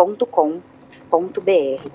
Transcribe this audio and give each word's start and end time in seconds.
contato@projetohumanos.com.br. 0.00 1.90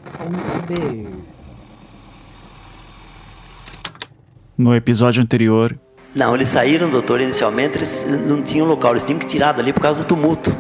No 4.58 4.76
episódio 4.76 5.22
anterior. 5.22 5.78
Não, 6.14 6.34
eles 6.34 6.50
saíram, 6.50 6.90
doutor, 6.90 7.20
inicialmente 7.20 7.78
eles 7.78 8.06
não 8.26 8.42
tinham 8.42 8.66
local, 8.68 8.92
eles 8.92 9.04
tinham 9.04 9.20
que 9.20 9.26
tirar 9.26 9.52
dali 9.52 9.74
por 9.74 9.82
causa 9.82 10.04
do 10.04 10.08
tumulto. 10.08 10.56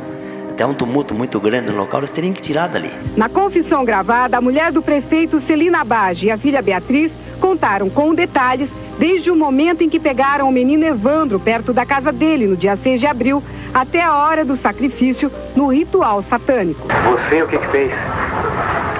Até 0.49 0.65
um 0.65 0.73
tumulto 0.73 1.13
muito 1.13 1.39
grande 1.39 1.71
no 1.71 1.77
local, 1.77 2.01
eles 2.01 2.11
teriam 2.11 2.33
que 2.33 2.41
tirar 2.41 2.67
dali. 2.67 2.89
Na 3.15 3.29
confissão 3.29 3.85
gravada, 3.85 4.37
a 4.37 4.41
mulher 4.41 4.71
do 4.71 4.81
prefeito 4.81 5.39
Celina 5.41 5.83
Bage 5.85 6.25
e 6.25 6.31
a 6.31 6.37
filha 6.37 6.61
Beatriz 6.61 7.11
contaram 7.39 7.89
com 7.89 8.13
detalhes 8.13 8.69
desde 8.97 9.29
o 9.29 9.35
momento 9.35 9.83
em 9.83 9.89
que 9.89 9.99
pegaram 9.99 10.47
o 10.47 10.51
menino 10.51 10.85
Evandro 10.85 11.39
perto 11.39 11.73
da 11.73 11.85
casa 11.85 12.11
dele 12.11 12.47
no 12.47 12.55
dia 12.55 12.75
6 12.75 12.99
de 12.99 13.07
abril 13.07 13.43
até 13.73 14.01
a 14.01 14.15
hora 14.15 14.45
do 14.45 14.55
sacrifício 14.55 15.31
no 15.55 15.67
ritual 15.67 16.23
satânico. 16.23 16.87
Você 16.87 17.43
o 17.43 17.47
que, 17.47 17.57
que 17.57 17.67
fez? 17.67 17.91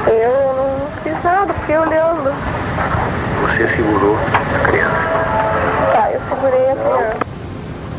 Eu 0.07 0.55
não 0.55 0.87
fiz 1.01 1.23
nada, 1.23 1.53
fiquei 1.53 1.77
olhando. 1.77 2.33
Você 3.41 3.75
segurou 3.75 4.17
a 4.17 4.67
criança? 4.67 4.95
Tá, 5.93 6.11
eu 6.11 6.21
segurei 6.29 6.69
a 6.69 6.75
criança. 6.75 7.25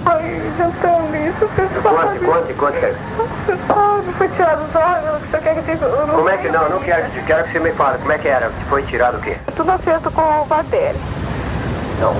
Ai, 0.05 0.42
jantando 0.57 1.17
isso, 1.17 1.41
você 1.41 1.67
Conte, 1.83 2.19
conte, 2.25 2.55
conte, 2.55 2.81
Kevin. 2.81 2.97
Você 3.17 3.57
sabe, 3.67 4.13
foi 4.19 4.29
tirado 4.29 4.65
os 4.65 4.75
órgãos, 4.75 5.23
você 5.23 5.39
quer 5.39 5.63
que 5.63 5.70
eu 5.85 6.07
não 6.07 6.15
Como 6.15 6.29
é 6.29 6.37
que 6.37 6.48
não? 6.48 6.69
Não 6.69 6.81
quero, 6.81 7.11
quero 7.27 7.45
que 7.45 7.53
você 7.53 7.61
me 7.61 7.73
fale. 7.73 7.98
Como 7.98 8.13
é 8.13 8.19
que 8.19 8.29
era? 8.29 8.51
Foi 8.69 8.83
tirado 8.83 9.19
o 9.19 9.20
quê? 9.20 9.37
Tudo 9.57 9.70
acerto 9.70 10.11
com 10.11 10.23
o 10.23 10.45
Bardelli. 10.47 10.98
Não. 12.00 12.14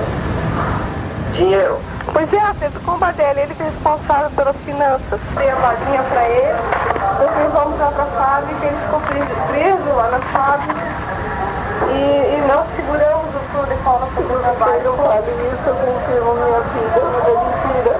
Dinheiro. 1.33 1.79
Pois 2.11 2.33
é, 2.33 2.39
acerto 2.39 2.79
com 2.79 2.91
o 2.91 2.97
Bardelli, 2.97 3.41
ele 3.41 3.53
que 3.53 3.61
é 3.61 3.65
responsável 3.65 4.31
pelas 4.31 4.55
finanças. 4.65 5.19
Dei 5.37 5.49
a 5.49 5.55
vaguinha 5.55 6.03
pra 6.03 6.27
ele, 6.27 6.57
nós 7.19 7.37
levamos 7.37 7.79
lá 7.79 7.91
pra 7.91 8.05
fábrica, 8.05 8.65
ele 8.65 8.77
ficou 8.77 9.01
preso, 9.01 9.27
preso 9.49 9.95
lá 9.95 10.09
na 10.09 10.19
fábrica. 10.19 10.73
E, 11.91 12.37
e 12.37 12.47
nós 12.47 12.65
seguramos 12.75 13.35
o 13.35 13.39
flor 13.51 13.67
de 13.67 13.75
fauna 13.83 14.07
para 14.07 14.23
o 14.23 14.39
trabalho. 14.39 14.81
Eu 14.83 14.97
falei 14.97 15.19
isso, 15.19 15.69
eu 15.69 16.35
minha 16.35 16.59
vida, 16.61 17.01
não 17.01 17.27
é 17.27 17.83
mentira. 17.83 17.97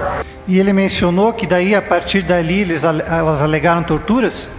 E 0.48 0.59
ele 0.59 0.73
mencionou 0.73 1.33
que 1.33 1.45
daí, 1.45 1.75
a 1.75 1.81
partir 1.81 2.22
dali, 2.22 2.61
eles, 2.61 2.83
elas 2.83 3.44
alegaram 3.44 3.83
torturas? 3.83 4.50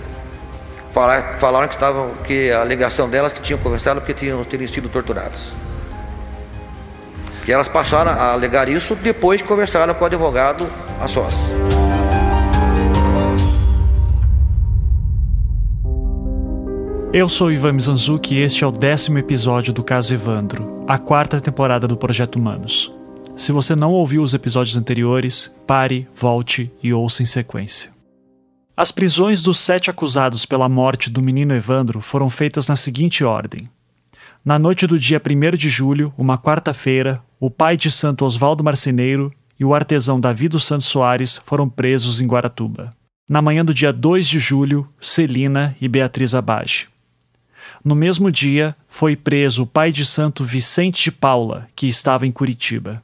Falaram 0.92 1.68
que 1.68 1.74
estavam, 1.74 2.10
que 2.24 2.52
a 2.52 2.60
alegação 2.60 3.08
delas 3.08 3.32
que 3.32 3.40
tinham 3.40 3.58
conversado 3.58 4.00
porque 4.00 4.14
tinham, 4.14 4.42
teriam 4.44 4.68
sido 4.68 4.88
torturadas. 4.88 5.56
E 7.48 7.50
elas 7.50 7.66
passaram 7.66 8.10
a 8.10 8.32
alegar 8.32 8.68
isso 8.68 8.94
depois 8.94 9.40
que 9.40 9.48
conversaram 9.48 9.94
com 9.94 10.04
o 10.04 10.06
advogado 10.06 10.68
a 11.00 11.08
sós. 11.08 11.32
Eu 17.10 17.26
sou 17.26 17.50
Ivan 17.50 17.72
Mizanzuki 17.72 18.34
e 18.34 18.42
este 18.42 18.64
é 18.64 18.66
o 18.66 18.70
décimo 18.70 19.16
episódio 19.16 19.72
do 19.72 19.82
caso 19.82 20.12
Evandro, 20.12 20.84
a 20.86 20.98
quarta 20.98 21.40
temporada 21.40 21.88
do 21.88 21.96
Projeto 21.96 22.36
Humanos. 22.36 22.92
Se 23.34 23.50
você 23.50 23.74
não 23.74 23.92
ouviu 23.92 24.22
os 24.22 24.34
episódios 24.34 24.76
anteriores, 24.76 25.50
pare, 25.66 26.06
volte 26.14 26.70
e 26.82 26.92
ouça 26.92 27.22
em 27.22 27.26
sequência. 27.26 27.90
As 28.76 28.92
prisões 28.92 29.42
dos 29.42 29.58
sete 29.58 29.88
acusados 29.88 30.44
pela 30.44 30.68
morte 30.68 31.08
do 31.08 31.22
menino 31.22 31.54
Evandro 31.54 32.02
foram 32.02 32.28
feitas 32.28 32.68
na 32.68 32.76
seguinte 32.76 33.24
ordem. 33.24 33.70
Na 34.44 34.58
noite 34.58 34.86
do 34.86 34.98
dia 34.98 35.20
1 35.20 35.56
de 35.56 35.70
julho, 35.70 36.12
uma 36.16 36.36
quarta-feira, 36.38 37.22
o 37.40 37.50
pai 37.50 37.76
de 37.76 37.90
Santo 37.90 38.24
Oswaldo 38.24 38.64
Marceneiro 38.64 39.32
e 39.58 39.64
o 39.64 39.74
artesão 39.74 40.18
Davi 40.18 40.48
dos 40.48 40.64
Santos 40.64 40.86
Soares 40.86 41.40
foram 41.44 41.68
presos 41.68 42.20
em 42.20 42.26
Guaratuba. 42.26 42.90
Na 43.28 43.40
manhã 43.42 43.64
do 43.64 43.74
dia 43.74 43.92
2 43.92 44.26
de 44.26 44.38
julho, 44.38 44.88
Celina 45.00 45.76
e 45.80 45.86
Beatriz 45.86 46.34
Abage. 46.34 46.88
No 47.84 47.94
mesmo 47.94 48.30
dia, 48.30 48.74
foi 48.88 49.14
preso 49.14 49.62
o 49.62 49.66
pai 49.66 49.92
de 49.92 50.04
santo 50.04 50.42
Vicente 50.42 51.04
de 51.04 51.12
Paula, 51.12 51.68
que 51.76 51.86
estava 51.86 52.26
em 52.26 52.32
Curitiba. 52.32 53.02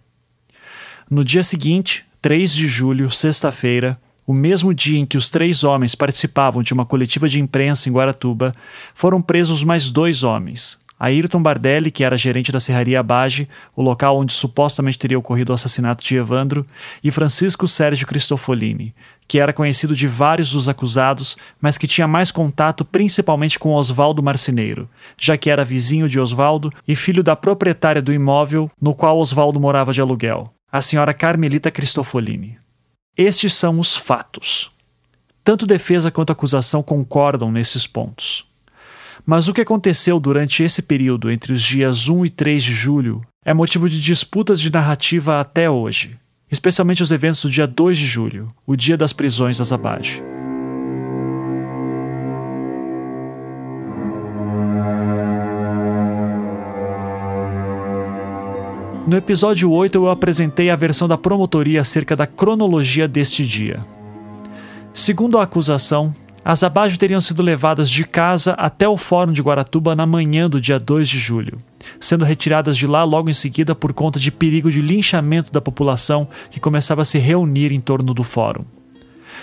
No 1.09 1.23
dia 1.23 1.43
seguinte, 1.43 2.05
3 2.21 2.55
de 2.55 2.67
julho, 2.67 3.11
sexta-feira, 3.11 3.97
o 4.27 4.33
mesmo 4.33 4.73
dia 4.73 4.99
em 4.99 5.07
que 5.07 5.19
os 5.19 5.29
três 5.29 5.63
homens 5.63 5.95
participavam 5.95 6.63
de 6.63 6.73
uma 6.73 6.87
coletiva 6.87 7.29
de 7.29 7.39
imprensa 7.39 7.89
em 7.89 7.93
Guaratuba, 7.93 8.55
foram 8.95 9.21
presos 9.21 9.63
mais 9.63 9.91
dois 9.91 10.25
homens. 10.25 10.79
Ayrton 10.99 11.43
Bardelli, 11.43 11.91
que 11.91 12.05
era 12.05 12.17
gerente 12.17 12.53
da 12.53 12.61
Serraria 12.61 13.01
Abage, 13.01 13.49
o 13.75 13.83
local 13.83 14.19
onde 14.19 14.33
supostamente 14.33 14.99
teria 14.99 15.19
ocorrido 15.19 15.53
o 15.53 15.55
assassinato 15.55 16.05
de 16.05 16.17
Evandro, 16.17 16.67
e 17.03 17.11
Francisco 17.11 17.67
Sérgio 17.67 18.07
Cristofolini, 18.07 18.95
que 19.27 19.39
era 19.39 19.53
conhecido 19.53 19.95
de 19.95 20.07
vários 20.07 20.53
dos 20.53 20.69
acusados, 20.69 21.37
mas 21.61 21.77
que 21.77 21.87
tinha 21.87 22.07
mais 22.07 22.31
contato 22.31 22.85
principalmente 22.85 23.59
com 23.59 23.75
Oswaldo 23.75 24.23
Marceneiro, 24.23 24.89
já 25.19 25.37
que 25.37 25.51
era 25.51 25.65
vizinho 25.65 26.09
de 26.09 26.21
Oswaldo 26.21 26.73
e 26.87 26.95
filho 26.95 27.23
da 27.23 27.35
proprietária 27.35 28.03
do 28.03 28.13
imóvel 28.13 28.71
no 28.81 28.95
qual 28.95 29.19
Oswaldo 29.19 29.61
morava 29.61 29.93
de 29.93 30.01
aluguel, 30.01 30.53
a 30.71 30.81
senhora 30.81 31.15
Carmelita 31.15 31.71
Cristofolini. 31.71 32.59
Estes 33.17 33.53
são 33.53 33.79
os 33.79 33.97
fatos. 33.97 34.73
Tanto 35.45 35.67
defesa 35.67 36.11
quanto 36.11 36.33
acusação 36.33 36.83
concordam 36.83 37.53
nesses 37.53 37.87
pontos. 37.87 38.47
Mas 39.27 39.49
o 39.49 39.55
que 39.55 39.61
aconteceu 39.61 40.21
durante 40.21 40.63
esse 40.63 40.83
período 40.83 41.31
entre 41.31 41.53
os 41.53 41.63
dias 41.63 42.09
1 42.09 42.27
e 42.27 42.31
3 42.31 42.63
de 42.63 42.73
julho 42.73 43.23
é 43.45 43.55
motivo 43.55 43.89
de 43.89 44.01
disputas 44.01 44.61
de 44.61 44.71
narrativa 44.71 45.41
até 45.41 45.69
hoje 45.71 46.19
especialmente 46.55 47.03
os 47.03 47.11
eventos 47.11 47.43
do 47.43 47.51
dia 47.51 47.67
2 47.67 47.99
de 47.99 48.07
julho, 48.07 48.49
o 48.67 48.77
dia 48.77 48.97
das 48.97 49.13
prisões 49.13 49.59
das 49.59 49.73
Abage. 49.73 50.23
No 59.07 59.17
episódio 59.17 59.71
8, 59.71 59.97
eu 59.97 60.09
apresentei 60.09 60.71
a 60.71 60.77
versão 60.77 61.07
da 61.07 61.19
promotoria 61.19 61.83
acerca 61.83 62.17
da 62.17 62.27
cronologia 62.27 63.07
deste 63.07 63.45
dia. 63.45 63.85
Segundo 64.95 65.39
a 65.39 65.43
acusação, 65.43 66.15
as 66.45 66.63
Abajo 66.63 66.99
teriam 66.99 67.23
sido 67.23 67.43
levadas 67.43 67.89
de 67.89 68.05
casa 68.05 68.53
até 68.53 68.87
o 68.87 68.99
Fórum 68.99 69.33
de 69.33 69.41
Guaratuba 69.41 69.97
na 69.97 70.05
manhã 70.05 70.49
do 70.49 70.61
dia 70.61 70.79
2 70.79 71.09
de 71.09 71.19
julho, 71.19 71.57
sendo 71.99 72.25
retiradas 72.25 72.77
de 72.77 72.87
lá 72.87 73.03
logo 73.03 73.31
em 73.31 73.35
seguida 73.35 73.75
por 73.75 73.95
conta 73.95 74.21
de 74.21 74.31
perigo 74.31 74.71
de 74.71 74.83
linchamento 74.83 75.51
da 75.51 75.61
população 75.61 76.29
que 76.51 76.61
começava 76.61 77.01
a 77.01 77.05
se 77.05 77.19
reunir 77.19 77.73
em 77.73 77.81
torno 77.81 78.13
do 78.13 78.23
fórum. 78.23 78.63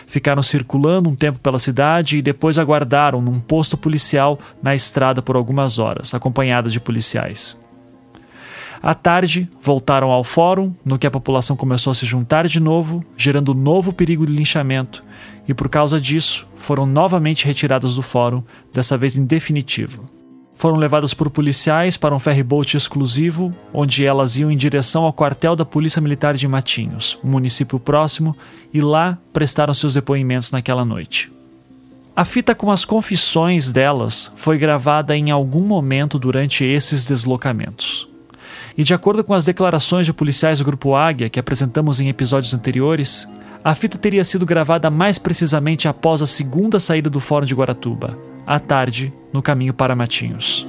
Ficaram 0.05 0.43
circulando 0.43 1.09
um 1.09 1.15
tempo 1.15 1.39
pela 1.39 1.57
cidade 1.57 2.17
e 2.17 2.21
depois 2.21 2.59
aguardaram 2.59 3.21
num 3.21 3.39
posto 3.39 3.75
policial 3.77 4.37
na 4.61 4.75
estrada 4.75 5.21
por 5.21 5.35
algumas 5.35 5.79
horas, 5.79 6.13
acompanhadas 6.13 6.71
de 6.71 6.79
policiais. 6.79 7.60
À 8.81 8.95
tarde, 8.95 9.47
voltaram 9.61 10.11
ao 10.11 10.23
fórum, 10.23 10.73
no 10.83 10.97
que 10.97 11.05
a 11.05 11.11
população 11.11 11.55
começou 11.55 11.91
a 11.91 11.93
se 11.93 12.05
juntar 12.05 12.47
de 12.47 12.59
novo, 12.59 13.03
gerando 13.15 13.53
novo 13.53 13.93
perigo 13.93 14.25
de 14.25 14.33
linchamento, 14.33 15.03
e 15.47 15.53
por 15.53 15.69
causa 15.69 16.01
disso, 16.01 16.47
foram 16.55 16.87
novamente 16.87 17.45
retiradas 17.45 17.95
do 17.95 18.01
fórum, 18.01 18.41
dessa 18.73 18.97
vez 18.97 19.15
em 19.15 19.25
definitivo. 19.25 20.03
Foram 20.55 20.77
levadas 20.77 21.13
por 21.13 21.29
policiais 21.29 21.95
para 21.95 22.15
um 22.15 22.19
ferryboat 22.19 22.75
exclusivo, 22.75 23.53
onde 23.71 24.05
elas 24.05 24.37
iam 24.37 24.51
em 24.51 24.57
direção 24.57 25.03
ao 25.03 25.13
quartel 25.13 25.55
da 25.55 25.65
Polícia 25.65 26.01
Militar 26.01 26.35
de 26.35 26.47
Matinhos, 26.47 27.19
um 27.23 27.29
município 27.29 27.79
próximo, 27.79 28.35
e 28.73 28.81
lá 28.81 29.17
prestaram 29.31 29.73
seus 29.73 29.93
depoimentos 29.93 30.51
naquela 30.51 30.85
noite. 30.85 31.31
A 32.15 32.25
fita 32.25 32.53
com 32.53 32.69
as 32.69 32.83
confissões 32.83 33.71
delas 33.71 34.31
foi 34.35 34.57
gravada 34.57 35.15
em 35.15 35.31
algum 35.31 35.63
momento 35.63 36.19
durante 36.19 36.63
esses 36.63 37.05
deslocamentos. 37.05 38.10
E 38.77 38.83
de 38.83 38.93
acordo 38.93 39.23
com 39.23 39.33
as 39.33 39.45
declarações 39.45 40.05
de 40.05 40.13
policiais 40.13 40.59
do 40.59 40.65
Grupo 40.65 40.95
Águia 40.95 41.29
que 41.29 41.39
apresentamos 41.39 41.99
em 41.99 42.09
episódios 42.09 42.53
anteriores, 42.53 43.27
a 43.63 43.75
fita 43.75 43.97
teria 43.97 44.23
sido 44.23 44.45
gravada 44.45 44.89
mais 44.89 45.19
precisamente 45.19 45.87
após 45.87 46.21
a 46.21 46.25
segunda 46.25 46.79
saída 46.79 47.09
do 47.09 47.19
Fórum 47.19 47.45
de 47.45 47.53
Guaratuba, 47.53 48.15
à 48.45 48.59
tarde, 48.59 49.13
no 49.31 49.41
caminho 49.41 49.73
para 49.73 49.95
Matinhos. 49.95 50.67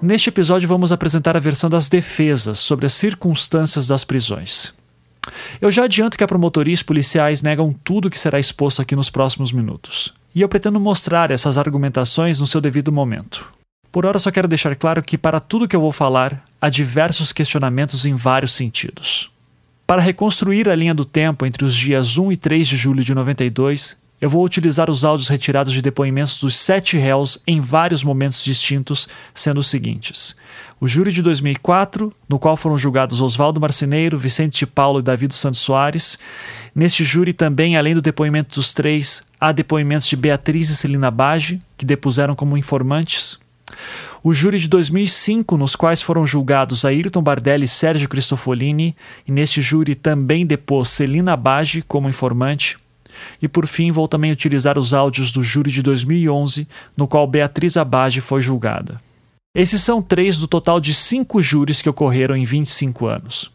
Neste 0.00 0.28
episódio, 0.28 0.68
vamos 0.68 0.92
apresentar 0.92 1.36
a 1.36 1.40
versão 1.40 1.68
das 1.68 1.88
defesas 1.88 2.60
sobre 2.60 2.86
as 2.86 2.92
circunstâncias 2.92 3.88
das 3.88 4.04
prisões. 4.04 4.72
Eu 5.60 5.70
já 5.70 5.84
adianto 5.84 6.16
que 6.16 6.24
a 6.24 6.28
promotoria 6.28 6.72
e 6.72 6.74
os 6.74 6.82
policiais 6.82 7.42
negam 7.42 7.74
tudo 7.84 8.08
que 8.08 8.18
será 8.18 8.38
exposto 8.38 8.80
aqui 8.80 8.94
nos 8.94 9.10
próximos 9.10 9.52
minutos. 9.52 10.14
E 10.34 10.40
eu 10.40 10.48
pretendo 10.48 10.78
mostrar 10.78 11.30
essas 11.30 11.58
argumentações 11.58 12.38
no 12.38 12.46
seu 12.46 12.60
devido 12.60 12.92
momento. 12.92 13.52
Por 13.90 14.04
hora, 14.04 14.18
só 14.18 14.30
quero 14.30 14.46
deixar 14.46 14.76
claro 14.76 15.02
que, 15.02 15.16
para 15.16 15.40
tudo 15.40 15.66
que 15.66 15.74
eu 15.74 15.80
vou 15.80 15.92
falar, 15.92 16.42
há 16.60 16.68
diversos 16.68 17.32
questionamentos 17.32 18.04
em 18.04 18.14
vários 18.14 18.52
sentidos. 18.52 19.30
Para 19.86 20.02
reconstruir 20.02 20.68
a 20.68 20.74
linha 20.74 20.94
do 20.94 21.04
tempo 21.04 21.46
entre 21.46 21.64
os 21.64 21.74
dias 21.74 22.18
1 22.18 22.32
e 22.32 22.36
3 22.36 22.68
de 22.68 22.76
julho 22.76 23.02
de 23.02 23.14
92, 23.14 23.96
eu 24.20 24.28
vou 24.28 24.44
utilizar 24.44 24.90
os 24.90 25.04
áudios 25.04 25.28
retirados 25.28 25.72
de 25.72 25.80
depoimentos 25.80 26.40
dos 26.40 26.56
sete 26.56 26.96
réus 26.96 27.38
em 27.46 27.60
vários 27.60 28.02
momentos 28.02 28.42
distintos, 28.42 29.08
sendo 29.32 29.58
os 29.58 29.68
seguintes: 29.68 30.34
o 30.80 30.88
júri 30.88 31.12
de 31.12 31.22
2004, 31.22 32.12
no 32.28 32.38
qual 32.38 32.56
foram 32.56 32.76
julgados 32.76 33.20
Oswaldo 33.20 33.60
Marceneiro, 33.60 34.18
Vicente 34.18 34.58
de 34.58 34.66
Paulo 34.66 35.00
e 35.00 35.02
Davi 35.02 35.26
dos 35.26 35.38
Santos 35.38 35.60
Soares. 35.60 36.18
Neste 36.74 37.04
júri 37.04 37.32
também, 37.32 37.76
além 37.76 37.94
do 37.94 38.02
depoimento 38.02 38.56
dos 38.56 38.72
três, 38.72 39.22
há 39.40 39.52
depoimentos 39.52 40.08
de 40.08 40.16
Beatriz 40.16 40.68
e 40.68 40.76
Celina 40.76 41.10
Bage, 41.10 41.60
que 41.76 41.86
depuseram 41.86 42.34
como 42.34 42.56
informantes 42.56 43.38
o 44.22 44.34
júri 44.34 44.58
de 44.58 44.68
2005, 44.68 45.56
nos 45.56 45.76
quais 45.76 46.02
foram 46.02 46.26
julgados 46.26 46.84
Ayrton 46.84 47.22
Bardelli 47.22 47.64
e 47.64 47.68
Sérgio 47.68 48.08
Cristofolini, 48.08 48.96
e 49.26 49.32
neste 49.32 49.62
júri 49.62 49.94
também 49.94 50.44
depôs 50.44 50.88
Celina 50.88 51.36
Bage 51.36 51.82
como 51.82 52.08
informante. 52.08 52.76
E 53.40 53.48
por 53.48 53.66
fim, 53.66 53.90
vou 53.90 54.08
também 54.08 54.32
utilizar 54.32 54.78
os 54.78 54.92
áudios 54.92 55.32
do 55.32 55.42
júri 55.42 55.70
de 55.70 55.82
2011, 55.82 56.66
no 56.96 57.06
qual 57.06 57.26
Beatriz 57.26 57.76
Abage 57.76 58.20
foi 58.20 58.40
julgada. 58.40 59.00
Esses 59.54 59.82
são 59.82 60.00
três 60.00 60.38
do 60.38 60.46
total 60.46 60.78
de 60.78 60.94
cinco 60.94 61.40
júris 61.42 61.82
que 61.82 61.88
ocorreram 61.88 62.36
em 62.36 62.44
25 62.44 63.06
anos. 63.06 63.50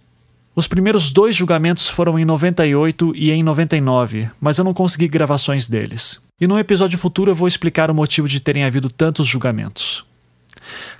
Os 0.56 0.68
primeiros 0.68 1.12
dois 1.12 1.36
julgamentos 1.36 1.90
foram 1.90 2.20
em 2.20 2.26
98 2.26 3.14
e 3.16 3.32
em 3.32 3.42
99, 3.42 4.30
mas 4.40 4.58
eu 4.58 4.64
não 4.64 4.74
consegui 4.74 5.08
gravações 5.08 5.68
deles. 5.68 6.22
E 6.40 6.46
num 6.46 6.60
episódio 6.60 6.98
futuro 7.00 7.32
eu 7.32 7.36
vou 7.36 7.48
explicar 7.48 7.90
o 7.90 7.96
motivo 7.96 8.28
de 8.28 8.40
terem 8.40 8.64
havido 8.64 8.90
tantos 8.90 9.26
julgamentos. 9.26 10.06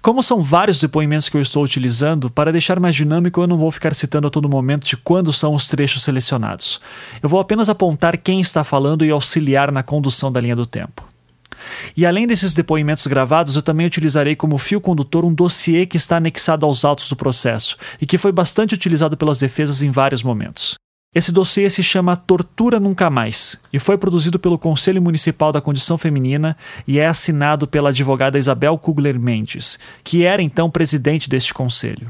Como 0.02 0.22
são 0.24 0.42
vários 0.42 0.80
depoimentos 0.80 1.30
que 1.30 1.38
eu 1.38 1.42
estou 1.42 1.64
utilizando, 1.64 2.30
para 2.30 2.52
deixar 2.52 2.80
mais 2.80 2.96
dinâmico 2.96 3.42
eu 3.42 3.48
não 3.48 3.58
vou 3.58 3.72
ficar 3.72 3.94
citando 3.94 4.28
a 4.28 4.30
todo 4.30 4.50
momento 4.50 4.86
de 4.86 4.98
quando 4.98 5.32
são 5.32 5.54
os 5.54 5.68
trechos 5.68 6.04
selecionados. 6.04 6.80
Eu 7.22 7.30
vou 7.30 7.40
apenas 7.40 7.70
apontar 7.70 8.18
quem 8.18 8.40
está 8.40 8.64
falando 8.64 9.06
e 9.06 9.12
auxiliar 9.12 9.72
na 9.72 9.84
condução 9.84 10.32
da 10.32 10.40
linha 10.40 10.56
do 10.56 10.66
tempo. 10.66 11.14
E 11.96 12.06
além 12.06 12.28
desses 12.28 12.54
depoimentos 12.54 13.08
gravados, 13.08 13.56
eu 13.56 13.62
também 13.62 13.88
utilizarei 13.88 14.36
como 14.36 14.58
fio 14.58 14.82
condutor 14.82 15.24
um 15.24 15.34
dossiê 15.34 15.86
que 15.86 15.98
está 15.98 16.18
anexado 16.18 16.66
aos 16.66 16.84
autos 16.84 17.08
do 17.10 17.16
processo 17.16 17.78
e 18.02 18.06
que 18.06 18.18
foi 18.18 18.32
bastante 18.32 18.74
utilizado 18.74 19.16
pelas 19.16 19.38
defesas 19.38 19.82
em 19.82 19.92
vários 19.92 20.24
momentos. 20.24 20.76
Esse 21.16 21.32
dossiê 21.32 21.70
se 21.70 21.84
chama 21.84 22.18
Tortura 22.18 22.80
Nunca 22.80 23.10
Mais 23.10 23.60
e 23.72 23.78
foi 23.78 23.98
produzido 23.98 24.40
pelo 24.40 24.58
Conselho 24.58 25.02
Municipal 25.02 25.52
da 25.52 25.62
Condição 25.62 25.98
Feminina 25.98 26.58
e 26.88 26.98
é 26.98 27.06
assinado 27.06 27.68
pela 27.68 27.90
advogada 27.90 28.40
Isabel 28.40 28.78
Kugler 28.80 29.20
Mendes, 29.20 29.78
que 30.04 30.24
era 30.24 30.42
então 30.42 30.72
presidente 30.72 31.30
deste 31.30 31.54
conselho. 31.54 32.10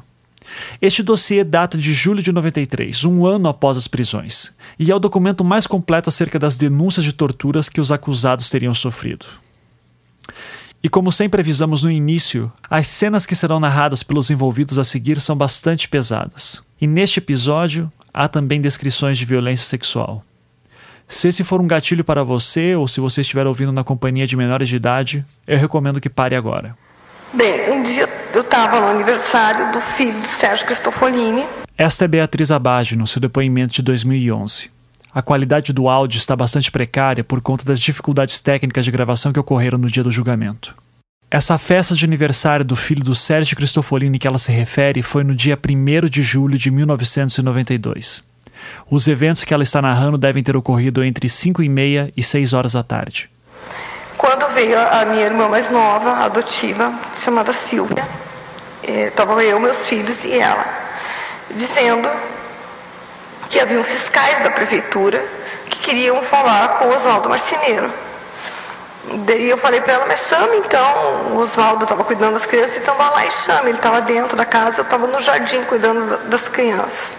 Este 0.81 1.03
dossiê 1.03 1.43
data 1.43 1.77
de 1.77 1.93
julho 1.93 2.21
de 2.21 2.31
93, 2.31 3.03
um 3.05 3.25
ano 3.25 3.49
após 3.49 3.75
as 3.75 3.87
prisões, 3.87 4.55
e 4.77 4.91
é 4.91 4.95
o 4.95 4.99
documento 4.99 5.43
mais 5.43 5.67
completo 5.67 6.09
acerca 6.09 6.37
das 6.37 6.57
denúncias 6.57 7.03
de 7.03 7.11
torturas 7.11 7.67
que 7.67 7.81
os 7.81 7.91
acusados 7.91 8.49
teriam 8.49 8.73
sofrido. 8.73 9.25
E 10.81 10.89
como 10.89 11.11
sempre 11.11 11.41
avisamos 11.41 11.83
no 11.83 11.91
início, 11.91 12.51
as 12.69 12.87
cenas 12.87 13.25
que 13.25 13.35
serão 13.35 13.59
narradas 13.59 14.03
pelos 14.03 14.29
envolvidos 14.29 14.77
a 14.77 14.83
seguir 14.83 15.19
são 15.21 15.35
bastante 15.35 15.87
pesadas. 15.87 16.61
E 16.79 16.85
neste 16.85 17.19
episódio, 17.19 17.89
há 18.13 18.27
também 18.27 18.61
descrições 18.61 19.17
de 19.17 19.25
violência 19.25 19.65
sexual. 19.65 20.21
Se 21.07 21.27
esse 21.27 21.43
for 21.43 21.61
um 21.61 21.67
gatilho 21.67 22.03
para 22.03 22.23
você 22.23 22.75
ou 22.75 22.87
se 22.87 22.99
você 22.99 23.21
estiver 23.21 23.45
ouvindo 23.45 23.71
na 23.71 23.83
companhia 23.83 24.27
de 24.27 24.37
menores 24.37 24.69
de 24.69 24.75
idade, 24.75 25.25
eu 25.47 25.57
recomendo 25.57 25.99
que 25.99 26.09
pare 26.09 26.35
agora. 26.35 26.75
Bem, 27.33 27.71
um 27.71 27.83
dia 27.83 28.07
eu 28.33 28.41
estava 28.41 28.79
no 28.79 28.87
aniversário 28.87 29.71
do 29.71 29.79
filho 29.79 30.19
de 30.21 30.27
Sérgio 30.27 30.65
Cristofolini. 30.65 31.45
Esta 31.77 32.05
é 32.05 32.07
Beatriz 32.07 32.51
Abage 32.51 32.95
no 32.95 33.07
seu 33.07 33.19
depoimento 33.19 33.73
de 33.73 33.81
2011. 33.81 34.71
A 35.13 35.21
qualidade 35.21 35.73
do 35.73 35.87
áudio 35.87 36.17
está 36.17 36.35
bastante 36.35 36.71
precária 36.71 37.23
por 37.23 37.41
conta 37.41 37.65
das 37.65 37.79
dificuldades 37.79 38.39
técnicas 38.39 38.85
de 38.85 38.91
gravação 38.91 39.31
que 39.31 39.39
ocorreram 39.39 39.77
no 39.77 39.89
dia 39.89 40.03
do 40.03 40.11
julgamento. 40.11 40.75
Essa 41.33 41.57
festa 41.57 41.95
de 41.95 42.05
aniversário 42.05 42.63
do 42.63 42.75
filho 42.75 43.03
do 43.03 43.15
Sérgio 43.15 43.57
Cristofolini 43.57 44.19
que 44.19 44.27
ela 44.27 44.37
se 44.37 44.51
refere 44.51 45.01
foi 45.01 45.23
no 45.23 45.33
dia 45.33 45.57
1 45.57 46.07
de 46.07 46.21
julho 46.21 46.59
de 46.59 46.69
1992. 46.69 48.23
Os 48.87 49.07
eventos 49.07 49.43
que 49.43 49.51
ela 49.51 49.63
está 49.63 49.81
narrando 49.81 50.15
devem 50.15 50.43
ter 50.43 50.55
ocorrido 50.55 51.03
entre 51.03 51.27
5 51.27 51.63
e 51.63 51.69
meia 51.69 52.13
e 52.15 52.21
6 52.21 52.53
horas 52.53 52.73
da 52.73 52.83
tarde. 52.83 53.31
Quando 54.15 54.47
veio 54.49 54.77
a 54.79 55.05
minha 55.05 55.25
irmã 55.25 55.49
mais 55.49 55.71
nova, 55.71 56.23
adotiva, 56.23 56.93
chamada 57.15 57.51
Silvia, 57.51 58.07
estavam 58.83 59.41
eu, 59.41 59.59
meus 59.59 59.87
filhos 59.87 60.23
e 60.25 60.33
ela, 60.37 60.67
dizendo 61.55 62.07
que 63.49 63.59
haviam 63.59 63.83
fiscais 63.83 64.39
da 64.43 64.51
prefeitura 64.51 65.25
que 65.65 65.79
queriam 65.79 66.21
falar 66.21 66.77
com 66.77 66.89
Oswaldo 66.89 67.27
Marceneiro. 67.27 67.91
Daí 69.25 69.49
eu 69.49 69.57
falei 69.57 69.81
para 69.81 69.93
ela, 69.93 70.05
mas 70.07 70.27
chame 70.27 70.57
então. 70.57 71.33
O 71.33 71.37
Oswaldo 71.37 71.83
estava 71.83 72.03
cuidando 72.03 72.33
das 72.33 72.45
crianças, 72.45 72.77
então 72.77 72.95
vá 72.95 73.09
lá 73.09 73.25
e 73.25 73.31
chame. 73.31 73.69
Ele 73.69 73.77
estava 73.77 74.01
dentro 74.01 74.37
da 74.37 74.45
casa, 74.45 74.79
eu 74.79 74.83
estava 74.83 75.07
no 75.07 75.19
jardim 75.21 75.63
cuidando 75.63 76.29
das 76.29 76.47
crianças. 76.47 77.17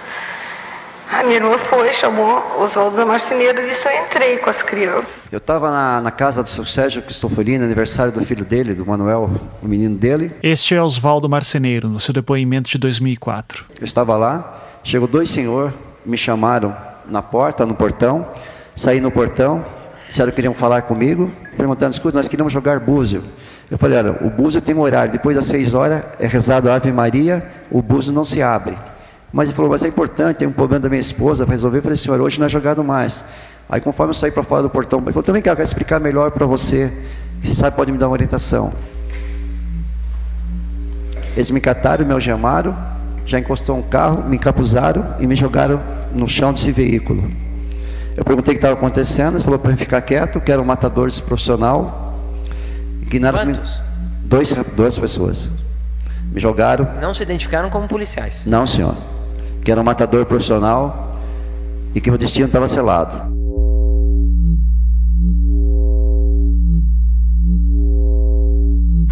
A 1.12 1.22
minha 1.22 1.36
irmã 1.36 1.56
foi, 1.58 1.92
chamou 1.92 2.42
Oswaldo 2.58 2.96
da 2.96 3.04
Marceneiro 3.04 3.62
e 3.62 3.68
disse: 3.68 3.86
Eu 3.86 4.04
entrei 4.04 4.38
com 4.38 4.48
as 4.48 4.62
crianças. 4.62 5.28
Eu 5.30 5.36
estava 5.36 5.70
na, 5.70 6.00
na, 6.00 6.10
casa 6.10 6.42
do 6.42 6.48
seu 6.48 6.64
Sérgio 6.64 7.02
Cristofolini, 7.02 7.62
aniversário 7.62 8.10
do 8.10 8.24
filho 8.24 8.44
dele, 8.44 8.74
do 8.74 8.86
Manuel, 8.86 9.30
o 9.62 9.68
menino 9.68 9.94
dele. 9.94 10.32
Este 10.42 10.74
é 10.74 10.82
Oswaldo 10.82 11.28
Marceneiro, 11.28 11.88
no 11.88 12.00
seu 12.00 12.14
depoimento 12.14 12.70
de 12.70 12.78
2004. 12.78 13.64
Eu 13.78 13.84
estava 13.84 14.16
lá, 14.16 14.60
chegou 14.82 15.06
dois 15.06 15.30
senhores, 15.30 15.74
me 16.04 16.16
chamaram 16.16 16.74
na 17.06 17.22
porta, 17.22 17.66
no 17.66 17.74
portão, 17.74 18.26
saí 18.74 19.00
no 19.00 19.10
portão, 19.10 19.64
disseram 20.08 20.30
que 20.30 20.36
queriam 20.36 20.54
falar 20.54 20.82
comigo, 20.82 21.30
perguntando, 21.56 21.92
escuta, 21.92 22.18
nós 22.18 22.28
queríamos 22.28 22.52
jogar 22.52 22.80
búzio. 22.80 23.22
Eu 23.70 23.78
falei, 23.78 23.98
olha, 23.98 24.12
o 24.20 24.30
búzio 24.30 24.60
tem 24.60 24.74
um 24.74 24.80
horário, 24.80 25.12
depois 25.12 25.34
das 25.34 25.46
seis 25.46 25.74
horas 25.74 26.02
é 26.20 26.26
rezado 26.26 26.70
a 26.70 26.74
Ave 26.74 26.92
Maria, 26.92 27.46
o 27.70 27.80
búzio 27.80 28.12
não 28.12 28.24
se 28.24 28.42
abre. 28.42 28.76
Mas 29.32 29.48
ele 29.48 29.56
falou, 29.56 29.70
mas 29.70 29.82
é 29.82 29.88
importante, 29.88 30.36
tem 30.36 30.48
um 30.48 30.52
problema 30.52 30.80
da 30.80 30.88
minha 30.88 31.00
esposa 31.00 31.44
para 31.44 31.52
resolver. 31.52 31.78
Eu 31.78 31.82
falei, 31.82 31.96
senhor, 31.96 32.20
hoje 32.20 32.38
não 32.38 32.46
é 32.46 32.48
jogado 32.48 32.84
mais. 32.84 33.24
Aí 33.68 33.80
conforme 33.80 34.10
eu 34.10 34.14
saí 34.14 34.30
para 34.30 34.42
fora 34.42 34.62
do 34.62 34.70
portão, 34.70 35.00
ele 35.00 35.12
falou, 35.12 35.22
também 35.22 35.42
quero, 35.42 35.60
explicar 35.60 35.98
melhor 35.98 36.30
para 36.30 36.46
você, 36.46 36.92
se 37.42 37.54
sabe 37.54 37.74
pode 37.74 37.90
me 37.90 37.98
dar 37.98 38.06
uma 38.06 38.12
orientação. 38.12 38.72
Eles 41.34 41.50
me 41.50 41.60
cataram, 41.60 42.06
me 42.06 42.12
algemaram, 42.12 42.76
já 43.26 43.38
encostou 43.38 43.76
um 43.76 43.82
carro, 43.82 44.22
me 44.22 44.36
encapuzaram 44.36 45.16
e 45.18 45.26
me 45.26 45.34
jogaram 45.34 45.82
no 46.14 46.28
chão 46.28 46.52
desse 46.52 46.70
veículo. 46.70 47.28
Eu 48.16 48.24
perguntei 48.24 48.52
o 48.52 48.54
que 48.54 48.58
estava 48.58 48.74
acontecendo, 48.74 49.36
ele 49.36 49.44
falou 49.44 49.58
para 49.58 49.70
mim 49.70 49.76
ficar 49.76 50.00
quieto, 50.00 50.40
que 50.40 50.52
era 50.52 50.62
um 50.62 50.64
matador 50.64 51.10
profissional. 51.22 52.14
Que 53.10 53.18
nada 53.18 53.38
Quantos? 53.38 53.80
Dois, 54.24 54.54
duas 54.76 54.98
pessoas. 54.98 55.50
Me 56.32 56.40
jogaram. 56.40 56.88
Não 57.00 57.12
se 57.12 57.22
identificaram 57.22 57.68
como 57.70 57.88
policiais? 57.88 58.42
Não, 58.46 58.66
senhor. 58.66 58.96
Que 59.64 59.72
era 59.72 59.80
um 59.80 59.84
matador 59.84 60.24
profissional 60.26 61.18
e 61.94 62.00
que 62.00 62.10
meu 62.10 62.18
destino 62.18 62.46
estava 62.46 62.68
selado. 62.68 63.34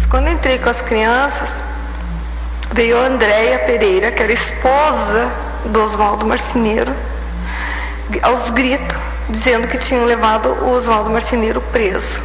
Quando 0.09 0.29
entrei 0.29 0.59
com 0.59 0.69
as 0.69 0.81
crianças, 0.81 1.61
veio 2.71 2.95
a 2.97 3.07
Andréia 3.07 3.59
Pereira, 3.59 4.11
que 4.11 4.21
era 4.21 4.31
esposa 4.31 5.27
do 5.65 5.81
Oswaldo 5.81 6.25
Marceneiro 6.25 6.93
aos 8.21 8.49
gritos, 8.49 8.97
dizendo 9.29 9.67
que 9.67 9.77
tinham 9.77 10.05
levado 10.05 10.49
o 10.49 10.71
Oswaldo 10.71 11.09
Marceneiro 11.09 11.61
preso. 11.71 12.21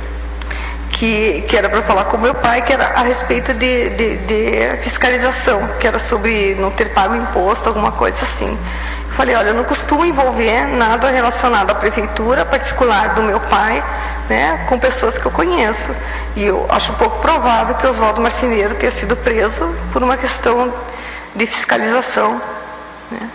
Que, 0.90 1.44
que 1.46 1.56
era 1.56 1.68
para 1.68 1.80
falar 1.82 2.06
com 2.06 2.18
meu 2.18 2.34
pai, 2.34 2.62
que 2.62 2.72
era 2.72 2.86
a 2.88 3.02
respeito 3.02 3.54
de, 3.54 3.90
de, 3.90 4.16
de, 4.16 4.76
fiscalização, 4.80 5.64
que 5.78 5.86
era 5.86 5.98
sobre 5.98 6.56
não 6.56 6.72
ter 6.72 6.92
pago 6.92 7.14
imposto, 7.14 7.68
alguma 7.68 7.92
coisa 7.92 8.24
assim. 8.24 8.58
Eu 9.06 9.12
falei, 9.12 9.36
olha, 9.36 9.48
eu 9.48 9.54
não 9.54 9.62
costumo 9.62 10.04
envolver 10.04 10.66
nada 10.66 11.08
relacionado 11.08 11.70
à 11.70 11.74
prefeitura 11.74 12.44
particular 12.44 13.14
do 13.14 13.22
meu 13.22 13.38
pai, 13.38 13.84
né, 14.28 14.66
com 14.68 14.76
pessoas 14.76 15.16
que 15.16 15.24
eu 15.24 15.30
conheço. 15.30 15.88
E 16.34 16.44
eu 16.44 16.66
acho 16.68 16.92
pouco 16.94 17.20
provável 17.20 17.76
que 17.76 17.86
Oswaldo 17.86 18.20
Marceneiro 18.20 18.74
tenha 18.74 18.90
sido 18.90 19.14
preso 19.14 19.72
por 19.92 20.02
uma 20.02 20.16
questão 20.16 20.74
de 21.34 21.46
fiscalização. 21.46 22.42
Né. 23.10 23.30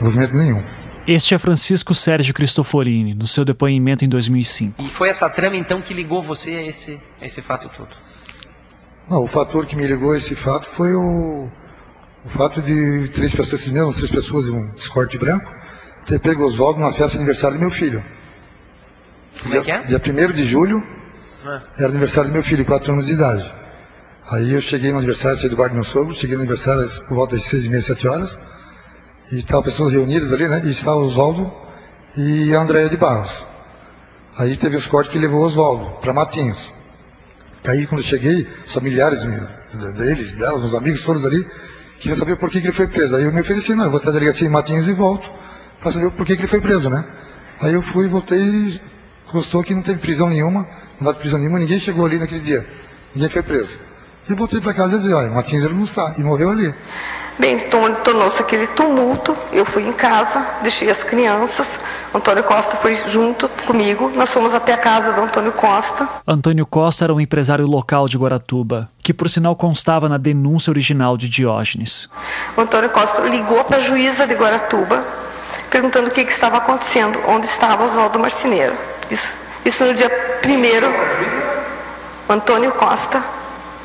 Movimento 0.00 0.36
nenhum. 0.36 0.77
Este 1.10 1.34
é 1.34 1.38
Francisco 1.38 1.94
Sérgio 1.94 2.34
Cristoforini, 2.34 3.14
no 3.14 3.26
seu 3.26 3.42
depoimento 3.42 4.04
em 4.04 4.08
2005. 4.10 4.82
E 4.82 4.88
foi 4.90 5.08
essa 5.08 5.26
trama 5.30 5.56
então 5.56 5.80
que 5.80 5.94
ligou 5.94 6.22
você 6.22 6.50
a 6.50 6.62
esse, 6.66 7.00
a 7.18 7.24
esse 7.24 7.40
fato 7.40 7.70
todo? 7.70 7.96
Não, 9.08 9.24
o 9.24 9.26
fator 9.26 9.64
que 9.64 9.74
me 9.74 9.86
ligou 9.86 10.12
a 10.12 10.18
esse 10.18 10.34
fato 10.34 10.68
foi 10.68 10.94
o, 10.94 11.48
o 12.26 12.28
fato 12.28 12.60
de 12.60 13.08
três 13.08 13.34
pessoas, 13.34 13.62
esses 13.62 13.72
mesmos 13.72 13.96
três 13.96 14.10
pessoas, 14.10 14.50
um 14.50 14.68
escorte 14.76 15.16
branco, 15.16 15.50
ter 16.04 16.20
pego 16.20 16.44
Oswaldo 16.44 16.78
numa 16.78 16.92
festa 16.92 17.12
de 17.12 17.22
aniversário 17.22 17.56
do 17.56 17.60
meu 17.62 17.70
filho. 17.70 18.04
Como 19.40 19.50
dia, 19.52 19.60
é 19.60 19.64
que 19.64 19.70
é? 19.70 19.82
Dia 19.84 19.98
1 20.28 20.32
de 20.32 20.44
julho, 20.44 20.86
Ah. 21.42 21.62
era 21.78 21.88
aniversário 21.88 22.28
do 22.28 22.34
meu 22.34 22.42
filho, 22.42 22.66
4 22.66 22.92
anos 22.92 23.06
de 23.06 23.14
idade. 23.14 23.50
Aí 24.30 24.52
eu 24.52 24.60
cheguei 24.60 24.92
no 24.92 24.98
aniversário, 24.98 25.38
saí 25.38 25.48
do 25.48 25.56
bar 25.56 25.68
do 25.68 25.74
meu 25.74 25.84
sogro, 25.84 26.14
cheguei 26.14 26.36
no 26.36 26.42
aniversário 26.42 26.86
por 27.06 27.14
volta 27.14 27.34
das 27.34 27.44
6 27.44 27.64
e 27.64 27.70
meia, 27.70 27.80
7 27.80 28.06
horas. 28.06 28.38
E 29.30 29.36
estavam 29.36 29.62
pessoas 29.62 29.92
reunidas 29.92 30.32
ali, 30.32 30.48
né? 30.48 30.62
E 30.64 30.70
estava 30.70 30.96
Oswaldo 30.96 31.52
e 32.16 32.54
Andréia 32.54 32.88
de 32.88 32.96
Barros. 32.96 33.46
Aí 34.36 34.56
teve 34.56 34.76
os 34.76 34.86
cortes 34.86 35.12
que 35.12 35.18
levou 35.18 35.42
Oswaldo 35.42 35.98
para 36.00 36.12
Matinhos. 36.12 36.72
Aí 37.66 37.86
quando 37.86 38.00
eu 38.00 38.06
cheguei, 38.06 38.46
os 38.64 38.72
familiares 38.72 39.24
meu, 39.24 39.46
deles, 39.94 40.32
delas, 40.32 40.64
os 40.64 40.74
amigos 40.74 41.02
todos 41.02 41.26
ali, 41.26 41.46
queriam 41.98 42.16
saber 42.16 42.36
por 42.36 42.48
que, 42.50 42.60
que 42.60 42.66
ele 42.68 42.72
foi 42.72 42.86
preso. 42.86 43.16
Aí 43.16 43.24
eu 43.24 43.32
me 43.32 43.40
ofereci, 43.40 43.74
não, 43.74 43.84
eu 43.84 43.90
vou 43.90 43.98
até 43.98 44.08
a 44.08 44.12
delegacia 44.12 44.46
em 44.46 44.50
Matinhos 44.50 44.88
e 44.88 44.92
volto 44.92 45.30
para 45.80 45.92
saber 45.92 46.10
por 46.12 46.24
que, 46.24 46.34
que 46.34 46.42
ele 46.42 46.48
foi 46.48 46.60
preso, 46.60 46.88
né? 46.88 47.04
Aí 47.60 47.74
eu 47.74 47.82
fui, 47.82 48.06
voltei 48.08 48.40
e 48.40 48.80
constou 49.26 49.62
que 49.62 49.74
não 49.74 49.82
teve 49.82 49.98
prisão 49.98 50.30
nenhuma, 50.30 50.66
não 51.00 51.12
dá 51.12 51.18
prisão 51.18 51.38
nenhuma, 51.38 51.58
ninguém 51.58 51.78
chegou 51.78 52.06
ali 52.06 52.18
naquele 52.18 52.40
dia. 52.40 52.66
Ninguém 53.14 53.28
foi 53.28 53.42
preso. 53.42 53.78
E 54.28 54.34
voltei 54.34 54.60
para 54.60 54.74
casa 54.74 54.96
e 54.96 54.98
disse, 54.98 55.12
olha, 55.12 55.30
Martins 55.30 55.64
ele 55.64 55.74
não 55.74 55.84
está, 55.84 56.14
e 56.18 56.22
morreu 56.22 56.50
ali. 56.50 56.74
Bem, 57.38 57.54
então 57.54 57.94
tornou-se 58.02 58.42
aquele 58.42 58.66
tumulto. 58.66 59.34
Eu 59.52 59.64
fui 59.64 59.86
em 59.86 59.92
casa, 59.92 60.44
deixei 60.60 60.90
as 60.90 61.04
crianças. 61.04 61.78
Antônio 62.12 62.42
Costa 62.42 62.76
foi 62.76 62.96
junto 62.96 63.48
comigo. 63.64 64.10
Nós 64.14 64.32
fomos 64.32 64.54
até 64.54 64.72
a 64.74 64.76
casa 64.76 65.12
do 65.12 65.20
Antônio 65.20 65.52
Costa. 65.52 66.08
Antônio 66.26 66.66
Costa 66.66 67.04
era 67.04 67.14
um 67.14 67.20
empresário 67.20 67.64
local 67.64 68.08
de 68.08 68.18
Guaratuba, 68.18 68.90
que 69.02 69.14
por 69.14 69.30
sinal 69.30 69.54
constava 69.54 70.08
na 70.08 70.18
denúncia 70.18 70.70
original 70.72 71.16
de 71.16 71.28
Diógenes. 71.28 72.08
O 72.56 72.60
Antônio 72.60 72.90
Costa 72.90 73.22
ligou 73.22 73.62
para 73.62 73.76
a 73.76 73.80
juíza 73.80 74.26
de 74.26 74.34
Guaratuba, 74.34 75.06
perguntando 75.70 76.08
o 76.08 76.10
que, 76.10 76.24
que 76.24 76.32
estava 76.32 76.56
acontecendo, 76.56 77.20
onde 77.28 77.46
estava 77.46 77.84
Oswaldo 77.84 78.18
Marceneiro. 78.18 78.74
Isso, 79.08 79.32
isso 79.64 79.84
no 79.84 79.94
dia 79.94 80.10
primeiro. 80.42 80.88
Antônio 82.28 82.72
Costa. 82.72 83.37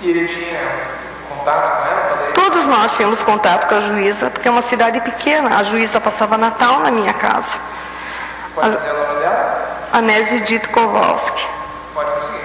E 0.03 0.09
ele 0.09 0.27
tinha 0.27 0.59
contato 1.29 1.77
com 1.77 1.87
ela? 1.87 2.31
Todos 2.33 2.67
nós 2.67 2.95
tínhamos 2.95 3.23
contato 3.23 3.67
com 3.67 3.75
a 3.75 3.81
juíza, 3.81 4.29
porque 4.29 4.47
é 4.47 4.51
uma 4.51 4.61
cidade 4.61 4.99
pequena. 5.01 5.57
A 5.57 5.63
juíza 5.63 5.99
passava 6.01 6.37
Natal 6.37 6.79
na 6.79 6.91
minha 6.91 7.13
casa. 7.13 7.57
Pode 8.53 8.75
dizer 8.75 8.91
o 8.91 8.97
nome 9.07 9.19
dela? 9.21 9.87
Anese 9.93 10.41
Dito 10.41 10.69
Kowalski. 10.69 11.45
Pode 11.93 12.11
conseguir. 12.11 12.43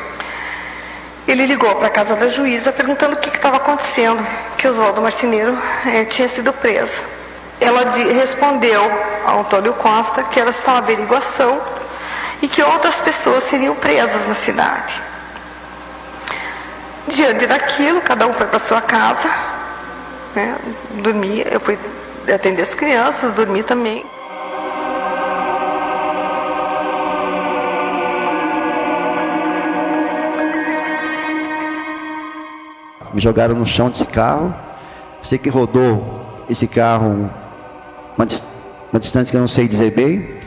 Ele 1.26 1.46
ligou 1.46 1.74
para 1.76 1.88
a 1.88 1.90
casa 1.90 2.14
da 2.16 2.28
juíza 2.28 2.72
perguntando 2.72 3.14
o 3.14 3.18
que 3.18 3.28
estava 3.28 3.56
acontecendo, 3.56 4.24
que 4.56 4.66
Oswaldo 4.68 5.02
Marceneiro 5.02 5.58
eh, 5.86 6.04
tinha 6.04 6.28
sido 6.28 6.52
preso. 6.52 7.04
Ela 7.60 7.84
di- 7.86 8.12
respondeu 8.12 8.80
ao 9.26 9.40
Antônio 9.40 9.74
Costa 9.74 10.22
que 10.22 10.38
era 10.40 10.52
só 10.52 10.70
uma 10.72 10.78
averiguação 10.78 11.60
e 12.40 12.46
que 12.48 12.62
outras 12.62 13.00
pessoas 13.00 13.44
seriam 13.44 13.74
presas 13.74 14.28
na 14.28 14.34
cidade. 14.34 15.02
Diante 17.08 17.46
daquilo, 17.46 18.00
cada 18.02 18.26
um 18.26 18.32
foi 18.32 18.46
para 18.46 18.58
sua 18.58 18.80
casa, 18.80 19.28
né, 20.34 20.56
dormia, 21.02 21.46
eu 21.50 21.58
fui 21.60 21.78
atender 22.32 22.62
as 22.62 22.74
crianças, 22.74 23.32
dormi 23.32 23.62
também. 23.62 24.04
Me 33.12 33.20
jogaram 33.20 33.54
no 33.54 33.64
chão 33.64 33.90
desse 33.90 34.04
carro. 34.04 34.54
Sei 35.22 35.38
que 35.38 35.48
rodou 35.48 36.44
esse 36.48 36.68
carro 36.68 37.30
uma, 38.16 38.26
uma 38.92 39.00
distância 39.00 39.30
que 39.30 39.36
eu 39.36 39.40
não 39.40 39.48
sei 39.48 39.66
dizer 39.66 39.90
bem. 39.92 40.38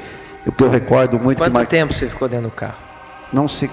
Que 0.56 0.64
eu 0.64 0.70
recordo 0.70 1.20
muito 1.20 1.38
Quanto 1.38 1.66
tempo 1.66 1.94
você 1.94 2.08
ficou 2.08 2.30
dentro 2.30 2.50
do 2.50 2.52
carro? 2.52 2.92
não 3.32 3.48
sei 3.48 3.70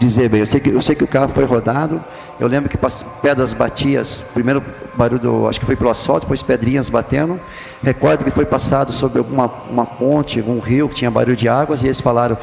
dizer 0.00 0.28
bem. 0.28 0.40
Eu 0.40 0.46
sei 0.46 0.58
que 0.58 0.70
eu 0.70 0.82
sei 0.82 0.96
que 0.96 1.04
o 1.04 1.06
carro 1.06 1.28
foi 1.28 1.44
rodado. 1.44 2.02
Eu 2.38 2.48
lembro 2.48 2.70
que 2.70 2.78
pedras 3.22 3.52
batias, 3.52 4.22
primeiro 4.32 4.62
barulho, 4.94 5.46
acho 5.46 5.60
que 5.60 5.66
foi 5.66 5.76
pelo 5.76 5.90
asfalto, 5.90 6.22
depois 6.22 6.42
pedrinhas 6.42 6.88
batendo. 6.88 7.38
Recordo 7.82 8.24
que 8.24 8.30
foi 8.30 8.46
passado 8.46 8.90
sobre 8.92 9.18
alguma 9.18 9.50
uma 9.70 9.84
ponte, 9.84 10.40
algum 10.40 10.58
rio 10.58 10.88
que 10.88 10.94
tinha 10.96 11.10
barulho 11.10 11.36
de 11.36 11.48
águas 11.48 11.82
e 11.82 11.86
eles 11.86 12.00
falaram 12.00 12.36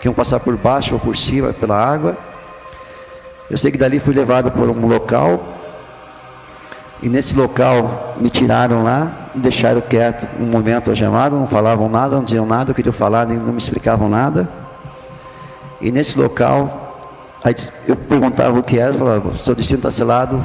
que 0.00 0.08
iam 0.08 0.14
passar 0.14 0.40
por 0.40 0.56
baixo 0.56 0.94
ou 0.94 1.00
por 1.00 1.16
cima 1.16 1.52
pela 1.52 1.76
água. 1.76 2.16
Eu 3.48 3.56
sei 3.56 3.70
que 3.70 3.78
dali 3.78 4.00
fui 4.00 4.12
levado 4.12 4.50
por 4.50 4.68
um 4.68 4.86
local 4.86 5.40
e 7.00 7.08
nesse 7.08 7.36
local 7.36 8.16
me 8.20 8.28
tiraram 8.28 8.82
lá, 8.82 9.28
me 9.34 9.42
deixaram 9.42 9.80
quieto 9.80 10.26
um 10.40 10.46
momento 10.46 10.90
algemado, 10.90 11.36
não 11.36 11.46
falavam 11.46 11.88
nada, 11.88 12.16
não 12.16 12.24
diziam 12.24 12.46
nada, 12.46 12.70
eu 12.70 12.74
queria 12.74 12.92
falar, 12.92 13.26
nem 13.26 13.36
não 13.36 13.52
me 13.52 13.58
explicavam 13.58 14.08
nada. 14.08 14.48
E 15.80 15.92
nesse 15.92 16.18
local, 16.18 16.85
aí 17.46 17.54
eu 17.86 17.94
perguntava 17.96 18.58
o 18.58 18.62
que 18.62 18.78
era, 18.78 18.92
falava, 18.92 19.36
seu 19.36 19.54
destino 19.54 19.78
está 19.78 19.90
selado, 19.90 20.44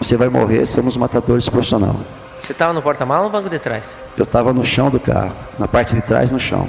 você 0.00 0.16
vai 0.16 0.28
morrer, 0.28 0.64
somos 0.64 0.96
matadores 0.96 1.46
profissionais. 1.48 1.96
Você 2.40 2.52
estava 2.52 2.72
no 2.72 2.80
porta-mala 2.80 3.24
ou 3.24 3.26
no 3.26 3.32
banco 3.32 3.50
de 3.50 3.58
trás? 3.58 3.94
Eu 4.16 4.22
estava 4.22 4.52
no 4.52 4.64
chão 4.64 4.88
do 4.88 4.98
carro, 4.98 5.32
na 5.58 5.68
parte 5.68 5.94
de 5.94 6.00
trás 6.00 6.30
no 6.30 6.40
chão. 6.40 6.68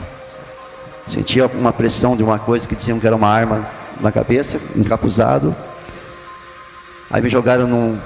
Sentia 1.07 1.47
uma 1.47 1.71
pressão 1.71 2.17
de 2.17 2.23
uma 2.23 2.37
coisa 2.37 2.67
que 2.67 2.75
diziam 2.75 2.99
que 2.99 3.07
era 3.07 3.15
uma 3.15 3.29
arma 3.29 3.65
na 4.01 4.11
cabeça, 4.11 4.59
encapuzado. 4.75 5.55
Aí 7.09 7.21
me 7.21 7.29
jogaram 7.29 7.67
num, 7.67 7.97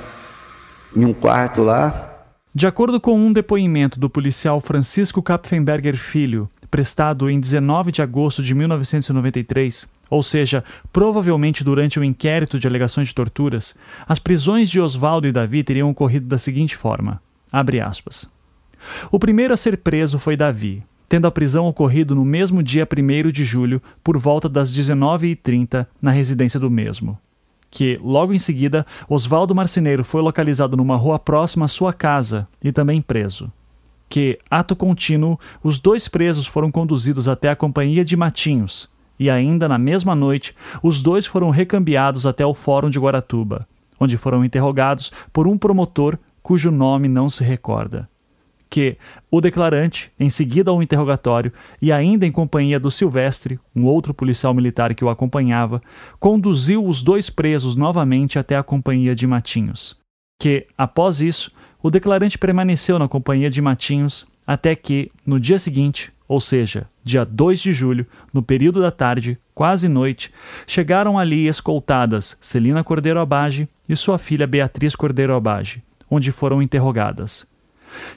em 0.96 1.06
um 1.06 1.14
quarto 1.14 1.64
lá, 1.64 2.10
De 2.54 2.68
acordo 2.68 3.00
com 3.00 3.18
um 3.18 3.34
depoimento 3.34 4.00
do 4.00 4.10
policial 4.10 4.62
Francisco 4.62 5.24
Kapfenberger 5.24 5.98
Filho, 5.98 6.48
prestado 6.70 7.30
em 7.30 7.40
19 7.40 7.92
de 7.92 8.02
agosto 8.02 8.44
de 8.44 8.54
1993, 8.54 9.88
ou 10.12 10.22
seja, 10.22 10.64
provavelmente 10.94 11.64
durante 11.64 12.00
o 12.00 12.04
inquérito 12.04 12.60
de 12.60 12.68
alegações 12.68 13.08
de 13.08 13.16
torturas, 13.16 13.76
as 14.08 14.20
prisões 14.20 14.70
de 14.70 14.80
Oswaldo 14.80 15.26
e 15.26 15.32
Davi 15.32 15.64
teriam 15.64 15.90
ocorrido 15.90 16.28
da 16.28 16.38
seguinte 16.38 16.78
forma. 16.78 17.20
O 19.12 19.18
primeiro 19.18 19.54
a 19.54 19.58
ser 19.58 19.78
preso 19.78 20.20
foi 20.20 20.38
Davi, 20.38 20.84
tendo 21.08 21.28
a 21.28 21.32
prisão 21.32 21.66
ocorrido 21.66 22.14
no 22.14 22.26
mesmo 22.26 22.62
dia 22.62 22.86
1 22.88 23.32
de 23.32 23.46
julho, 23.46 23.82
por 24.04 24.18
volta 24.18 24.48
das 24.48 24.72
19h30, 24.72 25.88
na 26.02 26.12
residência 26.12 26.60
do 26.60 26.70
mesmo 26.70 27.18
que, 27.72 27.98
logo 28.04 28.34
em 28.34 28.40
seguida, 28.40 28.86
Oswaldo 29.08 29.56
Marceneiro 29.56 30.04
foi 30.04 30.22
localizado 30.22 30.76
numa 30.76 30.98
rua 30.98 31.18
próxima 31.18 31.66
à 31.66 31.70
sua 31.70 31.94
casa 31.94 32.46
e 32.62 32.70
também 32.70 33.02
preso. 33.02 33.50
Que, 34.10 34.38
ato 34.50 34.76
contínuo, 34.76 35.40
os 35.64 35.80
dois 35.80 36.10
presos 36.10 36.46
foram 36.46 36.70
conduzidos 36.70 37.30
até 37.30 37.50
a 37.50 37.56
companhia 37.56 38.04
de 38.04 38.18
Matinhos, 38.18 38.90
e 39.22 39.30
ainda 39.30 39.70
na 39.70 39.78
mesma 39.78 40.16
noite, 40.16 40.56
os 40.82 41.04
dois 41.04 41.28
foram 41.28 41.52
recambiados 41.52 42.26
até 42.26 42.44
o 42.44 42.56
Fórum 42.56 42.90
de 42.90 43.00
Guaratuba, 43.00 43.68
onde 44.00 44.18
foram 44.18 44.44
interrogados 44.44 45.12
por 45.32 45.48
um 45.48 45.60
promotor 45.60 46.18
cujo 46.42 46.72
nome 46.72 47.08
não 47.08 47.30
se 47.30 47.44
recorda 47.44 48.10
que 48.68 48.98
o 49.30 49.42
declarante, 49.42 50.10
em 50.18 50.30
seguida 50.30 50.72
ao 50.72 50.82
interrogatório 50.82 51.52
e 51.82 51.92
ainda 51.92 52.26
em 52.26 52.32
companhia 52.32 52.80
do 52.80 52.90
Silvestre, 52.90 53.60
um 53.76 53.84
outro 53.84 54.14
policial 54.14 54.54
militar 54.54 54.96
que 54.96 55.04
o 55.04 55.10
acompanhava, 55.10 55.82
conduziu 56.22 56.86
os 56.86 57.04
dois 57.04 57.30
presos 57.30 57.76
novamente 57.76 58.40
até 58.40 58.56
a 58.56 58.64
companhia 58.64 59.14
de 59.14 59.28
Matinhos. 59.28 59.98
Que, 60.42 60.68
após 60.78 61.20
isso, 61.20 61.52
o 61.84 61.92
declarante 61.92 62.38
permaneceu 62.38 62.98
na 62.98 63.10
companhia 63.10 63.50
de 63.50 63.62
Matinhos 63.62 64.26
até 64.54 64.76
que, 64.76 65.12
no 65.26 65.40
dia 65.40 65.60
seguinte, 65.60 66.12
ou 66.28 66.40
seja, 66.40 66.88
dia 67.04 67.26
2 67.26 67.60
de 67.60 67.74
julho, 67.74 68.06
no 68.34 68.42
período 68.42 68.82
da 68.82 68.92
tarde, 68.92 69.38
quase 69.54 69.88
noite, 69.88 70.32
chegaram 70.66 71.18
ali 71.18 71.48
escoltadas 71.48 72.38
Celina 72.42 72.84
Cordeiro 72.84 73.20
Abage 73.20 73.68
e 73.88 73.96
sua 73.96 74.18
filha 74.18 74.48
Beatriz 74.48 74.96
Cordeiro 74.96 75.36
Abage, 75.36 75.84
onde 76.10 76.32
foram 76.32 76.62
interrogadas 76.62 77.50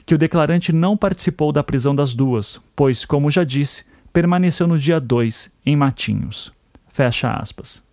que 0.05 0.15
o 0.15 0.17
declarante 0.17 0.71
não 0.71 0.95
participou 0.95 1.51
da 1.51 1.63
prisão 1.63 1.95
das 1.95 2.13
duas, 2.13 2.61
pois, 2.75 3.05
como 3.05 3.31
já 3.31 3.43
disse, 3.43 3.83
permaneceu 4.13 4.67
no 4.67 4.77
dia 4.77 4.99
2 4.99 5.51
em 5.65 5.75
Matinhos. 5.75 6.53
Fecha 6.87 7.31
aspas. 7.33 7.83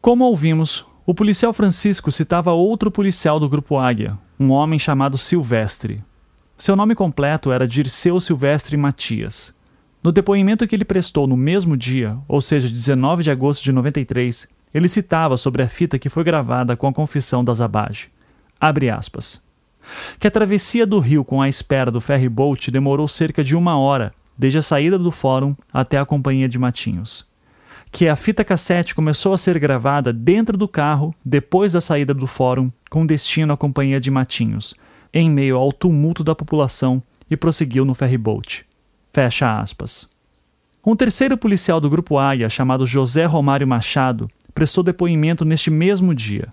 Como 0.00 0.24
ouvimos, 0.24 0.84
o 1.06 1.14
policial 1.14 1.52
Francisco 1.52 2.10
citava 2.10 2.52
outro 2.52 2.90
policial 2.90 3.38
do 3.38 3.48
Grupo 3.48 3.78
Águia, 3.78 4.18
um 4.38 4.50
homem 4.50 4.78
chamado 4.78 5.18
Silvestre. 5.18 6.00
Seu 6.60 6.76
nome 6.76 6.94
completo 6.94 7.50
era 7.50 7.66
Dirceu 7.66 8.20
Silvestre 8.20 8.76
Matias. 8.76 9.54
No 10.02 10.12
depoimento 10.12 10.68
que 10.68 10.76
ele 10.76 10.84
prestou 10.84 11.26
no 11.26 11.34
mesmo 11.34 11.74
dia, 11.74 12.18
ou 12.28 12.42
seja, 12.42 12.68
19 12.68 13.22
de 13.22 13.30
agosto 13.30 13.64
de 13.64 13.72
93, 13.72 14.46
ele 14.74 14.86
citava 14.86 15.38
sobre 15.38 15.62
a 15.62 15.68
fita 15.70 15.98
que 15.98 16.10
foi 16.10 16.22
gravada 16.22 16.76
com 16.76 16.86
a 16.86 16.92
confissão 16.92 17.42
das 17.42 17.62
Abage. 17.62 18.10
Abre 18.60 18.90
aspas 18.90 19.42
que 20.18 20.26
a 20.26 20.30
travessia 20.30 20.84
do 20.86 20.98
rio 20.98 21.24
com 21.24 21.40
a 21.40 21.48
espera 21.48 21.90
do 21.90 21.98
ferry-boat 21.98 22.70
demorou 22.70 23.08
cerca 23.08 23.42
de 23.42 23.56
uma 23.56 23.78
hora, 23.78 24.12
desde 24.36 24.58
a 24.58 24.62
saída 24.62 24.98
do 24.98 25.10
fórum 25.10 25.56
até 25.72 25.98
a 25.98 26.04
companhia 26.04 26.46
de 26.46 26.58
Matinhos. 26.58 27.26
Que 27.90 28.06
a 28.06 28.14
fita 28.14 28.44
cassete 28.44 28.94
começou 28.94 29.32
a 29.32 29.38
ser 29.38 29.58
gravada 29.58 30.12
dentro 30.12 30.58
do 30.58 30.68
carro 30.68 31.14
depois 31.24 31.72
da 31.72 31.80
saída 31.80 32.12
do 32.12 32.26
fórum, 32.26 32.70
com 32.90 33.06
destino 33.06 33.54
à 33.54 33.56
companhia 33.56 33.98
de 33.98 34.10
Matinhos, 34.10 34.74
em 35.12 35.30
meio 35.30 35.56
ao 35.56 35.72
tumulto 35.72 36.22
da 36.22 36.34
população, 36.34 37.02
e 37.30 37.36
prosseguiu 37.36 37.84
no 37.84 37.94
ferry-boat. 37.94 38.66
Fecha 39.12 39.60
aspas. 39.60 40.08
Um 40.84 40.96
terceiro 40.96 41.36
policial 41.36 41.80
do 41.80 41.88
Grupo 41.88 42.18
AIA, 42.18 42.48
chamado 42.48 42.86
José 42.86 43.24
Romário 43.24 43.68
Machado, 43.68 44.28
prestou 44.54 44.82
depoimento 44.82 45.44
neste 45.44 45.70
mesmo 45.70 46.14
dia. 46.14 46.48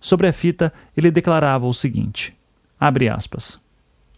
Sobre 0.00 0.26
a 0.26 0.32
fita, 0.32 0.72
ele 0.96 1.10
declarava 1.10 1.66
o 1.66 1.72
seguinte: 1.72 2.34
abre 2.78 3.08
aspas. 3.08 3.60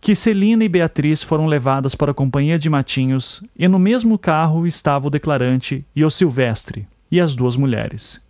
Que 0.01 0.15
Celina 0.15 0.65
e 0.65 0.69
Beatriz 0.69 1.23
foram 1.23 1.47
levadas 1.47 1.95
para 1.95 2.11
a 2.11 2.15
companhia 2.15 2.59
de 2.59 2.71
Matinhos 2.71 3.45
e 3.55 3.69
no 3.69 3.79
mesmo 3.79 4.19
carro 4.19 4.67
estava 4.67 5.09
o 5.09 5.11
declarante 5.11 5.85
e 5.95 6.05
o 6.05 6.11
Silvestre, 6.11 6.89
e 7.11 7.21
as 7.21 7.37
duas 7.37 7.55
mulheres. 7.55 8.21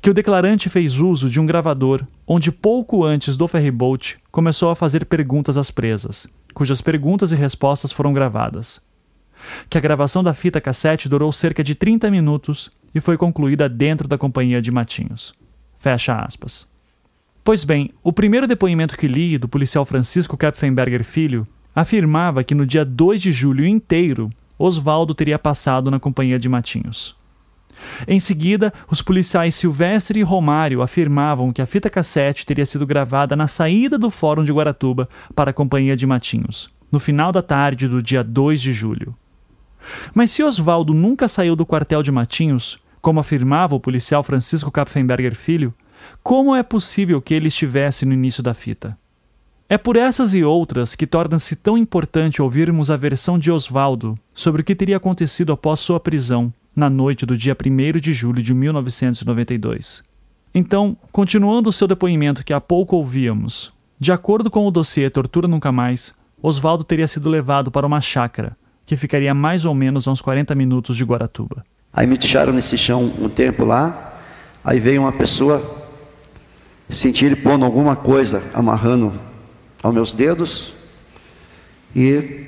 Que 0.00 0.10
o 0.10 0.14
declarante 0.14 0.68
fez 0.68 0.98
uso 0.98 1.28
de 1.28 1.40
um 1.40 1.46
gravador 1.46 2.06
onde 2.26 2.52
pouco 2.52 3.04
antes 3.04 3.36
do 3.36 3.48
ferryboat 3.48 4.18
começou 4.30 4.70
a 4.70 4.76
fazer 4.76 5.04
perguntas 5.04 5.56
às 5.56 5.70
presas, 5.70 6.26
cujas 6.52 6.80
perguntas 6.80 7.32
e 7.32 7.36
respostas 7.36 7.92
foram 7.92 8.12
gravadas. 8.12 8.84
Que 9.68 9.76
a 9.76 9.80
gravação 9.80 10.22
da 10.22 10.32
fita 10.32 10.60
cassete 10.60 11.08
durou 11.08 11.32
cerca 11.32 11.62
de 11.62 11.74
30 11.74 12.10
minutos 12.10 12.70
e 12.94 13.00
foi 13.00 13.16
concluída 13.16 13.68
dentro 13.68 14.06
da 14.06 14.16
companhia 14.16 14.62
de 14.62 14.70
Matinhos. 14.70 15.34
Fecha 15.78 16.16
aspas. 16.16 16.66
Pois 17.42 17.62
bem, 17.62 17.90
o 18.02 18.12
primeiro 18.12 18.46
depoimento 18.46 18.96
que 18.96 19.06
li 19.06 19.36
do 19.36 19.48
policial 19.48 19.84
Francisco 19.84 20.36
Kapfenberger 20.36 21.04
Filho 21.04 21.46
afirmava 21.74 22.44
que 22.44 22.54
no 22.54 22.64
dia 22.64 22.84
2 22.84 23.20
de 23.20 23.32
julho 23.32 23.66
inteiro, 23.66 24.30
Oswaldo 24.58 25.14
teria 25.14 25.38
passado 25.38 25.90
na 25.90 25.98
companhia 25.98 26.38
de 26.38 26.48
Matinhos. 26.48 27.16
Em 28.06 28.20
seguida, 28.20 28.72
os 28.90 29.02
policiais 29.02 29.54
Silvestre 29.54 30.20
e 30.20 30.22
Romário 30.22 30.82
afirmavam 30.82 31.52
que 31.52 31.62
a 31.62 31.66
fita 31.66 31.90
cassete 31.90 32.46
teria 32.46 32.66
sido 32.66 32.86
gravada 32.86 33.34
na 33.36 33.46
saída 33.46 33.98
do 33.98 34.10
Fórum 34.10 34.44
de 34.44 34.52
Guaratuba 34.52 35.08
para 35.34 35.50
a 35.50 35.54
companhia 35.54 35.96
de 35.96 36.06
Matinhos, 36.06 36.70
no 36.90 36.98
final 36.98 37.32
da 37.32 37.42
tarde 37.42 37.88
do 37.88 38.02
dia 38.02 38.22
2 38.22 38.60
de 38.60 38.72
julho. 38.72 39.14
Mas 40.14 40.30
se 40.30 40.42
Oswaldo 40.42 40.94
nunca 40.94 41.28
saiu 41.28 41.54
do 41.54 41.66
quartel 41.66 42.02
de 42.02 42.10
Matinhos, 42.10 42.78
como 43.00 43.20
afirmava 43.20 43.74
o 43.74 43.80
policial 43.80 44.22
Francisco 44.22 44.70
Kapfenberger 44.70 45.34
Filho, 45.34 45.74
como 46.22 46.54
é 46.54 46.62
possível 46.62 47.20
que 47.20 47.34
ele 47.34 47.48
estivesse 47.48 48.04
no 48.06 48.12
início 48.12 48.42
da 48.42 48.54
fita? 48.54 48.96
É 49.68 49.78
por 49.78 49.96
essas 49.96 50.34
e 50.34 50.44
outras 50.44 50.94
que 50.94 51.06
torna-se 51.06 51.56
tão 51.56 51.76
importante 51.78 52.42
ouvirmos 52.42 52.90
a 52.90 52.96
versão 52.96 53.38
de 53.38 53.50
Oswaldo 53.50 54.18
sobre 54.34 54.60
o 54.60 54.64
que 54.64 54.74
teria 54.74 54.98
acontecido 54.98 55.52
após 55.52 55.80
sua 55.80 55.98
prisão, 55.98 56.52
na 56.74 56.90
noite 56.90 57.24
do 57.24 57.36
dia 57.36 57.56
1 57.56 58.00
de 58.00 58.12
julho 58.12 58.42
de 58.42 58.52
1992. 58.54 60.02
Então, 60.54 60.96
continuando 61.12 61.70
o 61.70 61.72
seu 61.72 61.86
depoimento 61.86 62.44
que 62.44 62.52
há 62.52 62.60
pouco 62.60 62.96
ouvíamos, 62.96 63.72
de 63.98 64.12
acordo 64.12 64.50
com 64.50 64.66
o 64.66 64.70
dossiê 64.70 65.10
Tortura 65.10 65.48
Nunca 65.48 65.72
Mais, 65.72 66.14
Oswaldo 66.42 66.84
teria 66.84 67.08
sido 67.08 67.28
levado 67.28 67.70
para 67.70 67.86
uma 67.86 68.00
chácara, 68.00 68.56
que 68.86 68.96
ficaria 68.96 69.34
mais 69.34 69.64
ou 69.64 69.74
menos 69.74 70.06
a 70.06 70.10
uns 70.10 70.20
40 70.20 70.54
minutos 70.54 70.96
de 70.96 71.04
Guaratuba. 71.04 71.64
Aí 71.92 72.06
me 72.06 72.18
deixaram 72.18 72.52
nesse 72.52 72.76
chão 72.76 73.12
um 73.20 73.28
tempo 73.28 73.64
lá, 73.64 74.20
aí 74.64 74.78
veio 74.78 75.02
uma 75.02 75.12
pessoa 75.12 75.84
Senti 76.88 77.24
ele 77.24 77.36
pondo 77.36 77.64
alguma 77.64 77.96
coisa 77.96 78.42
amarrando 78.52 79.12
aos 79.82 79.94
meus 79.94 80.12
dedos 80.12 80.74
e 81.96 82.46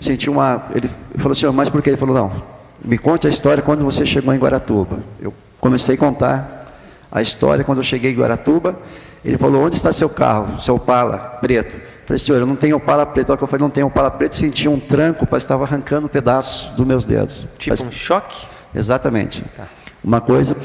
senti 0.00 0.30
uma. 0.30 0.68
Ele 0.74 0.88
falou 1.16 1.32
assim, 1.32 1.46
mas 1.48 1.68
por 1.68 1.82
que? 1.82 1.90
Ele 1.90 1.96
falou, 1.96 2.14
não, 2.14 2.42
me 2.82 2.98
conte 2.98 3.26
a 3.26 3.30
história 3.30 3.62
quando 3.62 3.84
você 3.84 4.06
chegou 4.06 4.32
em 4.32 4.38
Guaratuba. 4.38 4.98
Eu 5.20 5.32
comecei 5.60 5.94
a 5.94 5.98
contar 5.98 6.66
a 7.10 7.20
história 7.22 7.64
quando 7.64 7.78
eu 7.78 7.84
cheguei 7.84 8.12
em 8.12 8.16
Guaratuba. 8.16 8.76
Ele 9.24 9.38
falou, 9.38 9.64
onde 9.64 9.76
está 9.76 9.92
seu 9.92 10.08
carro, 10.08 10.60
seu 10.60 10.74
Opala 10.74 11.38
preto? 11.40 11.76
Eu 11.76 12.06
falei, 12.06 12.18
senhor, 12.18 12.40
eu 12.40 12.46
não 12.46 12.56
tenho 12.56 12.76
Opala 12.76 13.06
preto. 13.06 13.30
Olha 13.30 13.38
que 13.38 13.44
eu 13.44 13.48
falei, 13.48 13.62
não 13.62 13.70
tenho 13.70 13.86
Opala 13.86 14.10
preto, 14.10 14.36
senti 14.36 14.68
um 14.68 14.78
tranco, 14.78 15.26
parece 15.26 15.46
que 15.46 15.52
estava 15.52 15.64
arrancando 15.64 16.06
um 16.06 16.10
pedaço 16.10 16.74
dos 16.74 16.86
meus 16.86 17.04
dedos. 17.04 17.46
Tipo 17.58 17.76
parece... 17.76 17.84
um 17.84 17.90
choque? 17.90 18.46
Exatamente. 18.74 19.42
Tá. 19.56 19.66
Uma 20.02 20.20
coisa, 20.20 20.56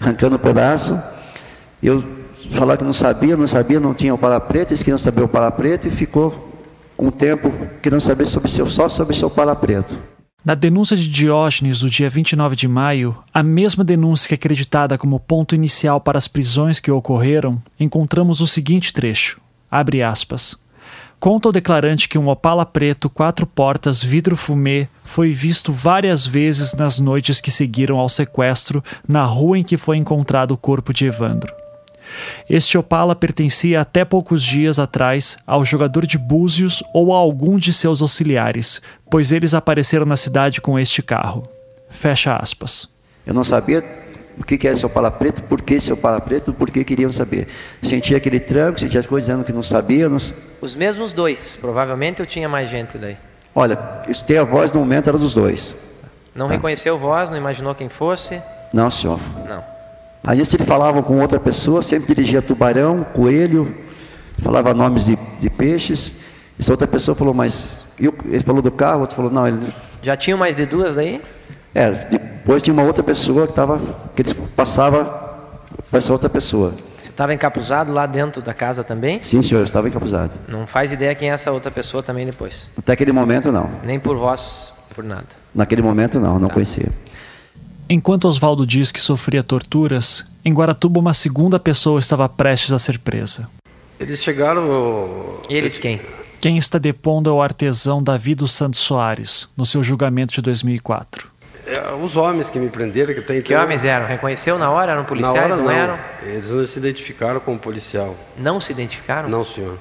arrancando 0.00 0.36
um 0.36 0.38
pedaço. 0.38 1.00
Eu 1.80 2.02
falar 2.52 2.76
que 2.76 2.84
não 2.84 2.92
sabia, 2.92 3.36
não 3.36 3.46
sabia, 3.46 3.78
não 3.78 3.94
tinha 3.94 4.14
o 4.14 4.18
pala 4.18 4.40
preto, 4.40 4.72
eles 4.72 4.82
queriam 4.82 4.98
saber 4.98 5.22
o 5.22 5.28
pala 5.28 5.50
preto 5.50 5.86
e 5.86 5.90
ficou 5.90 6.48
um 6.98 7.10
tempo 7.10 7.52
querendo 7.80 8.00
saber 8.00 8.26
sobre 8.26 8.50
seu, 8.50 8.66
só 8.66 8.88
sobre 8.88 9.14
seu 9.14 9.30
pala 9.30 9.54
preto. 9.54 9.96
Na 10.44 10.54
denúncia 10.54 10.96
de 10.96 11.08
Diógenes, 11.08 11.80
do 11.80 11.90
dia 11.90 12.08
29 12.08 12.54
de 12.54 12.68
maio, 12.68 13.18
a 13.34 13.42
mesma 13.42 13.82
denúncia 13.82 14.28
que 14.28 14.34
é 14.34 14.36
acreditada 14.36 14.96
como 14.96 15.18
ponto 15.18 15.52
inicial 15.52 16.00
para 16.00 16.16
as 16.16 16.28
prisões 16.28 16.78
que 16.78 16.92
ocorreram, 16.92 17.60
encontramos 17.78 18.40
o 18.40 18.46
seguinte 18.46 18.92
trecho: 18.92 19.40
abre 19.68 20.00
aspas. 20.00 20.56
Conta 21.18 21.48
o 21.48 21.52
declarante 21.52 22.08
que 22.08 22.16
um 22.16 22.28
Opala 22.28 22.64
preto, 22.64 23.10
quatro 23.10 23.48
portas, 23.48 24.00
vidro 24.00 24.36
fumê, 24.36 24.86
foi 25.02 25.32
visto 25.32 25.72
várias 25.72 26.24
vezes 26.24 26.72
nas 26.72 27.00
noites 27.00 27.40
que 27.40 27.50
seguiram 27.50 27.98
ao 27.98 28.08
sequestro 28.08 28.82
na 29.06 29.24
rua 29.24 29.58
em 29.58 29.64
que 29.64 29.76
foi 29.76 29.96
encontrado 29.96 30.52
o 30.52 30.56
corpo 30.56 30.94
de 30.94 31.06
Evandro. 31.06 31.52
Este 32.48 32.78
Opala 32.78 33.14
pertencia 33.14 33.80
até 33.80 34.04
poucos 34.04 34.42
dias 34.42 34.78
atrás 34.78 35.36
ao 35.46 35.64
jogador 35.64 36.06
de 36.06 36.18
Búzios 36.18 36.82
ou 36.92 37.14
a 37.14 37.18
algum 37.18 37.56
de 37.56 37.72
seus 37.72 38.02
auxiliares, 38.02 38.80
pois 39.10 39.32
eles 39.32 39.54
apareceram 39.54 40.06
na 40.06 40.16
cidade 40.16 40.60
com 40.60 40.78
este 40.78 41.02
carro. 41.02 41.48
Fecha 41.90 42.36
aspas. 42.36 42.88
Eu 43.26 43.34
não 43.34 43.44
sabia 43.44 43.84
o 44.38 44.44
que 44.44 44.66
era 44.66 44.74
esse 44.74 44.86
Opala 44.86 45.10
preto, 45.10 45.42
por 45.42 45.60
que 45.60 45.74
esse 45.74 45.92
Opala 45.92 46.20
preto, 46.20 46.52
por 46.52 46.70
que 46.70 46.84
queriam 46.84 47.10
saber. 47.10 47.48
Sentia 47.82 48.16
aquele 48.16 48.38
tranco, 48.38 48.78
sentia 48.78 49.00
as 49.00 49.06
coisas 49.06 49.28
dizendo 49.28 49.44
que 49.44 49.52
não 49.52 49.62
sabíamos. 49.62 50.32
Os 50.60 50.74
mesmos 50.74 51.12
dois, 51.12 51.56
provavelmente 51.60 52.20
eu 52.20 52.26
tinha 52.26 52.48
mais 52.48 52.70
gente 52.70 52.96
daí. 52.96 53.16
Olha, 53.54 53.76
tem 54.26 54.38
a 54.38 54.44
voz 54.44 54.72
no 54.72 54.80
momento 54.80 55.08
era 55.08 55.18
dos 55.18 55.34
dois. 55.34 55.74
Não 56.34 56.46
tá. 56.46 56.54
reconheceu 56.54 56.96
voz, 56.96 57.28
não 57.28 57.36
imaginou 57.36 57.74
quem 57.74 57.88
fosse? 57.88 58.40
Não, 58.72 58.88
senhor. 58.90 59.18
Não. 59.48 59.77
Aí 60.28 60.44
se 60.44 60.56
ele 60.56 60.64
falava 60.64 61.02
com 61.02 61.18
outra 61.22 61.40
pessoa, 61.40 61.82
sempre 61.82 62.14
dirigia 62.14 62.42
tubarão, 62.42 63.02
coelho, 63.14 63.74
falava 64.42 64.74
nomes 64.74 65.06
de, 65.06 65.18
de 65.40 65.48
peixes. 65.48 66.12
Essa 66.60 66.70
outra 66.70 66.86
pessoa 66.86 67.14
falou, 67.14 67.32
mas 67.32 67.82
ele 67.98 68.40
falou 68.40 68.60
do 68.60 68.70
carro, 68.70 69.00
outro 69.00 69.16
falou, 69.16 69.30
não, 69.30 69.48
ele. 69.48 69.58
Já 70.02 70.18
tinha 70.18 70.36
mais 70.36 70.54
de 70.54 70.66
duas 70.66 70.94
daí? 70.94 71.22
É, 71.74 71.90
depois 71.90 72.62
tinha 72.62 72.74
uma 72.74 72.82
outra 72.82 73.02
pessoa 73.02 73.46
que 73.46 73.52
estava, 73.52 73.80
que 74.14 74.20
ele 74.20 74.34
passava 74.54 75.06
para 75.90 75.96
essa 75.96 76.12
outra 76.12 76.28
pessoa. 76.28 76.74
Você 77.02 77.08
estava 77.08 77.32
encapuzado 77.32 77.90
lá 77.90 78.04
dentro 78.04 78.42
da 78.42 78.52
casa 78.52 78.84
também? 78.84 79.20
Sim, 79.22 79.40
senhor, 79.40 79.64
estava 79.64 79.88
encapuzado. 79.88 80.34
Não 80.46 80.66
faz 80.66 80.92
ideia 80.92 81.14
quem 81.14 81.30
é 81.30 81.32
essa 81.32 81.50
outra 81.52 81.70
pessoa 81.70 82.02
também 82.02 82.26
depois? 82.26 82.66
Até 82.76 82.92
aquele 82.92 83.12
momento 83.12 83.50
não. 83.50 83.70
Nem 83.82 83.98
por 83.98 84.18
voz, 84.18 84.74
por 84.94 85.02
nada. 85.02 85.24
Naquele 85.54 85.80
momento 85.80 86.20
não, 86.20 86.38
não 86.38 86.48
tá. 86.48 86.54
conhecia. 86.54 86.88
Enquanto 87.88 88.26
Oswaldo 88.28 88.66
diz 88.66 88.92
que 88.92 89.00
sofria 89.00 89.42
torturas, 89.42 90.24
em 90.44 90.52
Guaratuba 90.52 91.00
uma 91.00 91.14
segunda 91.14 91.58
pessoa 91.58 91.98
estava 91.98 92.28
prestes 92.28 92.72
a 92.72 92.78
ser 92.78 92.98
presa. 92.98 93.48
Eles 93.98 94.22
chegaram. 94.22 95.38
Eles 95.48 95.78
quem? 95.78 96.00
Quem 96.40 96.56
está 96.58 96.78
depondo 96.78 97.30
é 97.30 97.32
o 97.32 97.40
artesão 97.40 98.02
Davi 98.02 98.34
dos 98.34 98.52
Santos 98.52 98.80
Soares, 98.80 99.48
no 99.56 99.64
seu 99.66 99.82
julgamento 99.82 100.34
de 100.34 100.40
2004. 100.42 101.28
É, 101.66 101.92
os 101.94 102.16
homens 102.16 102.48
que 102.48 102.58
me 102.58 102.68
prenderam, 102.68 103.12
que 103.12 103.20
tem 103.20 103.42
Que 103.42 103.54
homens 103.54 103.84
eram? 103.84 104.06
Reconheceu 104.06 104.58
na 104.58 104.70
hora? 104.70 104.92
Eram 104.92 105.04
policiais? 105.04 105.34
Na 105.36 105.42
hora, 105.42 105.56
não, 105.56 105.64
não, 105.64 105.70
eram? 105.70 105.98
Eles 106.22 106.50
não 106.50 106.66
se 106.66 106.78
identificaram 106.78 107.40
como 107.40 107.58
policial. 107.58 108.14
Não 108.38 108.60
se 108.60 108.70
identificaram? 108.70 109.28
Não, 109.28 109.44
senhor. 109.44 109.76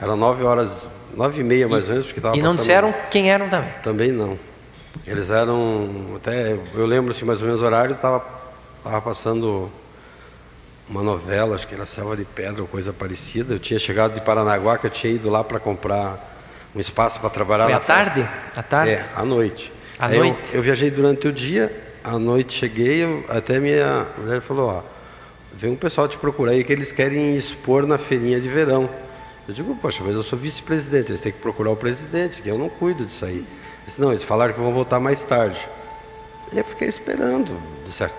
Era 0.00 0.14
nove 0.14 0.44
horas, 0.44 0.86
nove 1.16 1.40
e 1.40 1.44
meia 1.44 1.66
mais 1.68 1.84
ou 1.86 1.92
menos, 1.92 2.06
porque 2.06 2.18
estava 2.20 2.36
E 2.36 2.40
não 2.40 2.50
passando... 2.50 2.58
disseram 2.60 2.94
quem 3.10 3.30
eram 3.30 3.48
também? 3.48 3.70
Também 3.82 4.12
não. 4.12 4.38
Eles 5.10 5.30
eram, 5.30 5.88
até, 6.16 6.58
eu 6.74 6.86
lembro 6.86 7.10
assim, 7.10 7.24
mais 7.24 7.40
ou 7.40 7.46
menos 7.46 7.62
o 7.62 7.64
horário, 7.64 7.94
estava 7.94 8.24
tava 8.82 9.00
passando 9.00 9.70
uma 10.88 11.02
novela, 11.02 11.54
acho 11.54 11.66
que 11.66 11.74
era 11.74 11.84
Selva 11.84 12.16
de 12.16 12.24
Pedra 12.24 12.62
ou 12.62 12.68
coisa 12.68 12.92
parecida. 12.92 13.54
Eu 13.54 13.58
tinha 13.58 13.78
chegado 13.78 14.14
de 14.14 14.20
Paranaguá, 14.20 14.78
que 14.78 14.86
eu 14.86 14.90
tinha 14.90 15.12
ido 15.12 15.28
lá 15.28 15.44
para 15.44 15.60
comprar 15.60 16.18
um 16.74 16.80
espaço 16.80 17.20
para 17.20 17.30
trabalhar 17.30 17.64
Foi 17.64 17.72
na 17.72 17.78
à 17.78 17.80
tarde? 17.80 18.22
Festa. 18.22 18.60
À 18.60 18.62
tarde? 18.62 18.92
É, 18.92 19.04
à 19.14 19.24
noite. 19.24 19.72
À 19.98 20.06
Aí 20.06 20.18
noite? 20.18 20.38
Eu, 20.50 20.56
eu, 20.56 20.62
viajei 20.62 20.90
durante 20.90 21.28
o 21.28 21.32
dia, 21.32 21.70
à 22.02 22.18
noite 22.18 22.54
cheguei, 22.54 23.04
eu, 23.04 23.24
até 23.28 23.58
minha 23.58 24.06
mulher 24.16 24.40
falou, 24.40 24.70
ó, 24.70 24.82
vem 25.52 25.72
um 25.72 25.76
pessoal 25.76 26.08
te 26.08 26.16
procurar 26.16 26.52
aí 26.52 26.64
que 26.64 26.72
eles 26.72 26.92
querem 26.92 27.36
expor 27.36 27.86
na 27.86 27.98
feirinha 27.98 28.40
de 28.40 28.48
verão. 28.48 28.88
Eu 29.46 29.54
digo, 29.54 29.74
poxa, 29.76 30.02
mas 30.04 30.14
eu 30.14 30.22
sou 30.22 30.38
vice-presidente, 30.38 31.10
eles 31.10 31.20
têm 31.20 31.32
que 31.32 31.38
procurar 31.38 31.70
o 31.70 31.76
presidente, 31.76 32.40
que 32.40 32.48
eu 32.48 32.58
não 32.58 32.68
cuido 32.68 33.04
disso 33.04 33.24
aí. 33.24 33.44
Disse, 33.88 34.02
não, 34.02 34.10
eles 34.10 34.22
falaram 34.22 34.52
que 34.52 34.60
vão 34.60 34.70
voltar 34.70 35.00
mais 35.00 35.22
tarde. 35.22 35.66
Eu 36.52 36.62
fiquei 36.62 36.88
esperando, 36.88 37.56
de, 37.86 37.90
certa, 37.90 38.16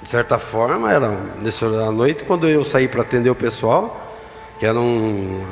de 0.00 0.08
certa 0.08 0.38
forma, 0.38 0.92
era 0.92 1.10
nessa 1.42 1.66
à 1.66 1.90
noite, 1.90 2.22
quando 2.22 2.46
eu 2.46 2.64
saí 2.64 2.86
para 2.86 3.02
atender 3.02 3.28
o 3.28 3.34
pessoal, 3.34 4.00
que 4.60 4.64
eram. 4.64 5.44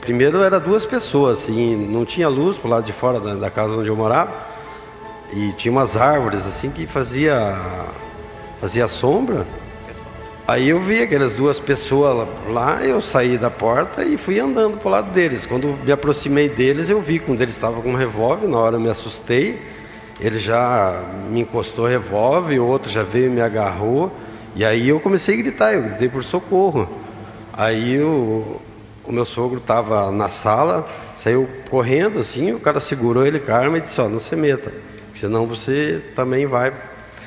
Primeiro 0.00 0.42
era 0.42 0.58
duas 0.58 0.84
pessoas, 0.84 1.38
assim, 1.38 1.76
não 1.76 2.04
tinha 2.04 2.28
luz 2.28 2.58
pro 2.58 2.68
lado 2.68 2.82
de 2.82 2.92
fora 2.92 3.20
da, 3.20 3.36
da 3.36 3.48
casa 3.52 3.76
onde 3.76 3.88
eu 3.88 3.94
morava, 3.94 4.32
e 5.32 5.52
tinha 5.52 5.70
umas 5.70 5.96
árvores 5.96 6.44
assim 6.44 6.68
que 6.68 6.84
fazia, 6.84 7.56
fazia 8.60 8.88
sombra. 8.88 9.46
Aí 10.48 10.70
eu 10.70 10.80
vi 10.80 11.02
aquelas 11.02 11.34
duas 11.34 11.58
pessoas 11.58 12.26
lá, 12.48 12.82
eu 12.82 13.02
saí 13.02 13.36
da 13.36 13.50
porta 13.50 14.02
e 14.02 14.16
fui 14.16 14.40
andando 14.40 14.78
pro 14.78 14.88
lado 14.88 15.10
deles. 15.10 15.44
Quando 15.44 15.78
me 15.84 15.92
aproximei 15.92 16.48
deles, 16.48 16.88
eu 16.88 17.02
vi 17.02 17.18
que 17.18 17.30
um 17.30 17.36
deles 17.36 17.54
estava 17.54 17.82
com 17.82 17.90
um 17.90 17.94
revólver, 17.94 18.48
na 18.48 18.56
hora 18.56 18.76
eu 18.76 18.80
me 18.80 18.88
assustei. 18.88 19.60
Ele 20.18 20.38
já 20.38 21.04
me 21.28 21.40
encostou 21.40 21.84
o 21.84 21.88
revólver, 21.88 22.58
o 22.58 22.66
outro 22.66 22.90
já 22.90 23.02
veio 23.02 23.26
e 23.26 23.28
me 23.28 23.42
agarrou. 23.42 24.10
E 24.56 24.64
aí 24.64 24.88
eu 24.88 24.98
comecei 24.98 25.34
a 25.34 25.36
gritar, 25.36 25.74
eu 25.74 25.82
gritei 25.82 26.08
por 26.08 26.24
socorro. 26.24 26.88
Aí 27.52 28.00
o, 28.00 28.58
o 29.04 29.12
meu 29.12 29.26
sogro 29.26 29.58
estava 29.58 30.10
na 30.10 30.30
sala, 30.30 30.88
saiu 31.14 31.46
correndo 31.68 32.20
assim, 32.20 32.52
o 32.52 32.58
cara 32.58 32.80
segurou 32.80 33.26
ele 33.26 33.38
com 33.38 33.52
a 33.52 33.54
arma 33.54 33.76
e 33.76 33.80
disse, 33.82 34.00
ó, 34.00 34.06
oh, 34.06 34.08
não 34.08 34.18
se 34.18 34.34
meta, 34.34 34.72
senão 35.12 35.46
você 35.46 36.02
também 36.16 36.46
vai. 36.46 36.72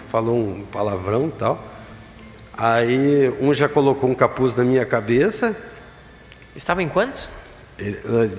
Falou 0.09 0.35
um 0.35 0.63
palavrão 0.71 1.27
e 1.27 1.37
tal. 1.37 1.70
Aí 2.57 3.31
um 3.39 3.53
já 3.53 3.67
colocou 3.69 4.09
um 4.09 4.13
capuz 4.15 4.55
na 4.55 4.63
minha 4.63 4.85
cabeça. 4.85 5.55
Estava 6.55 6.83
em 6.83 6.89
quantos? 6.89 7.29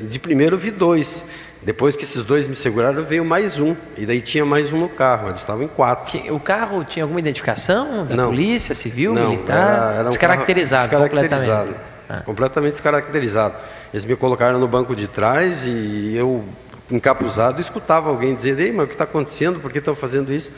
De 0.09 0.19
primeiro 0.19 0.57
vi 0.57 0.71
dois. 0.71 1.25
Depois 1.63 1.95
que 1.95 2.03
esses 2.03 2.23
dois 2.25 2.47
me 2.49 2.57
seguraram, 2.57 3.05
veio 3.05 3.25
mais 3.25 3.59
um. 3.59 3.75
E 3.97 4.05
daí 4.05 4.21
tinha 4.21 4.45
mais 4.45 4.73
um 4.73 4.79
no 4.81 4.89
carro. 4.89 5.29
Eles 5.29 5.41
estavam 5.41 5.63
em 5.63 5.69
quatro. 5.69 6.35
O 6.35 6.41
carro 6.41 6.85
tinha 6.85 7.05
alguma 7.05 7.21
identificação 7.21 8.05
da 8.05 8.17
Não. 8.17 8.29
polícia, 8.29 8.75
civil, 8.75 9.15
Não, 9.15 9.31
militar? 9.31 9.57
era- 9.57 9.93
era 9.95 10.07
um 10.07 10.11
descaracterizado, 10.11 10.89
descaracterizado. 10.89 11.69
completamente. 11.71 11.93
Ah. 12.09 12.23
Completamente 12.25 12.73
descaracterizado. 12.73 13.55
Eles 13.95 14.05
me 14.05 14.17
colocaram 14.17 14.59
no 14.59 14.67
banco 14.69 14.95
de 14.95 15.07
trás 15.07 15.65
e 15.65 16.15
eu, 16.17 16.45
encapuzado, 16.91 17.61
escutava 17.61 18.11
alguém 18.11 18.35
dizer: 18.35 18.59
Ei, 18.59 18.73
mas 18.73 18.85
o 18.85 18.89
que 18.89 18.95
está 18.95 19.05
acontecendo? 19.05 19.61
Por 19.61 19.71
que 19.73 19.79
estão 19.79 19.95
fazendo 19.95 20.33
isso? 20.33 20.51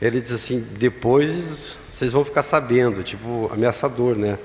Ele 0.00 0.20
diz 0.20 0.30
assim: 0.30 0.64
depois 0.78 1.78
vocês 1.94 2.12
vão 2.12 2.24
ficar 2.24 2.42
sabendo, 2.42 3.04
tipo, 3.04 3.48
ameaçador, 3.52 4.16
né? 4.16 4.36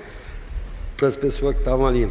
Para 0.96 1.08
as 1.08 1.16
pessoas 1.16 1.56
que 1.56 1.62
estavam 1.62 1.84
ali. 1.84 2.08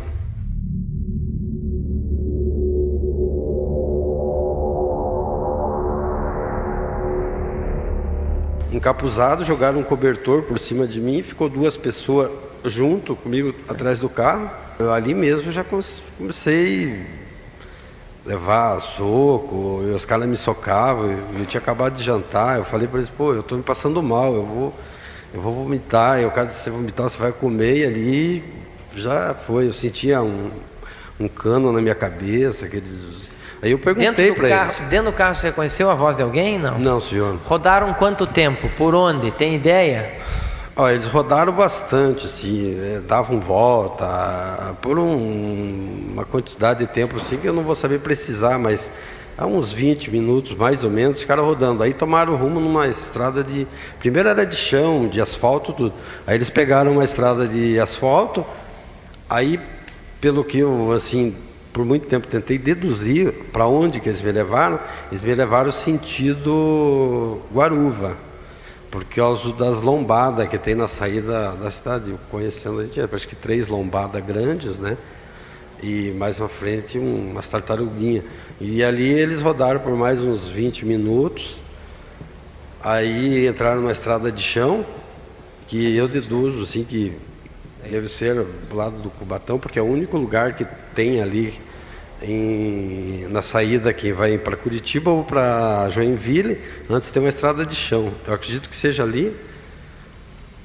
Encapuzado, 8.74 9.46
jogaram 9.46 9.80
um 9.80 9.84
cobertor 9.84 10.44
por 10.44 10.60
cima 10.60 10.86
de 10.86 11.00
mim, 11.00 11.24
ficou 11.24 11.48
duas 11.48 11.78
pessoas 11.78 12.30
junto 12.66 13.16
comigo 13.16 13.56
atrás 13.70 14.02
do 14.02 14.10
carro. 14.10 14.52
Eu, 14.78 14.92
ali 14.92 15.14
mesmo 15.14 15.54
já 15.54 15.64
comecei 15.64 17.08
levar 18.26 18.78
soco, 18.82 19.84
os 19.96 20.04
caras 20.04 20.28
me 20.28 20.36
socavam, 20.36 21.12
eu 21.40 21.46
tinha 21.46 21.62
acabado 21.62 21.96
de 21.96 22.04
jantar, 22.04 22.58
eu 22.58 22.66
falei 22.66 22.90
para 22.90 22.98
eles, 22.98 23.10
pô, 23.10 23.34
eu 23.34 23.40
estou 23.40 23.58
me 23.58 23.64
passando 23.64 24.04
mal, 24.04 24.36
eu 24.36 24.46
vou, 24.46 24.74
eu 25.34 25.42
vou 25.42 25.54
vomitar, 25.54 26.20
e 26.22 26.26
o 26.26 26.32
cara 26.32 26.48
disse, 26.48 26.60
você 26.64 26.70
vomitar, 26.70 27.10
você 27.10 27.18
vai 27.18 27.32
comer, 27.32 27.78
e 27.78 27.86
ali 27.86 28.44
já 28.96 29.34
foi, 29.34 29.68
eu 29.68 29.74
sentia 29.74 30.22
um, 30.22 30.50
um 31.20 31.28
cano 31.28 31.72
na 31.72 31.82
minha 31.82 31.96
cabeça, 31.96 32.66
aqueles... 32.66 33.30
Aí 33.62 33.72
eu 33.72 33.80
perguntei 33.80 34.32
para 34.32 34.50
eles. 34.50 34.80
dentro 34.90 35.12
do 35.12 35.14
carro 35.14 35.36
você 35.36 35.48
reconheceu 35.48 35.90
a 35.90 35.94
voz 35.94 36.16
de 36.16 36.24
alguém? 36.24 36.58
Não. 36.58 36.80
Não, 36.80 37.00
senhor. 37.00 37.38
Rodaram 37.46 37.94
quanto 37.94 38.26
tempo? 38.26 38.70
Por 38.78 38.96
onde? 38.96 39.32
Tem 39.32 39.54
ideia? 39.56 40.10
Ó, 40.78 40.90
eles 40.90 41.08
rodaram 41.08 41.52
bastante, 41.52 42.26
assim, 42.26 42.72
né, 42.76 43.02
davam 43.06 43.38
volta, 43.42 44.74
por 44.82 44.98
um- 44.98 46.12
uma 46.14 46.24
quantidade 46.24 46.80
de 46.80 46.88
tempo 46.88 47.18
assim 47.18 47.36
que 47.38 47.46
eu 47.48 47.54
não 47.54 47.64
vou 47.64 47.76
saber 47.76 48.00
precisar, 48.00 48.58
mas 48.58 48.90
há 49.40 49.46
uns 49.46 49.72
20 49.72 50.12
minutos 50.12 50.56
mais 50.58 50.84
ou 50.84 50.92
menos, 50.92 51.22
ficaram 51.22 51.46
rodando. 51.46 51.82
Aí 51.82 51.94
tomaram 51.94 52.36
rumo 52.36 52.60
numa 52.60 52.88
estrada 52.88 53.42
de. 53.42 53.66
Primeiro 53.98 54.28
era 54.28 54.46
de 54.46 54.56
chão, 54.56 55.08
de 55.08 55.22
asfalto, 55.22 55.72
tudo. 55.72 55.94
Aí 56.28 56.36
eles 56.36 56.50
pegaram 56.50 56.92
uma 56.92 57.06
estrada 57.06 57.48
de 57.48 57.80
asfalto, 57.80 58.46
aí, 59.30 59.58
pelo 60.20 60.44
que 60.44 60.60
eu, 60.60 60.92
assim, 60.92 61.34
por 61.72 61.86
muito 61.86 62.06
tempo 62.08 62.28
tentei 62.28 62.58
deduzir 62.58 63.32
para 63.54 63.66
onde 63.66 64.02
que 64.02 64.10
eles 64.10 64.22
me 64.22 64.32
levaram, 64.32 64.78
eles 65.10 65.24
me 65.24 65.34
levaram 65.34 65.72
sentido 65.72 67.42
Guaruva 67.54 68.18
por 68.92 69.06
causa 69.06 69.54
das 69.54 69.82
lombadas 69.82 70.50
que 70.50 70.58
tem 70.58 70.76
na 70.76 70.88
saída 70.88 71.52
da 71.54 71.72
cidade. 71.72 72.14
Conhecendo 72.30 72.80
a 72.80 72.86
gente, 72.86 73.00
acho 73.00 73.28
que 73.28 73.36
três 73.36 73.70
lombadas 73.70 74.22
grandes, 74.26 74.80
né? 74.80 74.98
E 75.82 76.12
mais 76.18 76.40
na 76.40 76.48
frente 76.48 76.98
um, 77.00 77.32
umas 77.32 77.48
tartaruguinhas. 77.48 78.24
E 78.60 78.84
ali 78.84 79.08
eles 79.08 79.42
rodaram 79.42 79.80
por 79.80 79.96
mais 79.96 80.22
uns 80.22 80.48
20 80.48 80.86
minutos. 80.86 81.58
Aí 82.84 83.48
entraram 83.48 83.82
numa 83.82 83.92
estrada 83.92 84.32
de 84.32 84.42
chão, 84.42 84.86
que 85.68 85.96
eu 85.96 86.08
deduzo 86.08 86.62
assim 86.64 86.84
que 86.84 87.14
deve 87.90 88.08
ser 88.10 88.36
do 88.70 88.76
lado 88.76 88.98
do 89.02 89.10
Cubatão, 89.10 89.58
porque 89.60 89.80
é 89.80 89.82
o 89.82 89.86
único 89.86 90.18
lugar 90.18 90.54
que 90.54 90.66
tem 90.94 91.22
ali 91.22 91.54
em- 92.22 93.26
na 93.30 93.42
saída 93.42 93.94
que 93.94 94.12
vai 94.12 94.38
para 94.38 94.58
Curitiba 94.58 95.10
ou 95.12 95.24
para 95.24 95.90
Joinville, 95.90 96.58
antes 96.90 97.10
tem 97.12 97.22
uma 97.22 97.30
estrada 97.30 97.66
de 97.66 97.76
chão. 97.76 98.12
Eu 98.28 98.34
acredito 98.34 98.70
que 98.70 98.76
seja 98.76 99.04
ali. 99.04 99.34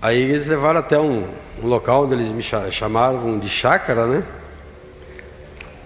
Aí 0.02 0.20
eles 0.20 0.46
levaram 0.48 0.80
até 0.80 0.98
um, 0.98 1.24
um 1.62 1.66
local 1.66 2.04
onde 2.04 2.14
eles 2.14 2.30
me 2.32 2.42
cha- 2.42 2.70
chamaram 2.70 3.38
de 3.38 3.48
chácara, 3.48 4.06
né? 4.06 4.22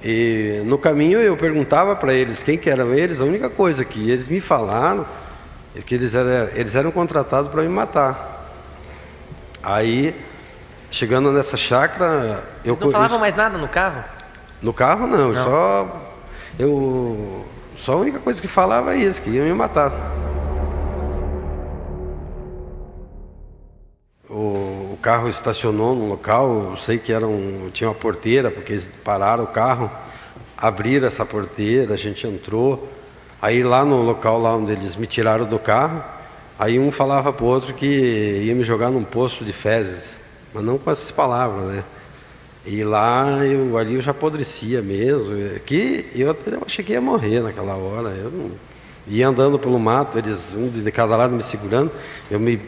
E 0.03 0.63
no 0.65 0.79
caminho 0.79 1.19
eu 1.21 1.37
perguntava 1.37 1.97
para 1.97 2.13
eles 2.15 2.43
quem 2.43 2.57
que 2.57 2.71
eram 2.71 2.95
eles. 2.95 3.21
A 3.21 3.25
única 3.25 3.51
coisa 3.51 3.85
que 3.85 4.11
eles 4.11 4.29
me 4.29 4.41
falaram 4.41 5.05
é 5.77 5.81
que 5.81 5.95
eles 5.95 6.15
eram, 6.15 6.49
eles 6.55 6.75
eram 6.75 6.91
contratados 6.91 7.51
para 7.51 7.63
me 7.63 7.69
matar. 7.69 8.37
Aí, 9.63 10.15
chegando 10.91 11.33
nessa 11.33 11.57
chácara, 11.57 12.43
eu 12.65 12.73
Eles 12.75 12.81
não 12.81 12.91
falavam 12.91 13.17
eu- 13.17 13.21
mais 13.21 13.35
nada 13.35 13.59
no 13.59 13.69
carro? 13.69 14.05
no 14.63 14.73
carro 14.73 15.07
não, 15.07 15.33
Não. 15.33 15.45
só 15.45 16.01
eu 16.59 17.45
só 17.77 17.93
a 17.93 17.97
única 17.97 18.19
coisa 18.19 18.41
que 18.41 18.49
falava 18.49 18.95
é 18.95 18.99
isso, 18.99 19.21
que 19.23 19.31
iam 19.31 19.45
me 19.47 19.53
matar. 19.53 19.93
Carro 24.99 25.29
estacionou 25.29 25.95
num 25.95 26.09
local, 26.09 26.71
eu 26.71 26.77
sei 26.77 26.99
que 26.99 27.13
era 27.13 27.27
um, 27.27 27.71
tinha 27.73 27.89
uma 27.89 27.95
porteira, 27.95 28.51
porque 28.51 28.73
eles 28.73 28.91
pararam 29.05 29.45
o 29.45 29.47
carro, 29.47 29.91
abriram 30.57 31.07
essa 31.07 31.25
porteira, 31.25 31.95
a 31.95 31.97
gente 31.97 32.27
entrou. 32.27 32.89
Aí 33.41 33.63
lá 33.63 33.85
no 33.85 34.03
local 34.03 34.41
lá 34.41 34.57
onde 34.57 34.73
eles 34.73 34.97
me 34.97 35.07
tiraram 35.07 35.47
do 35.47 35.59
carro, 35.59 36.03
aí 36.59 36.79
um 36.79 36.91
falava 36.91 37.33
pro 37.33 37.47
outro 37.47 37.73
que 37.73 38.43
ia 38.45 38.55
me 38.55 38.65
jogar 38.65 38.91
num 38.91 39.05
poço 39.05 39.45
de 39.45 39.53
fezes, 39.53 40.19
mas 40.53 40.65
não 40.65 40.77
com 40.77 40.91
essas 40.91 41.11
palavras, 41.11 41.65
né? 41.67 41.85
E 42.67 42.83
lá 42.85 43.47
eu 43.47 43.79
ali 43.79 43.95
eu 43.95 44.01
já 44.01 44.11
apodrecia 44.11 44.83
mesmo, 44.83 45.61
que 45.65 46.07
eu 46.15 46.37
que 46.67 46.93
ia 46.93 47.01
morrer 47.01 47.41
naquela 47.41 47.77
hora. 47.77 48.11
Eu 48.11 48.31
não 48.31 48.51
ia 49.07 49.29
andando 49.29 49.59
pelo 49.59 49.79
mato, 49.79 50.19
eles 50.19 50.53
um 50.53 50.69
de 50.69 50.91
cada 50.93 51.17
lado 51.17 51.35
me 51.35 51.43
segurando, 51.43 51.91
eu 52.31 52.39
me 52.39 52.61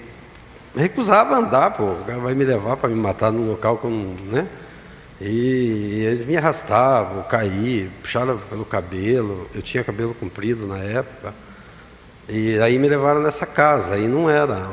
recusava 0.76 1.36
andar, 1.36 1.72
pô, 1.72 1.84
o 1.84 2.04
cara 2.04 2.18
vai 2.18 2.34
me 2.34 2.44
levar 2.44 2.76
para 2.76 2.88
me 2.88 2.94
matar 2.94 3.32
num 3.32 3.50
local 3.50 3.78
que 3.78 3.84
eu 3.84 3.90
não, 3.90 4.14
né? 4.32 4.46
E 5.20 6.04
eles 6.04 6.26
me 6.26 6.36
arrastavam, 6.36 7.22
caí, 7.24 7.90
puxaram 8.00 8.38
pelo 8.38 8.64
cabelo, 8.64 9.48
eu 9.54 9.60
tinha 9.60 9.84
cabelo 9.84 10.14
comprido 10.14 10.66
na 10.66 10.78
época. 10.78 11.34
E 12.28 12.58
aí 12.60 12.78
me 12.78 12.88
levaram 12.88 13.20
nessa 13.20 13.44
casa, 13.44 13.94
aí 13.94 14.08
não 14.08 14.30
era, 14.30 14.66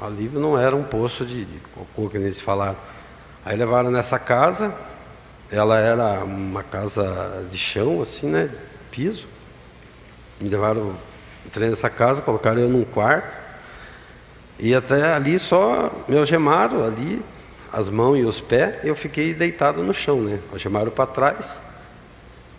alívio 0.00 0.40
não 0.40 0.58
era 0.58 0.76
um 0.76 0.82
poço 0.82 1.24
de, 1.24 1.44
de 1.44 1.58
cocô 1.74 2.10
que 2.10 2.18
eles 2.18 2.40
falaram. 2.40 2.76
Aí 3.44 3.56
levaram 3.56 3.90
nessa 3.90 4.18
casa, 4.18 4.74
ela 5.50 5.78
era 5.78 6.24
uma 6.24 6.62
casa 6.62 7.46
de 7.50 7.56
chão, 7.56 8.02
assim, 8.02 8.26
né? 8.26 8.50
Piso. 8.90 9.26
Me 10.40 10.48
levaram, 10.48 10.94
entrei 11.46 11.70
nessa 11.70 11.88
casa, 11.88 12.20
colocaram 12.20 12.60
eu 12.60 12.68
num 12.68 12.84
quarto. 12.84 13.45
E 14.58 14.74
até 14.74 15.14
ali 15.14 15.38
só 15.38 15.90
me 16.08 16.16
algemaram 16.16 16.84
ali, 16.84 17.22
as 17.72 17.88
mãos 17.88 18.16
e 18.16 18.22
os 18.22 18.40
pés, 18.40 18.76
eu 18.84 18.94
fiquei 18.96 19.34
deitado 19.34 19.82
no 19.82 19.92
chão, 19.92 20.20
né? 20.20 20.38
Algemaram 20.50 20.90
para 20.90 21.06
trás. 21.06 21.60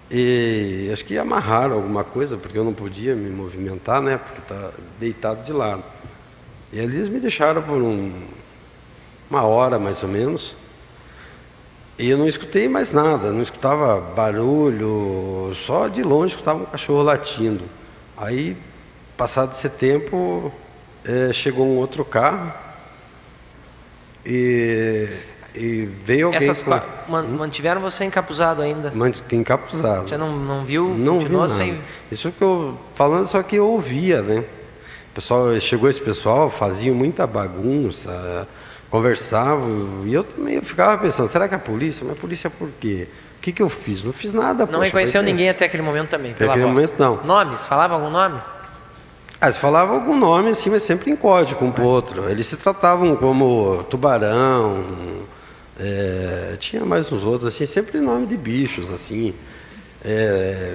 E 0.10 0.90
acho 0.94 1.04
que 1.04 1.18
amarraram 1.18 1.76
alguma 1.76 2.04
coisa, 2.04 2.38
porque 2.38 2.58
eu 2.58 2.64
não 2.64 2.74
podia 2.74 3.16
me 3.16 3.30
movimentar, 3.30 4.02
né? 4.02 4.18
Porque 4.18 4.42
tá 4.42 4.72
deitado 5.00 5.44
de 5.44 5.52
lado. 5.52 5.84
E 6.72 6.80
eles 6.80 7.08
me 7.08 7.20
deixaram 7.20 7.62
por 7.62 7.78
um, 7.78 8.14
uma 9.30 9.42
hora 9.44 9.80
mais 9.80 10.04
ou 10.04 10.10
menos. 10.10 10.56
E 11.98 12.10
eu 12.10 12.18
não 12.18 12.28
escutei 12.28 12.70
mais 12.70 12.92
nada, 12.92 13.32
não 13.32 13.42
escutava 13.42 14.00
barulho, 14.14 15.52
só 15.56 15.88
de 15.88 16.04
longe 16.04 16.34
escutava 16.34 16.60
um 16.62 16.66
cachorro 16.66 17.02
latindo. 17.02 17.64
Aí, 18.16 18.56
passado 19.18 19.54
esse 19.54 19.68
tempo, 19.68 20.52
eh, 21.08 21.32
chegou 21.34 21.66
um 21.66 21.78
outro 21.78 22.04
carro 22.06 22.52
e, 24.26 25.08
e 25.56 25.86
veio 26.04 26.28
alguém 26.28 26.38
Essas 26.38 26.62
com- 26.62 26.72
man- 27.08 27.24
mantiveram 27.24 27.82
você 27.82 28.04
encapuzado 28.06 28.62
ainda? 28.62 28.92
Mant- 28.94 29.22
encapuzado. 29.32 30.08
Você 30.10 30.18
não, 30.18 30.36
não 30.36 30.64
viu? 30.64 30.90
Não 30.90 31.20
vi 31.20 31.26
continuou 31.26 31.48
nada. 31.48 31.54
sem. 31.56 31.78
Isso 32.12 32.32
que 32.32 32.42
eu 32.42 32.78
falando 32.96 33.28
só 33.28 33.42
que 33.42 33.56
eu 33.56 33.68
ouvia, 33.68 34.22
né? 34.22 34.44
O 35.12 35.16
pessoal 35.16 35.60
chegou 35.60 35.90
esse 35.90 36.02
pessoal, 36.02 36.50
faziam 36.50 36.94
muita 36.96 37.26
bagunça, 37.26 38.48
conversavam 38.90 40.04
e 40.06 40.14
eu 40.14 40.24
também 40.24 40.56
eu 40.56 40.62
ficava 40.62 40.98
pensando, 40.98 41.28
será 41.28 41.48
que 41.48 41.56
a 41.56 41.60
polícia? 41.60 42.06
Mas 42.08 42.18
a 42.18 42.22
polícia 42.22 42.50
por 42.50 42.70
quê? 42.80 43.08
O 43.38 43.40
que, 43.42 43.52
que 43.52 43.62
eu 43.62 43.70
fiz? 43.70 44.04
Não 44.04 44.12
fiz 44.14 44.34
nada. 44.34 44.66
Não 44.66 44.74
poxa, 44.74 44.84
reconheceu 44.86 45.22
ter- 45.24 45.32
ninguém 45.32 45.50
até 45.50 45.66
aquele 45.66 45.84
momento 45.84 46.10
também, 46.10 46.32
Até 46.34 46.46
aquele 46.46 46.66
voz. 46.66 46.74
momento, 46.76 46.94
não. 47.00 47.24
Nomes? 47.24 47.66
Falava 47.66 47.94
algum 47.96 48.10
nome? 48.10 48.40
Ah, 49.40 49.52
se 49.52 49.60
falava 49.60 49.94
algum 49.94 50.18
nome 50.18 50.50
assim, 50.50 50.70
mas 50.70 50.82
sempre 50.84 51.12
em 51.12 51.16
código 51.16 51.64
um 51.64 51.72
pro 51.72 51.84
outro. 51.86 52.28
Eles 52.30 52.48
se 52.48 52.58
tratavam 52.58 53.16
como 53.16 53.84
tubarão, 53.90 54.84
é, 55.80 56.56
tinha 56.58 56.84
mais 56.84 57.12
uns 57.12 57.24
outros, 57.24 57.54
assim, 57.54 57.66
sempre 57.68 58.00
nome 58.00 58.26
de 58.26 58.36
bichos, 58.36 58.92
assim. 58.92 59.34
É, 60.04 60.74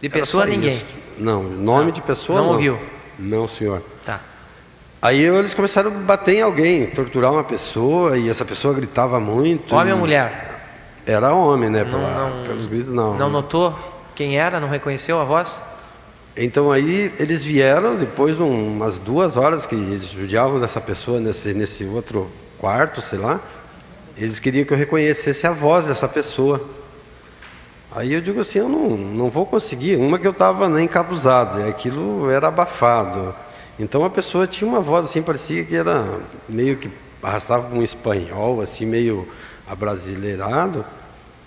De 0.00 0.08
pessoa, 0.08 0.44
ninguém? 0.44 0.74
isso. 0.74 0.84
Não, 1.18 1.42
nome 1.42 1.84
Não. 1.86 1.90
de 1.92 2.00
pessoa 2.02 2.38
Não 2.38 2.46
não. 2.46 2.52
ouviu? 2.54 2.78
Não, 3.18 3.46
senhor. 3.46 3.80
Tá. 4.04 4.18
Aí 5.00 5.22
eles 5.22 5.54
começaram 5.54 5.90
a 5.90 5.94
bater 5.94 6.36
em 6.36 6.42
alguém, 6.42 6.86
torturar 6.88 7.32
uma 7.32 7.44
pessoa, 7.44 8.18
e 8.18 8.28
essa 8.28 8.44
pessoa 8.44 8.74
gritava 8.74 9.20
muito. 9.20 9.72
Homem 9.74 9.90
e- 9.90 9.92
ou 9.92 9.98
mulher? 9.98 10.58
Era 11.06 11.32
homem, 11.32 11.70
né? 11.70 11.84
Não- 11.84 11.90
pela- 11.90 12.28
não- 12.30 12.44
pelos 12.44 12.66
gritos, 12.66 12.92
não. 12.92 13.16
Não 13.16 13.30
notou 13.30 13.78
quem 14.16 14.36
era? 14.38 14.58
Não 14.60 14.68
reconheceu 14.68 15.20
a 15.20 15.24
voz? 15.24 15.62
Então 16.42 16.72
aí 16.72 17.12
eles 17.18 17.44
vieram 17.44 17.96
depois 17.96 18.36
de 18.36 18.42
um- 18.42 18.68
umas 18.68 18.98
duas 18.98 19.36
horas 19.36 19.66
que 19.66 19.74
eles 19.74 20.04
judiavam 20.06 20.58
dessa 20.58 20.80
pessoa 20.80 21.20
nesse, 21.20 21.52
nesse 21.52 21.84
outro 21.84 22.30
quarto, 22.56 23.02
sei 23.02 23.18
lá. 23.18 23.38
Eles 24.16 24.40
queriam 24.40 24.64
que 24.64 24.72
eu 24.72 24.76
reconhecesse 24.78 25.46
a 25.46 25.52
voz 25.52 25.84
dessa 25.84 26.08
pessoa. 26.08 26.58
Aí 27.92 28.14
eu 28.14 28.22
digo 28.22 28.40
assim, 28.40 28.58
eu 28.58 28.70
não, 28.70 28.96
não 28.96 29.28
vou 29.28 29.44
conseguir. 29.44 29.96
Uma 29.96 30.18
que 30.18 30.26
eu 30.26 30.30
estava 30.30 30.66
né, 30.66 30.82
encabuzado, 30.82 31.60
e 31.60 31.68
aquilo 31.68 32.30
era 32.30 32.48
abafado. 32.48 33.34
Então 33.78 34.02
a 34.02 34.08
pessoa 34.08 34.46
tinha 34.46 34.66
uma 34.66 34.80
voz 34.80 35.10
assim, 35.10 35.20
parecia 35.20 35.62
que 35.62 35.76
era 35.76 36.20
meio 36.48 36.78
que 36.78 36.90
arrastava 37.22 37.74
um 37.76 37.82
espanhol, 37.82 38.62
assim, 38.62 38.86
meio 38.86 39.28
abrasileirado. 39.66 40.86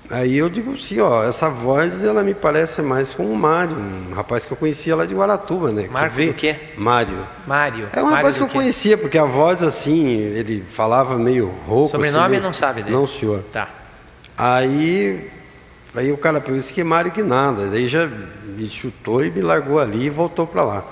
Aí 0.10 0.36
eu 0.36 0.50
digo 0.50 0.74
assim, 0.74 1.00
ó, 1.00 1.24
essa 1.24 1.50
voz 1.50 2.04
ela 2.04 2.24
me 2.24 2.34
parece 2.34 2.82
mais 2.82 3.14
com 3.14 3.24
o 3.26 3.36
Mário, 3.36 3.78
um 3.78 4.14
rapaz 4.14 4.46
que 4.46 4.52
eu 4.52 4.58
conhecia 4.58 4.96
lá 4.96 5.06
de 5.06 5.16
Guaratuba, 5.16 5.72
né? 5.72 5.84
que 5.84 5.90
Marco 5.90 6.22
do 6.22 6.34
quê? 6.34 6.56
Mário. 6.78 7.18
Mário. 7.48 7.88
É 7.94 8.00
um 8.00 8.04
Mário 8.04 8.18
rapaz 8.18 8.38
que 8.38 8.44
eu 8.44 8.48
quê? 8.48 8.54
conhecia, 8.54 8.98
porque 8.98 9.18
a 9.18 9.24
voz 9.26 9.64
assim, 9.64 10.06
ele 10.08 10.62
falava 10.74 11.18
meio 11.18 11.48
rouco. 11.68 11.90
Sobrenome 11.92 12.22
assim, 12.24 12.32
meio- 12.32 12.44
não 12.44 12.54
sabe 12.54 12.84
dele? 12.84 12.96
Não, 12.96 13.08
senhor. 13.08 13.44
Tá. 13.52 13.68
Aí, 14.38 15.30
aí 15.96 16.12
o 16.12 16.18
cara 16.18 16.42
pegou 16.42 16.60
esse 16.60 16.74
que 16.74 16.84
Mário 16.84 17.12
que 17.12 17.24
nada. 17.24 17.68
Daí 17.68 17.88
já 17.88 18.06
me 18.08 18.70
chutou 18.70 19.24
e 19.26 19.32
me 19.32 19.42
largou 19.42 19.80
ali 19.80 20.06
e 20.06 20.10
voltou 20.10 20.46
para 20.46 20.64
lá. 20.64 20.84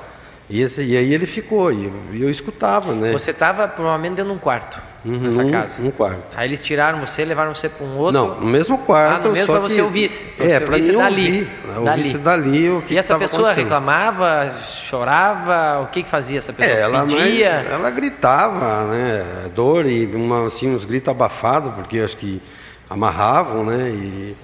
E, 0.50 0.62
esse, 0.62 0.84
e 0.84 0.98
aí 0.98 1.14
ele 1.14 1.26
ficou, 1.26 1.72
e 1.72 1.86
eu, 1.86 1.94
eu 2.14 2.30
escutava, 2.30 2.94
né? 2.94 3.12
Você 3.12 3.32
estava 3.32 3.68
provavelmente 3.68 4.16
dentro 4.16 4.32
de 4.32 4.38
um 4.38 4.40
quarto, 4.40 4.82
Uhum, 5.04 5.18
nessa 5.18 5.44
casa. 5.46 5.82
Um 5.82 5.90
quarto. 5.90 6.38
Aí 6.38 6.48
eles 6.48 6.62
tiraram 6.62 7.00
você, 7.00 7.26
levaram 7.26 7.56
você 7.56 7.68
para 7.68 7.86
um 7.86 7.98
outro. 7.98 8.14
Não, 8.14 8.40
no 8.40 8.46
mesmo 8.46 8.78
quarto. 8.78 9.26
Ah, 9.26 9.28
no 9.30 9.34
mesmo 9.34 9.48
para 9.48 9.60
você 9.60 9.82
ouvisse. 9.82 10.28
É, 10.40 10.60
para 10.60 10.78
mim 10.78 10.92
dali. 10.92 11.26
ouvir. 11.26 11.52
Eu 11.76 11.86
ouvisse 11.86 12.18
dali 12.20 12.70
o 12.70 12.82
que 12.84 12.94
E 12.94 12.98
essa 12.98 13.18
pessoa 13.18 13.52
reclamava, 13.52 14.54
chorava, 14.64 15.82
o 15.82 15.88
que 15.88 16.04
que 16.04 16.10
fazia 16.10 16.38
essa 16.38 16.54
pessoa? 16.54 16.78
É, 16.78 16.82
ela, 16.82 17.04
Pedia? 17.06 17.50
ela 17.72 17.90
gritava, 17.90 18.86
né? 18.86 19.50
Dor 19.56 19.88
e 19.88 20.06
uma, 20.06 20.46
assim, 20.46 20.74
uns 20.74 20.86
gritos 20.86 21.10
abafados, 21.10 21.74
porque 21.74 22.00
acho 22.00 22.18
que 22.18 22.40
amarravam, 22.88 23.64
né? 23.64 23.90
E, 23.90 24.36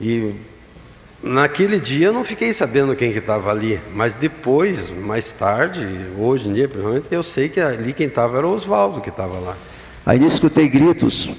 e 0.00 0.34
naquele 1.24 1.80
dia 1.80 2.08
eu 2.08 2.12
não 2.12 2.22
fiquei 2.22 2.52
sabendo 2.52 2.94
quem 2.94 3.10
que 3.10 3.18
estava 3.18 3.50
ali, 3.50 3.80
mas 3.94 4.12
depois, 4.12 4.90
mais 4.90 5.32
tarde, 5.32 5.88
hoje 6.18 6.48
em 6.48 6.52
dia, 6.52 6.68
principalmente, 6.68 7.06
eu 7.10 7.22
sei 7.22 7.48
que 7.48 7.58
ali 7.58 7.94
quem 7.94 8.06
estava 8.06 8.36
era 8.36 8.46
o 8.46 8.52
Oswaldo 8.52 9.00
que 9.00 9.08
estava 9.08 9.38
lá. 9.38 9.56
Aí 10.04 10.18
nisso 10.18 10.36
escutei 10.36 10.68
gritos. 10.68 11.30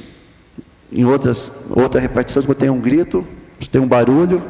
Em 0.92 1.06
outras, 1.06 1.52
outra 1.70 2.02
repartição, 2.02 2.40
escutei 2.40 2.70
um 2.70 2.80
grito, 2.80 3.26
escutei 3.60 3.80
um 3.80 3.88
barulho. 3.88 4.42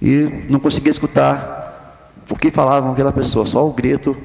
E 0.00 0.44
não 0.48 0.60
conseguia 0.60 0.90
escutar 0.90 2.12
o 2.30 2.36
que 2.36 2.50
falavam 2.50 2.92
aquela 2.92 3.12
pessoa, 3.12 3.44
só 3.44 3.66
o 3.66 3.72
grito 3.72 4.16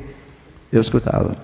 eu 0.72 0.82
escutava. 0.82 1.36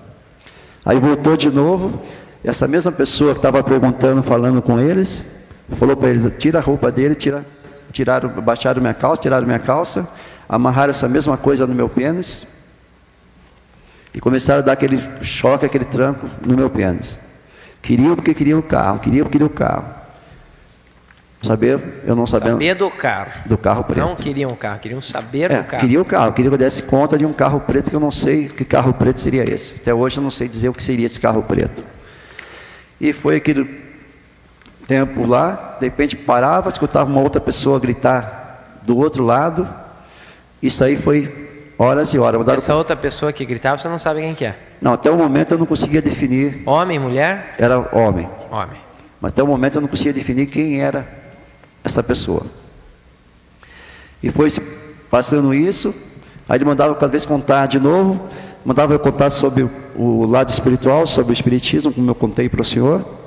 Aí 0.84 0.98
voltou 1.00 1.36
de 1.36 1.50
novo, 1.50 2.00
essa 2.44 2.68
mesma 2.68 2.92
pessoa 2.92 3.32
que 3.32 3.38
estava 3.38 3.62
perguntando, 3.62 4.22
falando 4.22 4.62
com 4.62 4.78
eles, 4.78 5.26
falou 5.76 5.96
para 5.96 6.10
eles, 6.10 6.30
tira 6.38 6.58
a 6.58 6.62
roupa 6.62 6.90
dele, 6.90 7.14
tira, 7.14 7.44
tiraram, 7.92 8.28
baixaram 8.28 8.80
minha 8.80 8.94
calça, 8.94 9.22
tiraram 9.22 9.46
minha 9.46 9.58
calça, 9.58 10.08
amarraram 10.48 10.90
essa 10.90 11.08
mesma 11.08 11.36
coisa 11.36 11.66
no 11.66 11.74
meu 11.74 11.88
pênis, 11.88 12.46
e 14.12 14.20
começaram 14.20 14.60
a 14.60 14.62
dar 14.62 14.72
aquele 14.72 14.98
choque, 15.22 15.64
aquele 15.64 15.84
tranco 15.84 16.26
no 16.44 16.56
meu 16.56 16.68
pênis. 16.68 17.18
Queriam 17.80 18.14
porque 18.14 18.34
queriam 18.34 18.58
o 18.58 18.62
carro, 18.62 18.98
queriam 18.98 19.24
porque 19.24 19.38
queriam 19.38 19.46
o 19.46 19.50
carro. 19.50 20.00
Saber, 21.42 21.80
eu 22.04 22.14
não 22.14 22.26
sabendo 22.26 22.52
Saber 22.52 22.74
do 22.74 22.90
carro. 22.90 23.32
do 23.46 23.56
carro 23.56 23.84
preto. 23.84 24.00
Não 24.00 24.14
queriam 24.14 24.50
o 24.50 24.56
carro, 24.56 24.78
queriam 24.78 25.00
saber 25.00 25.50
É, 25.50 25.62
do 25.62 25.64
carro. 25.64 25.80
queria 25.80 26.02
o 26.02 26.04
carro, 26.04 26.32
queria 26.34 26.50
que 26.50 26.54
eu 26.54 26.58
desse 26.58 26.82
conta 26.82 27.16
de 27.16 27.24
um 27.24 27.32
carro 27.32 27.60
preto 27.60 27.88
que 27.88 27.96
eu 27.96 28.00
não 28.00 28.10
sei 28.10 28.46
que 28.48 28.62
carro 28.62 28.92
preto 28.92 29.22
seria 29.22 29.50
esse. 29.50 29.76
Até 29.76 29.94
hoje 29.94 30.18
eu 30.18 30.22
não 30.22 30.30
sei 30.30 30.48
dizer 30.48 30.68
o 30.68 30.74
que 30.74 30.82
seria 30.82 31.06
esse 31.06 31.18
carro 31.18 31.42
preto. 31.42 31.82
E 33.00 33.14
foi 33.14 33.36
aquele 33.36 33.64
tempo 34.90 35.24
lá, 35.24 35.76
de 35.78 35.86
repente 35.86 36.16
parava, 36.16 36.68
escutava 36.68 37.08
uma 37.08 37.20
outra 37.20 37.40
pessoa 37.40 37.78
gritar 37.78 38.80
do 38.82 38.98
outro 38.98 39.22
lado. 39.24 39.68
Isso 40.60 40.82
aí 40.82 40.96
foi 40.96 41.72
horas 41.78 42.12
e 42.12 42.18
horas. 42.18 42.38
Mudaram- 42.40 42.58
Essa 42.58 42.74
outra 42.74 42.96
pessoa 42.96 43.32
que 43.32 43.44
gritava, 43.44 43.78
você 43.78 43.88
não 43.88 44.00
sabe 44.00 44.20
quem 44.20 44.34
que 44.34 44.44
é. 44.44 44.56
Não, 44.82 44.94
até 44.94 45.08
o 45.08 45.16
momento 45.16 45.52
eu 45.54 45.58
não 45.58 45.64
conseguia 45.66 46.02
definir. 46.02 46.64
Homem, 46.66 46.98
mulher? 46.98 47.54
Era 47.56 47.78
homem. 47.96 48.28
Homem. 48.50 48.80
Mas 49.20 49.30
até 49.30 49.40
o 49.44 49.46
momento 49.46 49.76
eu 49.76 49.80
não 49.80 49.88
conseguia 49.88 50.12
definir 50.12 50.46
quem 50.46 50.80
era 50.80 51.06
essa 51.84 52.02
pessoa. 52.02 52.42
E 54.20 54.28
foi 54.28 54.48
passando 55.08 55.54
isso, 55.54 55.94
aí 56.48 56.56
ele 56.58 56.64
mandava 56.64 56.96
cada 56.96 57.12
vez 57.12 57.24
contar 57.24 57.66
de 57.66 57.78
novo, 57.78 58.20
mandava 58.64 58.92
eu 58.92 58.98
contar 58.98 59.30
sobre 59.30 59.68
o 59.94 60.24
lado 60.26 60.48
espiritual, 60.48 61.06
sobre 61.06 61.32
o 61.32 61.34
espiritismo, 61.34 61.92
como 61.92 62.10
eu 62.10 62.14
contei 62.16 62.48
para 62.48 62.60
o 62.60 62.64
senhor. 62.64 63.19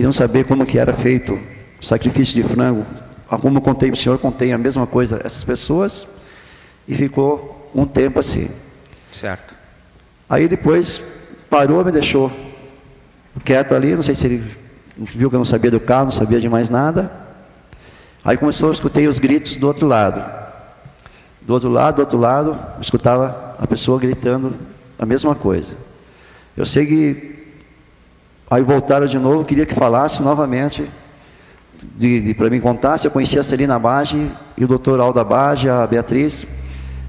Queriam 0.00 0.12
saber 0.14 0.46
como 0.46 0.64
que 0.64 0.78
era 0.78 0.94
feito 0.94 1.38
o 1.78 1.84
sacrifício 1.84 2.34
de 2.34 2.42
frango. 2.42 2.86
Ah, 3.30 3.36
Como 3.36 3.58
eu 3.58 3.60
contei 3.60 3.90
para 3.90 3.98
o 3.98 4.00
senhor, 4.00 4.18
contei 4.18 4.50
a 4.50 4.56
mesma 4.56 4.86
coisa 4.86 5.16
a 5.22 5.26
essas 5.26 5.44
pessoas. 5.44 6.08
E 6.88 6.94
ficou 6.94 7.70
um 7.74 7.84
tempo 7.84 8.18
assim. 8.18 8.48
Certo. 9.12 9.54
Aí 10.26 10.48
depois 10.48 11.02
parou, 11.50 11.84
me 11.84 11.92
deixou 11.92 12.32
quieto 13.44 13.74
ali, 13.74 13.94
não 13.94 14.00
sei 14.00 14.14
se 14.14 14.24
ele 14.24 14.42
viu 14.96 15.28
que 15.28 15.36
eu 15.36 15.38
não 15.38 15.44
sabia 15.44 15.70
do 15.70 15.78
carro, 15.78 16.04
não 16.04 16.10
sabia 16.10 16.40
de 16.40 16.48
mais 16.48 16.70
nada. 16.70 17.12
Aí 18.24 18.38
começou, 18.38 18.70
eu 18.70 18.72
escutei 18.72 19.06
os 19.06 19.18
gritos 19.18 19.56
do 19.56 19.66
outro 19.66 19.86
lado. 19.86 20.24
Do 21.42 21.52
outro 21.52 21.68
lado, 21.68 21.96
do 21.96 22.00
outro 22.00 22.16
lado, 22.16 22.58
eu 22.76 22.80
escutava 22.80 23.54
a 23.58 23.66
pessoa 23.66 24.00
gritando 24.00 24.54
a 24.98 25.04
mesma 25.04 25.34
coisa. 25.34 25.74
Eu 26.56 26.64
sei 26.64 26.86
que 26.86 27.39
aí 28.50 28.62
voltaram 28.62 29.06
de 29.06 29.18
novo, 29.18 29.44
queria 29.44 29.64
que 29.64 29.74
falasse 29.74 30.22
novamente, 30.22 30.90
de, 31.96 32.20
de, 32.20 32.34
para 32.34 32.50
mim 32.50 32.60
contasse, 32.60 33.06
eu 33.06 33.10
conhecia 33.10 33.40
a 33.40 33.44
Celina 33.44 33.78
Bage 33.78 34.30
e 34.58 34.64
o 34.64 34.68
doutor 34.68 34.98
Alda 35.00 35.22
Bage, 35.22 35.68
a 35.68 35.86
Beatriz. 35.86 36.44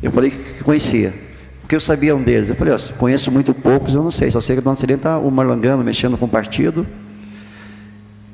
Eu 0.01 0.11
falei 0.11 0.29
que 0.29 0.63
conhecia. 0.63 1.13
Porque 1.61 1.75
eu 1.75 1.81
sabia 1.81 2.15
um 2.15 2.21
deles. 2.21 2.49
Eu 2.49 2.55
falei, 2.55 2.73
ó, 2.73 2.77
conheço 2.97 3.31
muito 3.31 3.53
poucos, 3.53 3.95
eu 3.95 4.03
não 4.03 4.11
sei. 4.11 4.31
Só 4.31 4.39
sei 4.39 4.55
que 4.55 4.59
a 4.59 4.63
dona 4.63 4.75
Celina 4.75 4.97
está 4.97 5.17
o 5.17 5.29
marlangando, 5.31 5.83
mexendo 5.83 6.17
com 6.17 6.25
o 6.25 6.29
partido 6.29 6.85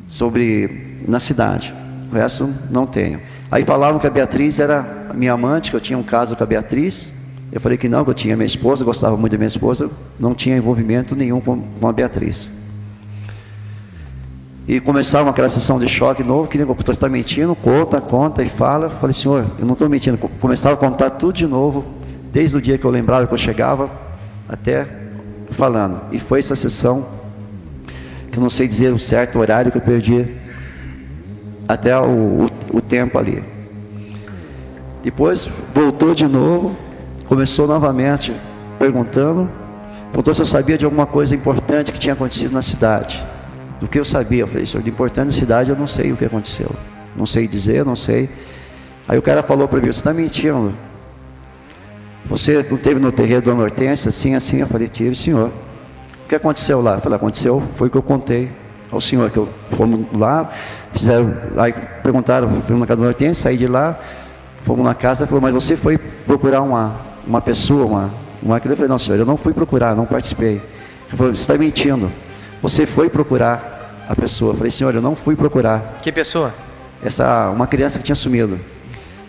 sobre 0.07 0.97
na 1.07 1.19
cidade. 1.19 1.73
O 2.11 2.15
resto 2.15 2.53
não 2.69 2.85
tenho. 2.85 3.19
Aí 3.51 3.63
falavam 3.63 3.99
que 3.99 4.07
a 4.07 4.09
Beatriz 4.09 4.59
era 4.59 5.09
minha 5.13 5.33
amante, 5.33 5.69
que 5.71 5.75
eu 5.75 5.81
tinha 5.81 5.97
um 5.97 6.03
caso 6.03 6.35
com 6.35 6.43
a 6.43 6.47
Beatriz. 6.47 7.11
Eu 7.51 7.61
falei 7.61 7.77
que 7.77 7.87
não, 7.87 8.03
que 8.03 8.09
eu 8.09 8.13
tinha 8.13 8.35
minha 8.35 8.45
esposa, 8.45 8.83
gostava 8.83 9.15
muito 9.15 9.31
da 9.31 9.37
minha 9.37 9.47
esposa, 9.47 9.89
não 10.19 10.35
tinha 10.35 10.57
envolvimento 10.57 11.15
nenhum 11.15 11.39
com, 11.39 11.61
com 11.61 11.87
a 11.87 11.93
Beatriz. 11.93 12.51
E 14.67 14.81
começava 14.81 15.29
aquela 15.29 15.47
sessão 15.47 15.79
de 15.79 15.87
choque 15.87 16.21
novo, 16.21 16.49
que 16.49 16.57
você 16.57 16.91
está 16.91 17.07
mentindo, 17.07 17.55
conta, 17.55 18.01
conta 18.01 18.43
e 18.43 18.49
fala. 18.49 18.87
Eu 18.87 18.89
falei, 18.89 19.13
senhor, 19.13 19.45
eu 19.57 19.65
não 19.65 19.73
estou 19.73 19.87
mentindo. 19.87 20.17
Começava 20.17 20.75
a 20.75 20.77
contar 20.77 21.11
tudo 21.11 21.31
de 21.31 21.47
novo, 21.47 21.85
desde 22.33 22.57
o 22.57 22.61
dia 22.61 22.77
que 22.77 22.83
eu 22.83 22.91
lembrava 22.91 23.25
que 23.25 23.33
eu 23.33 23.37
chegava, 23.37 23.89
até 24.49 24.85
falando. 25.51 26.01
E 26.11 26.19
foi 26.19 26.39
essa 26.39 26.53
sessão, 26.53 27.05
que 28.29 28.37
eu 28.37 28.41
não 28.41 28.49
sei 28.49 28.67
dizer 28.67 28.91
o 28.91 28.99
certo 28.99 29.39
horário 29.39 29.71
que 29.71 29.77
eu 29.77 29.81
perdi 29.81 30.27
até 31.65 31.97
o, 31.97 32.03
o, 32.43 32.49
o 32.73 32.81
tempo 32.81 33.17
ali. 33.17 33.41
Depois 35.01 35.49
voltou 35.73 36.13
de 36.13 36.27
novo, 36.27 36.75
começou 37.25 37.67
novamente 37.67 38.33
perguntando, 38.77 39.49
perguntou 40.11 40.35
se 40.35 40.41
eu 40.41 40.45
sabia 40.45 40.77
de 40.77 40.83
alguma 40.83 41.05
coisa 41.05 41.33
importante 41.33 41.93
que 41.93 41.99
tinha 41.99 42.13
acontecido 42.13 42.51
na 42.51 42.61
cidade. 42.61 43.25
Do 43.79 43.87
que 43.87 43.99
eu 43.99 44.05
sabia, 44.05 44.41
eu 44.41 44.47
falei, 44.47 44.65
senhor, 44.65 44.83
de 44.83 44.89
importante 44.89 45.33
cidade 45.33 45.69
eu 45.69 45.75
não 45.75 45.87
sei 45.87 46.11
o 46.11 46.17
que 46.17 46.25
aconteceu. 46.25 46.69
Não 47.15 47.25
sei 47.25 47.47
dizer, 47.47 47.85
não 47.85 47.95
sei. 47.95 48.29
Aí 49.07 49.17
o 49.17 49.21
cara 49.21 49.41
falou 49.43 49.67
para 49.67 49.79
mim, 49.79 49.85
você 49.85 49.99
está 49.99 50.13
mentindo. 50.13 50.73
Você 52.25 52.65
não 52.69 52.77
teve 52.77 52.99
no 52.99 53.11
terreiro 53.11 53.41
do 53.41 53.57
Hortência, 53.57 54.09
assim, 54.09 54.35
assim? 54.35 54.57
Eu 54.57 54.67
falei, 54.67 54.87
tive, 54.87 55.15
senhor. 55.15 55.49
O 56.25 56.27
que 56.27 56.35
aconteceu 56.35 56.81
lá? 56.81 56.95
Eu 56.95 56.99
falei, 56.99 57.15
aconteceu, 57.15 57.63
foi 57.75 57.87
o 57.87 57.91
que 57.91 57.97
eu 57.97 58.03
contei 58.03 58.51
ao 58.91 58.99
senhor, 58.99 59.29
que 59.29 59.37
eu 59.37 59.47
fomos 59.71 60.05
lá, 60.13 60.49
fizeram, 60.91 61.33
aí 61.57 61.73
perguntaram, 62.03 62.49
fomos 62.61 62.81
na 62.81 62.87
casa 62.87 63.01
do 63.01 63.07
Hortência, 63.07 63.43
saí 63.43 63.57
de 63.57 63.67
lá, 63.67 63.99
fomos 64.61 64.83
na 64.83 64.93
casa, 64.93 65.25
falou, 65.27 65.41
mas 65.41 65.53
você 65.53 65.75
foi 65.75 65.97
procurar 65.97 66.61
uma, 66.61 66.95
uma 67.25 67.41
pessoa, 67.41 67.85
uma, 67.85 68.11
uma... 68.41 68.57
Eu 68.57 68.75
falei, 68.75 68.87
não 68.87 68.97
senhor, 68.97 69.19
eu 69.19 69.25
não 69.25 69.37
fui 69.37 69.53
procurar, 69.53 69.95
não 69.95 70.05
participei. 70.05 70.53
Ele 71.07 71.17
falou, 71.17 71.33
você 71.33 71.41
está 71.41 71.57
mentindo, 71.57 72.11
você 72.61 72.85
foi 72.85 73.09
procurar 73.09 74.05
a 74.09 74.15
pessoa. 74.15 74.53
Eu 74.53 74.57
falei, 74.57 74.71
senhor, 74.71 74.95
eu 74.95 75.01
não 75.01 75.15
fui 75.15 75.35
procurar. 75.35 75.97
Que 76.01 76.11
pessoa? 76.11 76.53
Essa, 77.03 77.49
uma 77.49 77.67
criança 77.67 77.99
que 77.99 78.05
tinha 78.05 78.15
sumido. 78.15 78.59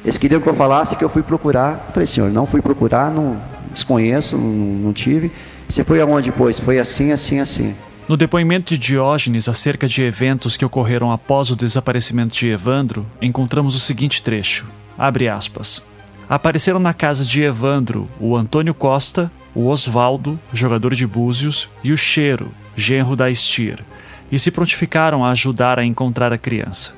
Eles 0.05 0.17
queriam 0.17 0.41
que 0.41 0.49
eu 0.49 0.55
falasse 0.55 0.97
que 0.97 1.05
eu 1.05 1.09
fui 1.09 1.23
procurar. 1.23 1.85
Eu 1.89 1.93
falei, 1.93 2.07
senhor, 2.07 2.31
não 2.31 2.47
fui 2.47 2.63
procurar, 2.63 3.11
não 3.11 3.41
desconheço, 3.73 4.37
não, 4.37 4.49
não 4.49 4.93
tive. 4.93 5.31
Você 5.69 5.85
foi 5.85 6.01
aonde 6.01 6.31
depois? 6.31 6.59
Foi 6.59 6.79
assim, 6.79 7.13
assim, 7.13 7.41
assim. 7.41 7.75
No 8.09 8.17
depoimento 8.17 8.73
de 8.73 8.79
Diógenes 8.79 9.51
acerca 9.51 9.87
de 9.87 10.03
eventos 10.03 10.57
que 10.57 10.65
ocorreram 10.65 11.13
após 11.13 11.51
o 11.51 11.57
desaparecimento 11.57 12.35
de 12.35 12.49
Evandro, 12.49 13.05
encontramos 13.21 13.75
o 13.75 13.79
seguinte 13.79 14.23
trecho: 14.23 14.67
abre 14.97 15.29
aspas. 15.29 15.83
Apareceram 16.27 16.79
na 16.79 16.95
casa 16.95 17.25
de 17.25 17.43
Evandro 17.43 18.09
o 18.19 18.35
Antônio 18.35 18.73
Costa, 18.73 19.31
o 19.55 19.67
Osvaldo, 19.67 20.39
jogador 20.55 20.95
de 20.95 21.07
Búzios, 21.07 21.69
e 21.85 21.93
o 21.93 21.99
Cheiro, 21.99 22.51
genro 22.79 23.17
da 23.17 23.31
Estir, 23.31 23.85
e 24.31 24.39
se 24.39 24.51
prontificaram 24.51 25.25
a 25.25 25.31
ajudar 25.31 25.79
a 25.79 25.85
encontrar 25.85 26.33
a 26.33 26.39
criança. 26.39 26.95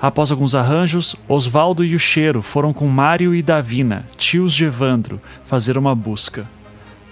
Após 0.00 0.30
alguns 0.30 0.54
arranjos, 0.54 1.14
Osvaldo 1.28 1.84
e 1.84 1.94
o 1.94 1.98
Cheiro 1.98 2.40
foram 2.42 2.72
com 2.72 2.86
Mário 2.86 3.34
e 3.34 3.42
Davina, 3.42 4.06
tios 4.16 4.52
de 4.52 4.64
Evandro, 4.64 5.20
fazer 5.44 5.76
uma 5.76 5.94
busca. 5.94 6.48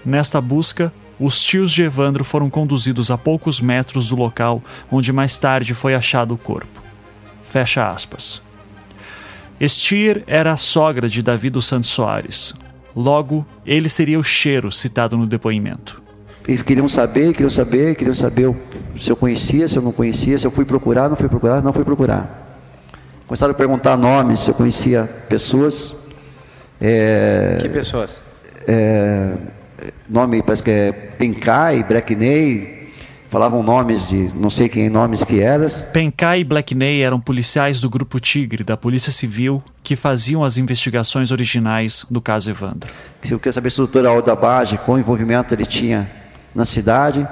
Nesta 0.03 0.41
busca, 0.41 0.91
os 1.19 1.41
tios 1.41 1.71
de 1.71 1.83
Evandro 1.83 2.23
foram 2.23 2.49
conduzidos 2.49 3.11
a 3.11 3.17
poucos 3.17 3.59
metros 3.59 4.07
do 4.09 4.15
local 4.15 4.63
onde 4.89 5.11
mais 5.11 5.37
tarde 5.37 5.73
foi 5.73 5.93
achado 5.93 6.33
o 6.33 6.37
corpo. 6.37 6.81
Fecha 7.51 7.89
aspas. 7.89 8.41
Stier 9.61 10.23
era 10.25 10.53
a 10.53 10.57
sogra 10.57 11.09
de 11.09 11.21
Davi 11.21 11.49
dos 11.49 11.65
Santos 11.65 11.89
Soares. 11.89 12.53
Logo, 12.95 13.45
ele 13.65 13.89
seria 13.89 14.17
o 14.17 14.23
cheiro 14.23 14.71
citado 14.71 15.17
no 15.17 15.27
depoimento. 15.27 15.98
E 16.49 16.57
queriam 16.57 16.87
saber, 16.87 17.31
queriam 17.31 17.49
saber, 17.51 17.93
queriam 17.93 18.15
saber 18.15 18.51
se 18.97 19.11
eu 19.11 19.15
conhecia, 19.15 19.67
se 19.67 19.77
eu 19.77 19.83
não 19.83 19.91
conhecia, 19.91 20.35
se 20.35 20.47
eu 20.47 20.49
fui 20.49 20.65
procurar, 20.65 21.07
não 21.07 21.15
fui 21.15 21.29
procurar, 21.29 21.61
não 21.61 21.71
fui 21.71 21.85
procurar. 21.85 22.57
Começaram 23.27 23.51
a 23.51 23.53
perguntar 23.53 23.95
nomes, 23.95 24.39
se 24.39 24.49
eu 24.49 24.55
conhecia 24.55 25.07
pessoas. 25.29 25.95
É, 26.81 27.59
que 27.61 27.69
pessoas? 27.69 28.19
É, 28.67 29.31
nome, 30.09 30.41
parece 30.41 30.63
que 30.63 30.71
é 30.71 30.91
Penkai, 30.91 31.83
Brackney, 31.83 32.89
falavam 33.29 33.61
nomes 33.61 34.07
de 34.07 34.31
não 34.33 34.49
sei 34.49 34.67
quem 34.67 34.89
nomes 34.89 35.23
que 35.23 35.39
eram. 35.39 35.67
Penkai 35.93 36.39
e 36.39 36.43
Blackney 36.43 37.03
eram 37.03 37.19
policiais 37.19 37.79
do 37.79 37.91
Grupo 37.91 38.19
Tigre, 38.19 38.63
da 38.63 38.75
Polícia 38.75 39.11
Civil, 39.11 39.61
que 39.83 39.95
faziam 39.95 40.43
as 40.43 40.57
investigações 40.57 41.29
originais 41.29 42.07
do 42.09 42.19
caso 42.19 42.49
Evandro. 42.49 42.89
Se 43.21 43.33
eu 43.33 43.37
queria 43.37 43.53
saber 43.53 43.69
se 43.69 43.79
o 43.79 43.85
doutor 43.85 44.07
Alda 44.07 44.35
Bage, 44.35 44.79
qual 44.79 44.97
envolvimento 44.97 45.53
ele 45.53 45.67
tinha 45.67 46.17
na 46.53 46.65
cidade, 46.65 47.27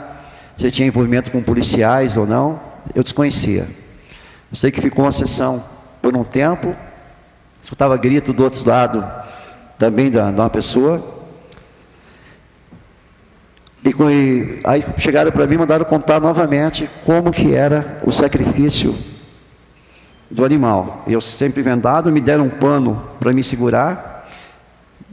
se 0.58 0.72
tinha 0.72 0.88
envolvimento 0.88 1.32
com 1.32 1.42
policiais 1.42 2.18
ou 2.18 2.26
não, 2.26 2.60
eu 2.96 3.04
desconhecia. 3.04 3.68
Eu 4.52 4.56
sei 4.56 4.72
que 4.72 4.82
ficou 4.82 5.06
uma 5.06 5.12
sessão 5.12 5.64
por 6.02 6.16
um 6.16 6.24
tempo, 6.24 6.76
escutava 7.62 7.98
grito 7.98 8.32
do 8.32 8.44
outro 8.44 8.68
lado 8.68 9.06
também 9.78 10.10
de 10.10 10.18
uma 10.18 10.50
pessoa. 10.50 11.16
E, 13.84 13.90
e 13.90 14.60
aí 14.64 14.86
chegaram 14.98 15.32
para 15.32 15.46
mim 15.46 15.56
e 15.56 15.58
mandaram 15.58 15.86
contar 15.86 16.20
novamente 16.20 16.90
como 17.06 17.32
que 17.32 17.54
era 17.54 18.00
o 18.04 18.12
sacrifício 18.12 18.96
do 20.30 20.44
animal. 20.44 21.04
Eu 21.08 21.22
sempre 21.22 21.62
vendado, 21.62 22.12
me 22.12 22.20
deram 22.20 22.46
um 22.46 22.50
pano 22.50 23.02
para 23.20 23.32
me 23.32 23.44
segurar, 23.44 24.28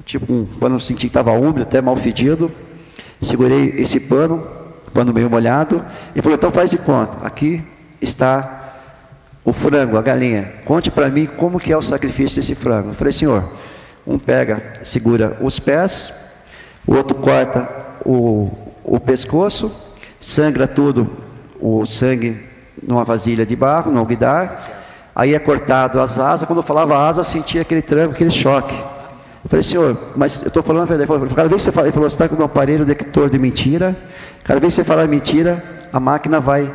tipo 0.05 0.33
um 0.33 0.45
pano 0.45 0.77
eu 0.77 0.81
senti 0.81 1.03
que 1.03 1.07
estava 1.07 1.33
úmido, 1.33 1.63
até 1.63 1.81
mal 1.81 1.97
fedido. 1.97 2.51
Segurei 3.25 3.75
esse 3.79 3.99
pano, 3.99 4.47
pano 4.93 5.13
meio 5.13 5.31
molhado, 5.31 5.85
e 6.15 6.23
falou, 6.23 6.37
então 6.37 6.53
faz 6.53 6.71
de 6.71 6.79
conta, 6.79 7.27
aqui 7.27 7.63
está 8.01 8.63
o 9.45 9.53
frango, 9.53 9.99
a 9.99 10.03
galinha, 10.03 10.53
conte 10.65 10.91
para 10.91 11.09
mim 11.09 11.27
como 11.27 11.59
que 11.59 11.73
é 11.73 11.77
o 11.77 11.83
sacrifício 11.83 12.41
desse 12.41 12.55
frango. 12.55 12.91
Eu 12.91 12.95
falei, 12.95 13.13
senhor, 13.13 13.45
um 14.07 14.19
pega, 14.19 14.73
segura 14.83 15.37
os 15.41 15.59
pés, 15.59 16.13
o 16.87 16.95
outro 16.95 17.17
corta 17.17 17.69
o, 18.05 18.51
o 18.85 19.01
pescoço, 19.01 19.75
sangra 20.21 20.67
tudo, 20.67 21.11
o 21.61 21.85
sangue 21.85 22.41
numa 22.83 23.05
vasilha 23.05 23.45
de 23.47 23.57
barro, 23.57 23.91
no 23.91 23.99
alguidar, 23.99 24.83
aí 25.15 25.35
é 25.35 25.39
cortado 25.39 26.01
as 26.01 26.19
asas, 26.19 26.47
quando 26.47 26.59
eu 26.59 26.63
falava 26.63 26.99
asa, 26.99 27.21
eu 27.21 27.25
sentia 27.25 27.63
aquele 27.63 27.83
tranco, 27.83 28.15
aquele 28.15 28.31
choque. 28.31 28.75
Eu 29.45 29.51
falei, 29.51 29.63
senhor, 29.63 29.97
mas 30.17 30.41
eu 30.41 30.49
estou 30.49 30.63
falando 30.63 30.83
a 30.83 30.87
verdade. 30.87 31.11
Ele 31.11 31.19
falou, 31.19 31.37
cada 31.37 31.49
vez 31.49 31.63
que 31.63 31.67
você 31.67 31.73
fala, 31.73 31.87
ele 31.87 31.93
falou, 31.93 32.09
você 32.09 32.15
está 32.15 32.29
com 32.29 32.41
um 32.41 32.45
aparelho 32.45 32.85
detector 32.85 33.29
de 33.29 33.39
mentira, 33.39 33.95
cada 34.43 34.59
vez 34.59 34.75
que 34.75 34.83
você 34.83 34.85
falar 34.85 35.07
mentira, 35.07 35.63
a 35.93 36.01
máquina 36.01 36.41
vai 36.41 36.73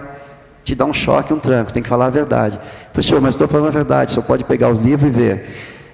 te 0.64 0.76
dá 0.76 0.86
um 0.86 0.94
choque, 0.94 1.34
um 1.34 1.40
tranco, 1.40 1.74
tem 1.74 1.82
que 1.82 1.90
falar 1.90 2.06
a 2.06 2.10
verdade. 2.10 2.58
Eu 2.58 2.62
falei, 2.94 3.08
senhor, 3.08 3.22
mas 3.22 3.34
estou 3.34 3.48
falando 3.48 3.68
a 3.70 3.72
verdade, 3.72 4.12
só 4.12 4.22
pode 4.22 4.44
pegar 4.44 4.70
os 4.70 4.78
livros 4.78 5.12
e 5.12 5.16
ver. 5.16 5.50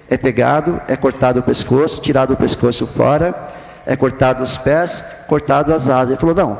É 0.08 0.18
pegado, 0.18 0.80
é 0.86 0.94
cortado 0.96 1.40
o 1.40 1.42
pescoço, 1.42 2.00
tirado 2.00 2.34
o 2.34 2.36
pescoço 2.36 2.86
fora, 2.86 3.34
é 3.86 3.96
cortado 3.96 4.42
os 4.42 4.58
pés, 4.58 5.02
cortado 5.26 5.72
as 5.72 5.88
asas. 5.88 6.10
Ele 6.10 6.18
falou, 6.18 6.34
não, 6.34 6.58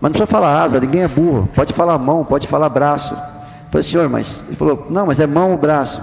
mas 0.00 0.02
não 0.02 0.10
precisa 0.10 0.26
falar 0.26 0.62
asa, 0.62 0.78
ninguém 0.78 1.02
é 1.02 1.08
burro, 1.08 1.48
pode 1.54 1.72
falar 1.72 1.96
mão, 1.98 2.24
pode 2.24 2.46
falar 2.46 2.68
braço. 2.68 3.14
Eu 3.14 3.70
falei, 3.70 3.82
senhor, 3.82 4.08
mas 4.08 4.44
ele 4.46 4.56
falou, 4.56 4.86
não, 4.90 5.06
mas 5.06 5.18
é 5.18 5.26
mão 5.26 5.52
ou 5.52 5.56
braço. 5.56 6.02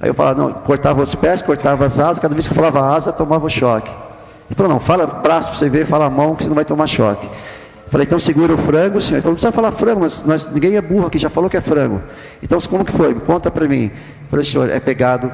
Aí 0.00 0.08
eu 0.08 0.14
falava, 0.14 0.42
não, 0.42 0.52
cortava 0.52 1.02
os 1.02 1.14
pés, 1.14 1.42
cortava 1.42 1.84
as 1.84 1.98
asas, 1.98 2.18
cada 2.18 2.34
vez 2.34 2.46
que 2.46 2.52
eu 2.52 2.56
falava 2.56 2.94
asa, 2.94 3.12
tomava 3.12 3.48
choque. 3.48 3.90
Ele 4.48 4.54
falou, 4.54 4.72
não, 4.72 4.80
fala 4.80 5.06
braço 5.06 5.50
para 5.50 5.58
você 5.58 5.68
ver, 5.68 5.86
fala 5.86 6.08
mão, 6.08 6.34
que 6.36 6.44
você 6.44 6.48
não 6.48 6.54
vai 6.54 6.64
tomar 6.64 6.86
choque. 6.86 7.28
Falei, 7.88 8.06
então 8.06 8.20
segura 8.20 8.54
o 8.54 8.58
frango, 8.58 9.00
senhor. 9.00 9.16
Ele 9.16 9.22
falou, 9.22 9.32
não 9.32 9.36
precisa 9.36 9.52
falar 9.52 9.72
frango, 9.72 10.00
mas 10.00 10.22
nós, 10.24 10.48
ninguém 10.50 10.76
é 10.76 10.80
burro 10.80 11.06
aqui, 11.06 11.18
já 11.18 11.28
falou 11.28 11.50
que 11.50 11.56
é 11.56 11.60
frango. 11.60 12.00
Então 12.42 12.58
como 12.68 12.84
que 12.84 12.92
foi? 12.92 13.14
Conta 13.14 13.50
para 13.50 13.66
mim. 13.66 13.90
Falei, 14.30 14.44
senhor, 14.44 14.70
é 14.70 14.78
pegado, 14.78 15.32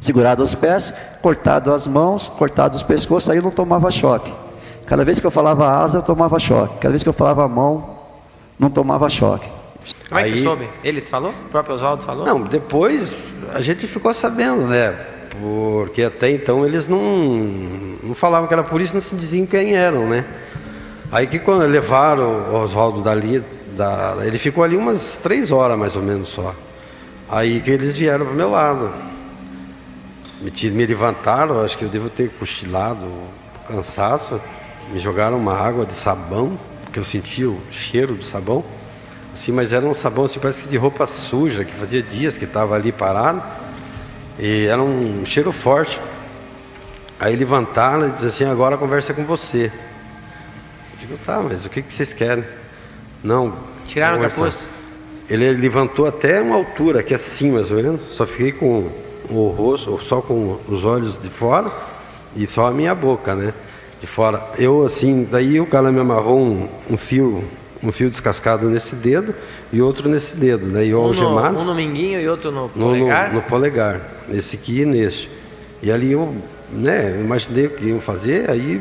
segurado 0.00 0.42
os 0.42 0.54
pés, 0.54 0.92
cortado 1.20 1.72
as 1.72 1.86
mãos, 1.86 2.28
cortado 2.28 2.76
os 2.76 2.82
pescoços, 2.82 3.28
aí 3.28 3.38
eu 3.38 3.42
não 3.42 3.50
tomava 3.50 3.90
choque. 3.90 4.32
Cada 4.86 5.04
vez 5.04 5.18
que 5.18 5.26
eu 5.26 5.30
falava 5.30 5.68
asa, 5.68 5.98
eu 5.98 6.02
tomava 6.02 6.38
choque. 6.38 6.78
Cada 6.78 6.90
vez 6.90 7.02
que 7.02 7.08
eu 7.08 7.12
falava 7.12 7.46
mão, 7.48 7.96
não 8.58 8.70
tomava 8.70 9.08
choque. 9.08 9.50
Como 10.08 10.20
é 10.20 10.24
que 10.24 10.30
você 10.30 10.42
soube? 10.42 10.68
Ele 10.84 11.00
te 11.00 11.10
falou? 11.10 11.30
O 11.30 11.48
próprio 11.50 11.74
Oswaldo 11.74 12.02
falou? 12.02 12.24
Não, 12.24 12.42
depois 12.42 13.16
a 13.52 13.60
gente 13.60 13.86
ficou 13.86 14.14
sabendo, 14.14 14.62
né? 14.62 14.94
Porque 15.40 16.02
até 16.02 16.30
então 16.30 16.64
eles 16.64 16.86
não, 16.88 16.98
não 18.02 18.14
falavam 18.14 18.46
que 18.46 18.54
era 18.54 18.62
por 18.62 18.80
isso, 18.80 18.94
não 18.94 19.00
se 19.00 19.14
diziam 19.14 19.44
quem 19.46 19.74
eram, 19.74 20.08
né? 20.08 20.24
Aí 21.10 21.26
que 21.26 21.38
quando 21.38 21.66
levaram 21.66 22.52
o 22.52 22.62
Oswaldo 22.62 23.02
dali, 23.02 23.42
da, 23.76 24.16
ele 24.24 24.38
ficou 24.38 24.64
ali 24.64 24.76
umas 24.76 25.18
três 25.22 25.52
horas 25.52 25.78
mais 25.78 25.96
ou 25.96 26.02
menos 26.02 26.28
só. 26.28 26.54
Aí 27.28 27.60
que 27.60 27.70
eles 27.70 27.96
vieram 27.96 28.24
para 28.24 28.34
o 28.34 28.36
meu 28.36 28.50
lado. 28.50 28.90
Me, 30.40 30.70
me 30.70 30.86
levantaram, 30.86 31.62
acho 31.62 31.76
que 31.76 31.84
eu 31.84 31.88
devo 31.88 32.08
ter 32.08 32.30
cochilado, 32.30 33.06
cansaço. 33.68 34.40
Me 34.92 34.98
jogaram 34.98 35.36
uma 35.36 35.54
água 35.54 35.84
de 35.84 35.94
sabão, 35.94 36.58
porque 36.84 36.98
eu 36.98 37.04
sentia 37.04 37.48
o 37.48 37.60
cheiro 37.70 38.14
do 38.14 38.24
sabão. 38.24 38.64
Assim, 39.36 39.52
mas 39.52 39.74
era 39.74 39.84
um 39.84 39.92
sabão 39.92 40.24
assim, 40.24 40.40
parece 40.40 40.62
que 40.62 40.68
de 40.68 40.78
roupa 40.78 41.06
suja, 41.06 41.62
que 41.62 41.74
fazia 41.74 42.02
dias 42.02 42.38
que 42.38 42.46
estava 42.46 42.74
ali 42.74 42.90
parado. 42.90 43.42
E 44.38 44.64
era 44.64 44.80
um 44.80 45.26
cheiro 45.26 45.52
forte. 45.52 46.00
Aí 47.20 47.36
levantaram 47.36 48.08
e 48.08 48.12
disseram 48.12 48.28
assim, 48.30 48.44
agora 48.46 48.76
a 48.76 48.78
conversa 48.78 49.12
é 49.12 49.14
com 49.14 49.26
você. 49.26 49.70
Digo, 50.98 51.18
tá, 51.26 51.42
mas 51.42 51.66
o 51.66 51.68
que, 51.68 51.82
que 51.82 51.92
vocês 51.92 52.14
querem? 52.14 52.44
Não. 53.22 53.52
Tiraram 53.86 54.16
o 54.16 54.22
capuz? 54.22 54.70
Ele 55.28 55.52
levantou 55.52 56.06
até 56.06 56.40
uma 56.40 56.56
altura, 56.56 57.00
aqui 57.00 57.12
assim 57.12 57.50
mais 57.50 57.70
ou 57.70 57.76
menos. 57.76 58.04
Só 58.04 58.24
fiquei 58.24 58.52
com 58.52 58.90
o 59.28 59.48
rosto, 59.48 60.02
só 60.02 60.22
com 60.22 60.58
os 60.66 60.82
olhos 60.82 61.18
de 61.18 61.28
fora 61.28 61.70
e 62.34 62.46
só 62.46 62.68
a 62.68 62.70
minha 62.70 62.94
boca, 62.94 63.34
né? 63.34 63.52
De 64.00 64.06
fora. 64.06 64.42
Eu 64.56 64.82
assim, 64.82 65.28
daí 65.30 65.60
o 65.60 65.66
cara 65.66 65.92
me 65.92 66.00
amarrou 66.00 66.40
um, 66.40 66.66
um 66.88 66.96
fio, 66.96 67.44
um 67.82 67.92
fio 67.92 68.10
descascado 68.10 68.68
nesse 68.68 68.94
dedo 68.94 69.34
e 69.72 69.80
outro 69.80 70.08
nesse 70.08 70.36
dedo, 70.36 70.70
daí 70.70 70.90
eu 70.90 71.00
um 71.00 71.04
algemado. 71.04 71.54
No, 71.54 71.60
um 71.60 71.64
no 71.64 71.74
minguinho 71.74 72.20
e 72.20 72.28
outro 72.28 72.50
no, 72.50 72.62
no 72.62 72.68
polegar? 72.68 73.28
No, 73.28 73.34
no, 73.34 73.42
polegar. 73.42 74.00
Esse 74.32 74.56
aqui 74.56 74.80
e 74.80 74.84
nesse. 74.86 75.28
E 75.82 75.90
ali 75.90 76.12
eu, 76.12 76.34
né, 76.72 77.16
imaginei 77.20 77.66
o 77.66 77.70
que 77.70 77.84
iam 77.86 78.00
fazer, 78.00 78.50
aí 78.50 78.80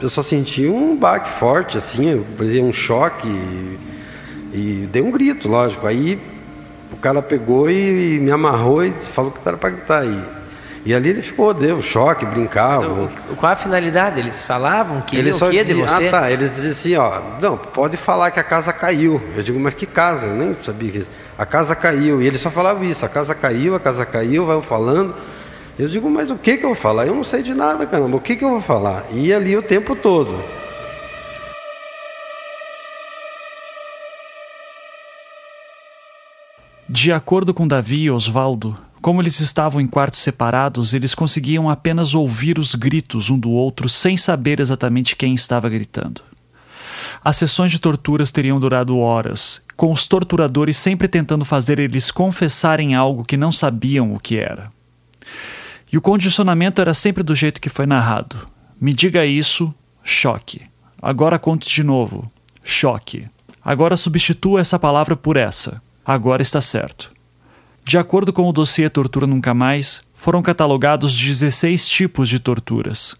eu 0.00 0.08
só 0.08 0.22
senti 0.22 0.66
um 0.66 0.96
baque 0.96 1.30
forte, 1.30 1.78
assim, 1.78 2.22
um 2.62 2.72
choque 2.72 3.28
e, 3.28 3.78
e 4.52 4.88
dei 4.92 5.02
um 5.02 5.10
grito, 5.10 5.48
lógico. 5.48 5.86
Aí 5.86 6.20
o 6.92 6.96
cara 6.96 7.22
pegou 7.22 7.70
e, 7.70 8.16
e 8.16 8.20
me 8.20 8.30
amarrou 8.30 8.84
e 8.84 8.92
falou 8.92 9.30
que 9.30 9.38
era 9.46 9.56
para 9.56 9.70
gritar. 9.70 10.04
E 10.04 10.43
E 10.84 10.92
ali 10.92 11.08
ele 11.08 11.22
ficou, 11.22 11.54
deu 11.54 11.80
choque, 11.80 12.26
brincava. 12.26 12.86
O, 12.86 13.36
qual 13.36 13.52
a 13.52 13.56
finalidade? 13.56 14.20
Eles 14.20 14.44
falavam 14.44 15.00
que 15.00 15.16
eles 15.16 15.40
o 15.40 15.48
que 15.48 15.64
de 15.64 15.72
você? 15.72 16.08
Ah, 16.08 16.10
tá. 16.10 16.30
Eles 16.30 16.56
diziam 16.56 17.02
assim, 17.02 17.22
ó, 17.22 17.40
não, 17.40 17.56
pode 17.56 17.96
falar 17.96 18.30
que 18.30 18.38
a 18.38 18.44
casa 18.44 18.70
caiu. 18.70 19.18
Eu 19.34 19.42
digo, 19.42 19.58
mas 19.58 19.72
que 19.72 19.86
casa? 19.86 20.26
Eu 20.26 20.34
nem 20.34 20.54
sabia 20.62 20.92
que 20.92 21.06
a 21.38 21.46
casa 21.46 21.74
caiu. 21.74 22.20
E 22.20 22.26
ele 22.26 22.36
só 22.36 22.50
falava 22.50 22.84
isso, 22.84 23.04
a 23.04 23.08
casa 23.08 23.34
caiu, 23.34 23.74
a 23.74 23.80
casa 23.80 24.04
caiu, 24.04 24.44
vai 24.44 24.60
falando. 24.60 25.14
Eu 25.78 25.88
digo, 25.88 26.10
mas 26.10 26.28
o 26.30 26.36
que, 26.36 26.58
que 26.58 26.64
eu 26.64 26.68
vou 26.68 26.76
falar? 26.76 27.06
Eu 27.06 27.14
não 27.14 27.24
sei 27.24 27.42
de 27.42 27.54
nada, 27.54 27.86
caramba, 27.86 28.18
o 28.18 28.20
que, 28.20 28.36
que 28.36 28.44
eu 28.44 28.50
vou 28.50 28.60
falar? 28.60 29.06
E 29.10 29.32
ali 29.32 29.56
o 29.56 29.62
tempo 29.62 29.96
todo. 29.96 30.38
De 36.86 37.10
acordo 37.10 37.54
com 37.54 37.66
Davi 37.66 38.02
e 38.02 38.10
Osvaldo, 38.10 38.76
como 39.04 39.20
eles 39.20 39.38
estavam 39.38 39.82
em 39.82 39.86
quartos 39.86 40.20
separados, 40.20 40.94
eles 40.94 41.14
conseguiam 41.14 41.68
apenas 41.68 42.14
ouvir 42.14 42.58
os 42.58 42.74
gritos 42.74 43.28
um 43.28 43.38
do 43.38 43.50
outro 43.50 43.86
sem 43.86 44.16
saber 44.16 44.60
exatamente 44.60 45.14
quem 45.14 45.34
estava 45.34 45.68
gritando. 45.68 46.22
As 47.22 47.36
sessões 47.36 47.70
de 47.70 47.78
torturas 47.78 48.32
teriam 48.32 48.58
durado 48.58 48.96
horas, 48.96 49.62
com 49.76 49.92
os 49.92 50.06
torturadores 50.06 50.78
sempre 50.78 51.06
tentando 51.06 51.44
fazer 51.44 51.78
eles 51.78 52.10
confessarem 52.10 52.94
algo 52.94 53.26
que 53.26 53.36
não 53.36 53.52
sabiam 53.52 54.14
o 54.14 54.18
que 54.18 54.38
era. 54.38 54.70
E 55.92 55.98
o 55.98 56.00
condicionamento 56.00 56.80
era 56.80 56.94
sempre 56.94 57.22
do 57.22 57.36
jeito 57.36 57.60
que 57.60 57.68
foi 57.68 57.84
narrado. 57.84 58.38
Me 58.80 58.94
diga 58.94 59.26
isso, 59.26 59.74
choque. 60.02 60.62
Agora 61.02 61.38
conte 61.38 61.68
de 61.68 61.84
novo, 61.84 62.32
choque. 62.64 63.28
Agora 63.62 63.98
substitua 63.98 64.62
essa 64.62 64.78
palavra 64.78 65.14
por 65.14 65.36
essa. 65.36 65.82
Agora 66.06 66.40
está 66.40 66.62
certo. 66.62 67.13
De 67.86 67.98
acordo 67.98 68.32
com 68.32 68.48
o 68.48 68.52
dossiê 68.52 68.88
Tortura 68.88 69.26
Nunca 69.26 69.52
Mais, 69.52 70.02
foram 70.14 70.40
catalogados 70.40 71.14
16 71.14 71.86
tipos 71.86 72.30
de 72.30 72.38
torturas, 72.38 73.14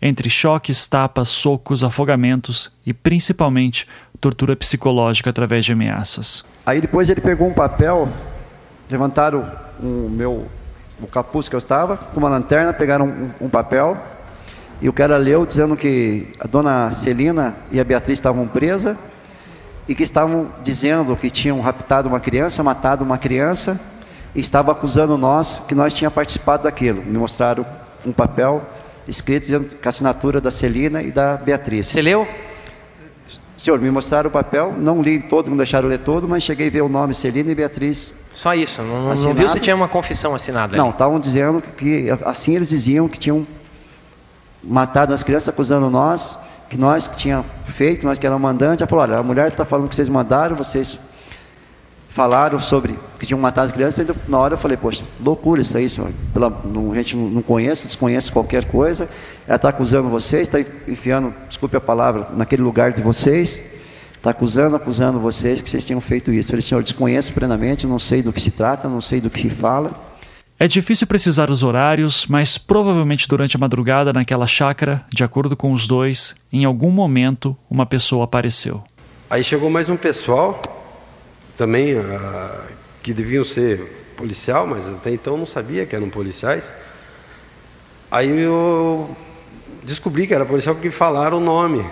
entre 0.00 0.30
choques, 0.30 0.86
tapas, 0.86 1.28
socos, 1.28 1.82
afogamentos 1.82 2.70
e, 2.86 2.94
principalmente, 2.94 3.88
tortura 4.20 4.54
psicológica 4.54 5.30
através 5.30 5.64
de 5.64 5.72
ameaças. 5.72 6.44
Aí 6.64 6.80
depois 6.80 7.10
ele 7.10 7.20
pegou 7.20 7.48
um 7.48 7.52
papel, 7.52 8.08
levantaram 8.88 9.50
o 9.82 10.08
meu 10.08 10.46
o 11.02 11.08
capuz 11.08 11.48
que 11.48 11.56
eu 11.56 11.58
estava, 11.58 11.96
com 11.96 12.20
uma 12.20 12.28
lanterna, 12.28 12.72
pegaram 12.72 13.06
um, 13.06 13.46
um 13.46 13.48
papel 13.48 13.96
e 14.80 14.88
o 14.88 14.92
cara 14.92 15.16
leu 15.16 15.44
dizendo 15.44 15.74
que 15.74 16.28
a 16.38 16.46
dona 16.46 16.92
Celina 16.92 17.56
e 17.72 17.80
a 17.80 17.84
Beatriz 17.84 18.16
estavam 18.16 18.46
presas 18.46 18.96
e 19.88 19.94
que 19.94 20.04
estavam 20.04 20.50
dizendo 20.62 21.16
que 21.16 21.28
tinham 21.30 21.60
raptado 21.60 22.08
uma 22.08 22.20
criança, 22.20 22.62
matado 22.62 23.04
uma 23.04 23.18
criança 23.18 23.78
estava 24.34 24.72
acusando 24.72 25.16
nós 25.16 25.62
que 25.66 25.74
nós 25.74 25.92
tínhamos 25.92 26.14
participado 26.14 26.64
daquilo. 26.64 27.02
Me 27.02 27.18
mostraram 27.18 27.64
um 28.04 28.12
papel 28.12 28.62
escrito 29.06 29.44
dizendo 29.44 29.76
com 29.76 29.88
a 29.88 29.90
assinatura 29.90 30.40
da 30.40 30.50
Celina 30.50 31.02
e 31.02 31.10
da 31.10 31.36
Beatriz. 31.36 31.88
Você 31.88 32.02
leu? 32.02 32.26
Senhor, 33.56 33.80
me 33.80 33.90
mostraram 33.90 34.28
o 34.28 34.32
papel, 34.32 34.74
não 34.76 35.00
li 35.00 35.20
todo, 35.20 35.48
não 35.48 35.56
deixaram 35.56 35.88
ler 35.88 36.00
todo, 36.00 36.28
mas 36.28 36.42
cheguei 36.42 36.68
a 36.68 36.70
ver 36.70 36.82
o 36.82 36.88
nome 36.88 37.14
Celina 37.14 37.50
e 37.50 37.54
Beatriz. 37.54 38.14
Só 38.34 38.54
isso, 38.54 38.82
não, 38.82 39.14
não 39.14 39.34
viu 39.34 39.48
se 39.48 39.60
tinha 39.60 39.74
uma 39.74 39.88
confissão 39.88 40.34
assinada? 40.34 40.76
Não, 40.76 40.90
estavam 40.90 41.18
dizendo 41.20 41.62
que, 41.62 42.08
assim 42.24 42.56
eles 42.56 42.68
diziam 42.68 43.08
que 43.08 43.18
tinham 43.18 43.46
matado 44.62 45.14
as 45.14 45.22
crianças, 45.22 45.48
acusando 45.48 45.88
nós, 45.88 46.36
que 46.68 46.76
nós 46.76 47.06
que 47.06 47.16
tinha 47.16 47.44
feito, 47.66 48.04
nós 48.04 48.18
que 48.18 48.26
éramos 48.26 48.42
mandantes. 48.42 48.82
Ela 48.82 48.88
falou: 48.88 49.04
olha, 49.04 49.18
a 49.18 49.22
mulher 49.22 49.48
está 49.48 49.64
falando 49.64 49.88
que 49.88 49.94
vocês 49.94 50.08
mandaram, 50.08 50.56
vocês 50.56 50.98
falaram 52.14 52.60
sobre 52.60 52.96
que 53.18 53.26
tinham 53.26 53.40
matado 53.40 53.66
as 53.66 53.72
crianças, 53.72 53.98
então, 53.98 54.14
na 54.28 54.38
hora 54.38 54.54
eu 54.54 54.58
falei, 54.58 54.76
poxa, 54.76 55.04
loucura 55.20 55.60
isso 55.60 55.76
aí, 55.76 55.90
senhor. 55.90 56.12
Pela, 56.32 56.48
não, 56.64 56.92
a 56.92 56.94
gente 56.94 57.16
não 57.16 57.42
conhece, 57.42 57.88
desconhece 57.88 58.30
qualquer 58.30 58.64
coisa. 58.66 59.08
Ela 59.48 59.56
está 59.56 59.68
acusando 59.70 60.08
vocês, 60.08 60.46
está 60.46 60.60
enfiando, 60.88 61.34
desculpe 61.48 61.76
a 61.76 61.80
palavra, 61.80 62.28
naquele 62.36 62.62
lugar 62.62 62.92
de 62.92 63.02
vocês. 63.02 63.60
Está 64.14 64.30
acusando, 64.30 64.76
acusando 64.76 65.18
vocês 65.18 65.60
que 65.60 65.68
vocês 65.68 65.84
tinham 65.84 66.00
feito 66.00 66.32
isso. 66.32 66.48
Eu 66.48 66.50
falei, 66.52 66.62
senhor, 66.62 66.82
desconheço 66.84 67.32
plenamente, 67.32 67.84
não 67.84 67.98
sei 67.98 68.22
do 68.22 68.32
que 68.32 68.40
se 68.40 68.52
trata, 68.52 68.88
não 68.88 69.00
sei 69.00 69.20
do 69.20 69.28
que 69.28 69.40
se 69.40 69.50
fala. 69.50 69.90
É 70.56 70.68
difícil 70.68 71.08
precisar 71.08 71.50
os 71.50 71.64
horários, 71.64 72.26
mas 72.28 72.56
provavelmente 72.56 73.26
durante 73.26 73.56
a 73.56 73.58
madrugada 73.58 74.12
naquela 74.12 74.46
chácara, 74.46 75.04
de 75.12 75.24
acordo 75.24 75.56
com 75.56 75.72
os 75.72 75.88
dois, 75.88 76.36
em 76.52 76.64
algum 76.64 76.92
momento 76.92 77.56
uma 77.68 77.84
pessoa 77.84 78.24
apareceu. 78.24 78.84
Aí 79.28 79.42
chegou 79.42 79.68
mais 79.68 79.88
um 79.88 79.96
pessoal 79.96 80.62
também 81.56 81.98
uh, 81.98 82.02
que 83.02 83.12
deviam 83.12 83.44
ser 83.44 83.80
policial, 84.16 84.66
mas 84.66 84.88
até 84.88 85.10
então 85.10 85.36
não 85.36 85.46
sabia 85.46 85.86
que 85.86 85.94
eram 85.94 86.08
policiais. 86.08 86.72
Aí 88.10 88.40
eu 88.40 89.14
descobri 89.82 90.26
que 90.26 90.34
era 90.34 90.44
policial 90.44 90.74
porque 90.74 90.90
falaram 90.90 91.38
o 91.38 91.40
nome, 91.40 91.84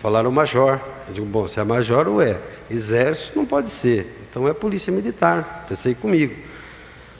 falaram 0.00 0.30
major. 0.30 0.80
Eu 1.08 1.14
digo, 1.14 1.26
bom, 1.26 1.46
se 1.46 1.60
é 1.60 1.64
major 1.64 2.08
ou 2.08 2.20
é 2.20 2.38
exército, 2.70 3.36
não 3.36 3.46
pode 3.46 3.70
ser. 3.70 4.26
Então 4.28 4.48
é 4.48 4.52
polícia 4.52 4.92
militar. 4.92 5.66
Pensei 5.68 5.94
comigo. 5.94 6.34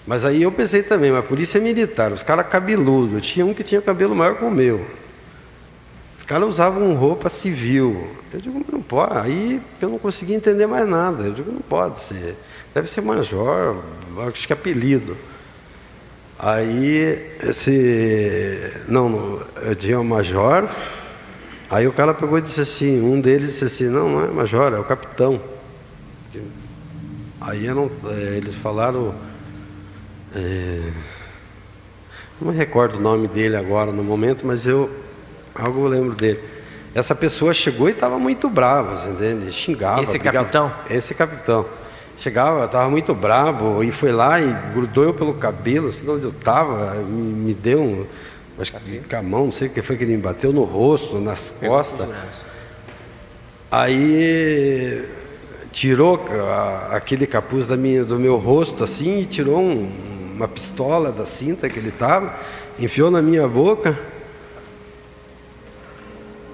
Mas 0.07 0.25
aí 0.25 0.43
eu 0.43 0.53
pensei 0.53 0.83
também, 0.83 1.11
mas 1.11 1.25
polícia 1.25 1.61
militar, 1.61 2.13
os 2.13 2.23
caras 2.23 2.47
cabeludos. 2.49 3.27
Tinha 3.27 3.45
um 3.45 3.53
que 3.53 3.65
tinha 3.65 3.83
cabelo 3.83 4.15
maior 4.15 4.37
que 4.37 4.45
o 4.45 4.51
meu 4.51 4.85
caras 6.27 6.49
usavam 6.49 6.95
roupa 6.95 7.29
civil. 7.29 8.09
Eu 8.33 8.41
digo, 8.41 8.65
não 8.71 8.83
pode. 8.83 9.19
Aí 9.19 9.61
eu 9.81 9.89
não 9.89 9.99
consegui 9.99 10.35
entender 10.35 10.67
mais 10.67 10.87
nada. 10.87 11.23
Eu 11.23 11.33
digo, 11.33 11.53
não 11.53 11.61
pode 11.61 12.01
ser. 12.01 12.37
Deve 12.75 12.89
ser 12.89 13.01
major, 13.01 13.77
acho 14.29 14.47
que 14.47 14.53
é 14.53 14.57
apelido. 14.57 15.17
Aí 16.39 17.33
esse. 17.43 18.73
Não, 18.89 19.41
eu 19.63 19.75
tinha 19.75 19.99
um 19.99 20.05
major. 20.05 20.69
Aí 21.71 21.87
o 21.87 21.93
cara 21.93 22.13
pegou 22.13 22.39
e 22.39 22.43
disse 22.43 22.61
assim, 22.61 23.01
um 23.01 23.21
deles 23.21 23.53
disse 23.53 23.65
assim, 23.65 23.85
não, 23.85 24.09
não 24.09 24.25
é 24.25 24.29
major, 24.29 24.73
é 24.73 24.79
o 24.79 24.85
capitão. 24.85 25.41
Aí 27.41 27.67
é, 27.67 28.37
eles 28.37 28.55
falaram. 28.55 29.15
É, 30.35 30.91
não 32.41 32.51
me 32.51 32.57
recordo 32.57 32.99
o 32.99 33.01
nome 33.01 33.27
dele 33.29 33.57
agora 33.57 33.91
no 33.91 34.05
momento, 34.05 34.47
mas 34.47 34.67
eu 34.67 34.91
Algo 35.59 35.87
eu 35.87 35.89
lembro 35.89 36.15
dele. 36.15 36.41
Essa 36.95 37.15
pessoa 37.15 37.53
chegou 37.53 37.89
e 37.89 37.93
estava 37.93 38.19
muito 38.19 38.49
brava, 38.49 39.09
entende? 39.09 39.53
Xingava. 39.53 40.03
Esse 40.03 40.13
brigava. 40.13 40.39
capitão? 40.39 40.73
Esse 40.89 41.15
capitão. 41.15 41.67
Chegava, 42.17 42.65
estava 42.65 42.89
muito 42.89 43.15
bravo 43.15 43.85
e 43.85 43.93
foi 43.93 44.11
lá 44.13 44.41
e 44.41 44.51
grudou 44.73 45.05
eu 45.05 45.13
pelo 45.13 45.35
cabelo, 45.35 45.89
assim 45.89 46.09
onde 46.09 46.25
eu 46.25 46.31
estava, 46.31 46.95
me, 46.95 47.35
me 47.35 47.55
deu 47.55 47.83
um. 47.83 48.07
Acho 48.59 48.73
que 48.73 49.01
com 49.01 49.17
a 49.17 49.23
mão, 49.23 49.45
não 49.45 49.53
sei 49.53 49.69
o 49.69 49.71
que 49.71 49.83
foi 49.83 49.99
que 49.99 50.05
ele 50.05 50.17
me 50.17 50.23
bateu 50.23 50.51
no 50.55 50.65
rosto, 50.65 51.21
nas 51.21 51.53
costas. 51.61 52.09
Aí 53.71 55.05
tirou 55.73 56.25
a, 56.51 56.97
aquele 56.97 57.27
capuz 57.27 57.67
da 57.67 57.77
minha, 57.77 58.03
do 58.03 58.19
meu 58.19 58.39
rosto 58.39 58.83
assim 58.83 59.19
e 59.19 59.27
tirou 59.27 59.61
um, 59.61 59.93
uma 60.35 60.49
pistola 60.49 61.13
da 61.13 61.27
cinta 61.27 61.69
que 61.69 61.79
ele 61.79 61.91
estava, 61.91 62.35
enfiou 62.79 63.11
na 63.11 63.21
minha 63.21 63.47
boca 63.47 63.99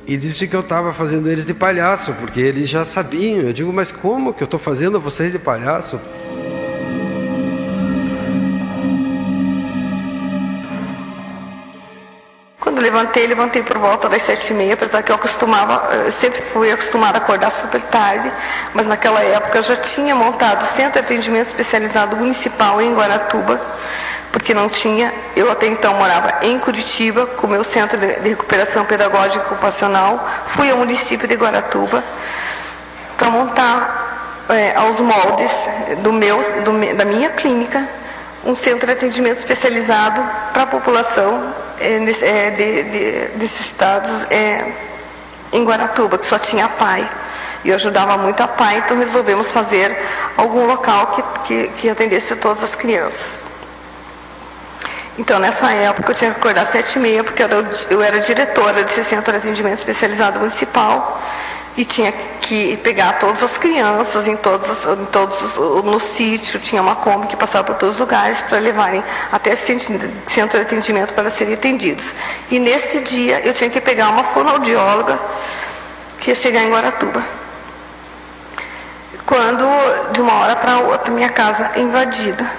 e 0.06 0.16
disse 0.16 0.48
que 0.48 0.56
eu 0.56 0.60
estava 0.60 0.92
fazendo 0.92 1.30
eles 1.30 1.46
de 1.46 1.54
palhaço, 1.54 2.12
porque 2.14 2.40
eles 2.40 2.68
já 2.68 2.84
sabiam. 2.84 3.42
Eu 3.42 3.52
digo, 3.52 3.72
mas 3.72 3.92
como 3.92 4.34
que 4.34 4.42
eu 4.42 4.46
estou 4.46 4.58
fazendo 4.58 5.00
vocês 5.00 5.30
de 5.30 5.38
palhaço? 5.38 6.00
Quando 12.58 12.80
levantei, 12.80 13.26
levantei 13.26 13.62
por 13.62 13.78
volta 13.78 14.08
das 14.08 14.22
sete 14.22 14.52
e 14.52 14.56
meia, 14.56 14.74
apesar 14.74 15.02
que 15.02 15.12
eu 15.12 15.18
costumava, 15.18 15.94
eu 15.94 16.12
sempre 16.12 16.40
fui 16.42 16.70
acostumada 16.72 17.18
a 17.18 17.20
acordar 17.20 17.50
super 17.50 17.82
tarde, 17.82 18.32
mas 18.74 18.86
naquela 18.86 19.22
época 19.22 19.58
eu 19.58 19.62
já 19.62 19.76
tinha 19.76 20.14
montado 20.14 20.62
centro 20.64 20.92
de 20.92 20.98
atendimento 21.00 21.46
especializado 21.46 22.16
municipal 22.16 22.80
em 22.80 22.94
Guaratuba, 22.94 23.60
porque 24.32 24.54
não 24.54 24.68
tinha. 24.68 25.12
Eu 25.36 25.50
até 25.50 25.66
então 25.66 25.94
morava 25.94 26.44
em 26.44 26.58
Curitiba, 26.58 27.26
com 27.26 27.46
o 27.46 27.50
meu 27.50 27.62
centro 27.62 27.98
de, 27.98 28.06
recuperação 28.30 28.84
pedagógica 28.84 29.44
ocupacional. 29.44 30.26
Fui 30.46 30.70
ao 30.70 30.78
município 30.78 31.28
de 31.28 31.34
Guaratuba 31.34 32.02
para 33.16 33.30
montar 33.30 34.44
é, 34.48 34.74
aos 34.74 34.98
moldes 34.98 35.68
do 36.02 36.12
meu, 36.12 36.38
do, 36.64 36.96
da 36.96 37.04
minha 37.04 37.30
clínica 37.30 37.86
um 38.44 38.54
centro 38.54 38.86
de 38.86 38.92
atendimento 38.94 39.38
especializado 39.38 40.20
para 40.52 40.64
a 40.64 40.66
população 40.66 41.54
é, 41.78 41.94
é, 41.94 42.50
de, 42.50 42.82
de, 42.82 43.28
desses 43.38 43.66
estados 43.66 44.24
é, 44.24 44.66
em 45.52 45.64
Guaratuba, 45.64 46.18
que 46.18 46.24
só 46.24 46.38
tinha 46.38 46.68
pai. 46.68 47.08
E 47.64 47.68
eu 47.68 47.76
ajudava 47.76 48.18
muito 48.18 48.42
a 48.42 48.48
pai, 48.48 48.78
então 48.78 48.98
resolvemos 48.98 49.50
fazer 49.52 49.96
algum 50.36 50.66
local 50.66 51.06
que, 51.08 51.22
que, 51.44 51.68
que 51.76 51.88
atendesse 51.88 52.34
todas 52.34 52.64
as 52.64 52.74
crianças. 52.74 53.44
Então, 55.18 55.38
nessa 55.38 55.70
época, 55.72 56.10
eu 56.10 56.14
tinha 56.14 56.30
que 56.30 56.38
acordar 56.38 56.62
às 56.62 56.68
sete 56.68 56.96
e 56.96 56.98
meia, 56.98 57.22
porque 57.22 57.42
eu 57.42 57.46
era, 57.46 57.70
eu 57.90 58.02
era 58.02 58.18
diretora 58.18 58.82
desse 58.82 59.04
centro 59.04 59.32
de 59.32 59.38
atendimento 59.38 59.74
especializado 59.74 60.38
municipal. 60.38 61.20
e 61.76 61.84
tinha 61.84 62.12
que 62.12 62.76
pegar 62.78 63.18
todas 63.18 63.42
as 63.42 63.56
crianças 63.56 64.28
em 64.28 64.36
todos, 64.36 64.84
em 64.84 65.04
todos 65.06 65.56
no 65.56 65.98
sítio 65.98 66.60
tinha 66.60 66.82
uma 66.82 66.96
Kombi 66.96 67.28
que 67.28 67.36
passava 67.36 67.64
por 67.64 67.76
todos 67.76 67.94
os 67.94 68.00
lugares 68.00 68.40
para 68.42 68.58
levarem 68.58 69.02
até 69.30 69.54
centro 69.54 69.98
de 69.98 70.56
atendimento 70.58 71.14
para 71.14 71.30
serem 71.30 71.54
atendidos. 71.54 72.14
E 72.50 72.58
neste 72.58 73.00
dia 73.00 73.40
eu 73.40 73.54
tinha 73.54 73.70
que 73.70 73.80
pegar 73.80 74.10
uma 74.10 74.24
fonoaudióloga 74.24 75.18
que 76.18 76.30
ia 76.30 76.34
chegar 76.34 76.62
em 76.62 76.70
Guaratuba. 76.70 77.24
Quando 79.24 79.64
de 80.12 80.20
uma 80.20 80.34
hora 80.40 80.56
para 80.56 80.78
outra 80.80 81.12
minha 81.12 81.30
casa 81.30 81.70
é 81.74 81.80
invadida, 81.80 82.50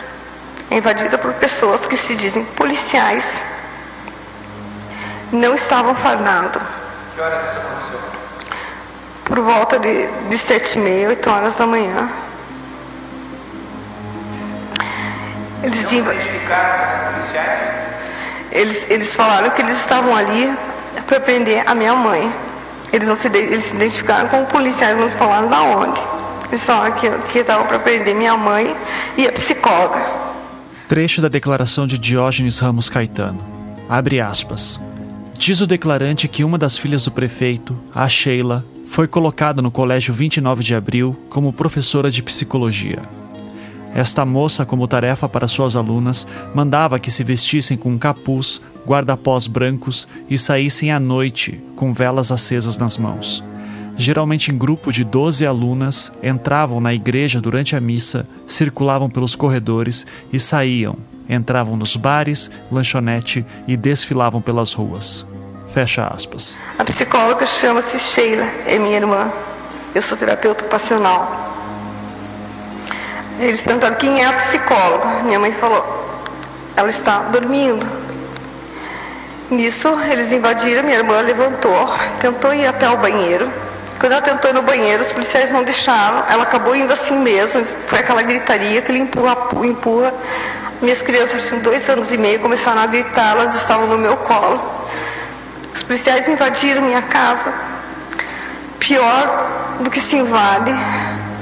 é 0.73 0.77
invadida 0.77 1.17
por 1.17 1.33
pessoas 1.33 1.85
que 1.85 1.95
se 1.95 2.15
dizem 2.15 2.43
policiais, 2.43 3.45
não 5.31 5.53
estavam 5.53 5.95
fardados. 5.95 6.61
Que 7.15 7.21
horas 7.21 7.49
isso 7.49 7.59
aconteceu? 7.59 8.13
por 9.25 9.39
volta 9.39 9.79
de, 9.79 10.07
de 10.29 10.37
sete 10.37 10.77
e 10.77 10.81
meia, 10.81 11.07
oito 11.07 11.29
horas 11.29 11.55
da 11.55 11.65
manhã. 11.65 12.09
Eles, 15.63 15.91
não 15.91 16.13
identificaram 16.13 17.13
policiais? 17.13 17.59
Eles, 18.51 18.87
eles 18.89 19.15
falaram 19.15 19.49
que 19.51 19.61
eles 19.61 19.77
estavam 19.77 20.15
ali 20.15 20.55
para 21.07 21.19
prender 21.21 21.63
a 21.65 21.73
minha 21.73 21.95
mãe. 21.95 22.33
Eles 22.91 23.07
não 23.07 23.15
se, 23.15 23.27
eles 23.27 23.63
se 23.63 23.75
identificaram 23.75 24.27
como 24.27 24.45
policiais, 24.45 24.97
não 24.97 25.07
falaram 25.09 25.47
da 25.47 25.61
onde. 25.61 26.01
Eles 26.49 26.63
falaram 26.65 26.91
que, 26.91 27.09
que 27.09 27.39
estavam 27.39 27.65
para 27.65 27.79
prender 27.79 28.13
minha 28.13 28.35
mãe 28.35 28.75
e 29.15 29.25
a 29.25 29.31
psicóloga. 29.31 30.22
Trecho 30.93 31.23
da 31.23 31.27
declaração 31.27 31.87
de 31.87 31.97
Diógenes 31.97 32.59
Ramos 32.59 32.87
Caetano. 32.87 33.39
Abre 33.89 34.21
aspas. 34.21 34.79
Diz 35.33 35.59
o 35.59 35.65
declarante 35.65 36.27
que 36.27 36.43
uma 36.43 36.55
das 36.55 36.77
filhas 36.77 37.05
do 37.05 37.09
prefeito, 37.09 37.75
a 37.95 38.07
Sheila, 38.07 38.63
foi 38.89 39.07
colocada 39.07 39.59
no 39.59 39.71
Colégio 39.71 40.13
29 40.13 40.63
de 40.63 40.75
Abril 40.75 41.19
como 41.31 41.51
professora 41.51 42.11
de 42.11 42.21
psicologia. 42.21 43.01
Esta 43.95 44.23
moça, 44.23 44.67
como 44.67 44.87
tarefa 44.87 45.27
para 45.27 45.47
suas 45.47 45.75
alunas, 45.75 46.27
mandava 46.53 46.99
que 46.99 47.09
se 47.09 47.23
vestissem 47.23 47.75
com 47.75 47.97
capuz, 47.97 48.61
guarda-pós 48.85 49.47
brancos 49.47 50.07
e 50.29 50.37
saíssem 50.37 50.91
à 50.91 50.99
noite 50.99 51.59
com 51.75 51.91
velas 51.91 52.31
acesas 52.31 52.77
nas 52.77 52.99
mãos. 52.99 53.43
Geralmente 53.95 54.51
em 54.51 54.57
grupo 54.57 54.91
de 54.91 55.03
12 55.03 55.45
alunas, 55.45 56.11
entravam 56.21 56.81
na 56.81 56.93
igreja 56.93 57.39
durante 57.39 57.75
a 57.75 57.79
missa, 57.79 58.27
circulavam 58.47 59.09
pelos 59.09 59.35
corredores 59.35 60.05
e 60.31 60.39
saíam, 60.39 60.97
entravam 61.29 61.75
nos 61.75 61.95
bares, 61.95 62.49
lanchonete 62.71 63.45
e 63.67 63.77
desfilavam 63.77 64.41
pelas 64.41 64.73
ruas. 64.73 65.25
Fecha 65.73 66.07
aspas. 66.07 66.57
A 66.77 66.83
psicóloga 66.83 67.45
chama-se 67.45 67.97
Sheila, 67.99 68.45
é 68.65 68.77
minha 68.77 68.97
irmã. 68.97 69.31
Eu 69.93 70.01
sou 70.01 70.17
terapeuta 70.17 70.63
ocupacional. 70.63 71.51
Eles 73.39 73.61
perguntaram 73.61 73.95
quem 73.95 74.21
é 74.21 74.25
a 74.25 74.33
psicóloga. 74.33 75.23
Minha 75.23 75.39
mãe 75.39 75.51
falou, 75.53 75.83
ela 76.75 76.89
está 76.89 77.23
dormindo. 77.23 77.85
Nisso, 79.49 79.89
eles 80.09 80.31
invadiram, 80.31 80.83
minha 80.83 80.97
irmã 80.97 81.21
levantou, 81.21 81.89
tentou 82.19 82.53
ir 82.53 82.65
até 82.65 82.89
o 82.89 82.97
banheiro. 82.97 83.51
Quando 84.03 84.11
ela 84.11 84.21
tentou 84.21 84.51
ir 84.51 84.53
no 84.53 84.61
banheiro, 84.61 85.01
os 85.01 85.13
policiais 85.13 85.49
não 85.49 85.63
deixaram. 85.63 86.25
Ela 86.27 86.43
acabou 86.43 86.75
indo 86.75 86.91
assim 86.91 87.17
mesmo. 87.17 87.63
Foi 87.87 87.99
aquela 87.99 88.21
gritaria, 88.21 88.79
aquele 88.79 88.99
empurra, 88.99 89.37
empurra. 89.63 90.13
Minhas 90.81 91.01
crianças 91.01 91.47
tinham 91.47 91.61
dois 91.61 91.87
anos 91.87 92.11
e 92.11 92.17
meio, 92.17 92.37
começaram 92.41 92.81
a 92.81 92.85
gritar, 92.85 93.31
elas 93.31 93.55
estavam 93.55 93.87
no 93.87 93.97
meu 93.97 94.17
colo. 94.17 94.61
Os 95.73 95.81
policiais 95.81 96.27
invadiram 96.27 96.81
minha 96.81 97.01
casa. 97.03 97.53
Pior 98.77 99.77
do 99.79 99.89
que 99.89 100.01
se 100.01 100.17
invade 100.17 100.73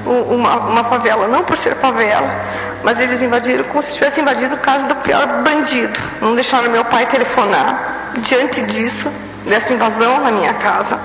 uma, 0.05 0.57
uma, 0.57 0.83
favela, 0.83 1.27
não 1.27 1.43
por 1.43 1.57
ser 1.57 1.75
favela, 1.77 2.29
mas 2.83 2.99
eles 2.99 3.23
invadiram 3.23 3.63
como 3.63 3.81
se 3.81 3.95
tivessem 3.95 4.21
invadido 4.21 4.53
a 4.53 4.59
casa 4.59 4.87
do 4.87 4.93
pior 4.97 5.25
bandido. 5.41 5.99
Não 6.21 6.35
deixaram 6.35 6.69
meu 6.69 6.85
pai 6.85 7.07
telefonar. 7.07 8.11
Diante 8.19 8.61
disso, 8.61 9.11
dessa 9.47 9.73
invasão 9.73 10.21
na 10.21 10.29
minha 10.29 10.53
casa, 10.53 10.99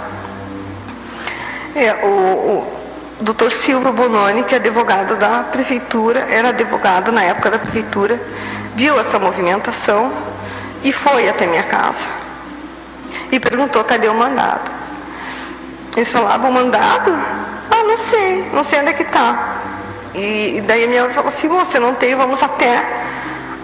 é, 1.77 1.95
o, 2.03 2.09
o 2.09 2.77
doutor 3.21 3.51
Silva 3.51 3.93
Bononi, 3.93 4.45
que 4.45 4.55
é 4.55 4.59
advogado 4.59 5.17
da 5.17 5.45
prefeitura, 5.45 6.27
era 6.31 6.49
advogado 6.49 7.13
na 7.13 7.23
época 7.23 7.51
da 7.51 7.59
prefeitura, 7.59 8.21
viu 8.75 8.99
essa 8.99 9.19
movimentação 9.19 10.13
e 10.83 10.93
foi 10.93 11.29
até 11.29 11.47
minha 11.47 11.63
casa 11.63 12.05
e 13.31 13.41
perguntou 13.41 13.85
cadê 13.85 14.09
o 14.09 14.15
mandado. 14.15 14.71
Eles 15.97 16.11
falavam, 16.11 16.51
mandado? 16.51 17.11
Ah, 17.71 17.83
não 17.87 17.97
sei, 17.97 18.49
não 18.53 18.63
sei 18.63 18.81
onde 18.81 18.91
é 18.91 18.93
que 18.93 19.03
está. 19.03 19.63
E, 20.15 20.57
e, 20.57 20.61
daí 20.61 20.85
a 20.85 20.87
minha 20.87 21.05
mãe 21.05 21.13
falou 21.13 21.29
assim, 21.29 21.49
você 21.49 21.79
não 21.79 21.95
tem, 21.95 22.15
vamos 22.15 22.43
até 22.43 22.85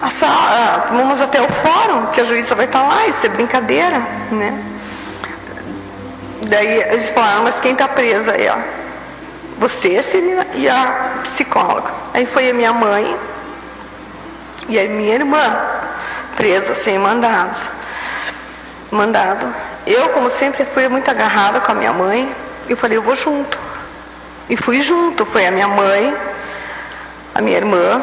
a 0.01 0.09
sala, 0.09 0.87
vamos 0.91 1.21
até 1.21 1.41
o 1.41 1.47
fórum, 1.47 2.07
que 2.07 2.21
a 2.21 2.23
juíza 2.23 2.53
vai 2.53 2.65
estar 2.65 2.81
lá, 2.81 3.07
isso 3.07 3.25
é 3.25 3.29
brincadeira, 3.29 3.99
né? 4.31 4.72
Daí 6.47 6.81
eles 6.81 7.09
falaram, 7.09 7.43
mas 7.43 7.59
quem 7.59 7.73
está 7.73 7.87
presa 7.87 8.33
aí, 8.33 8.47
ó? 8.49 8.57
Você, 9.59 10.01
Celina, 10.01 10.47
e 10.55 10.67
a 10.67 11.19
psicóloga. 11.23 11.91
Aí 12.13 12.25
foi 12.25 12.49
a 12.49 12.53
minha 12.53 12.73
mãe 12.73 13.17
e 14.67 14.79
a 14.79 14.87
minha 14.87 15.15
irmã 15.15 15.61
presa 16.35 16.75
sem 16.75 16.97
mandados 16.97 17.69
mandado. 18.93 19.53
Eu, 19.85 20.09
como 20.09 20.29
sempre, 20.29 20.65
fui 20.65 20.87
muito 20.87 21.09
agarrada 21.09 21.59
com 21.59 21.71
a 21.71 21.75
minha 21.75 21.91
mãe. 21.91 22.33
Eu 22.69 22.77
falei, 22.77 22.97
eu 22.97 23.01
vou 23.01 23.15
junto. 23.15 23.59
E 24.49 24.55
fui 24.55 24.79
junto. 24.81 25.25
Foi 25.25 25.45
a 25.45 25.51
minha 25.51 25.67
mãe, 25.67 26.15
a 27.33 27.41
minha 27.41 27.57
irmã, 27.57 28.01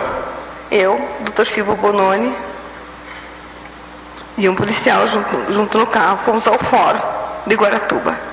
eu, 0.71 1.01
doutor 1.21 1.47
Silva 1.47 1.75
Bononi 1.75 2.37
e 4.37 4.49
um 4.49 4.55
policial 4.55 5.07
junto, 5.07 5.53
junto 5.53 5.79
no 5.79 5.87
carro. 5.87 6.19
Fomos 6.19 6.47
ao 6.47 6.59
fórum 6.59 7.01
de 7.47 7.55
Guaratuba. 7.55 8.30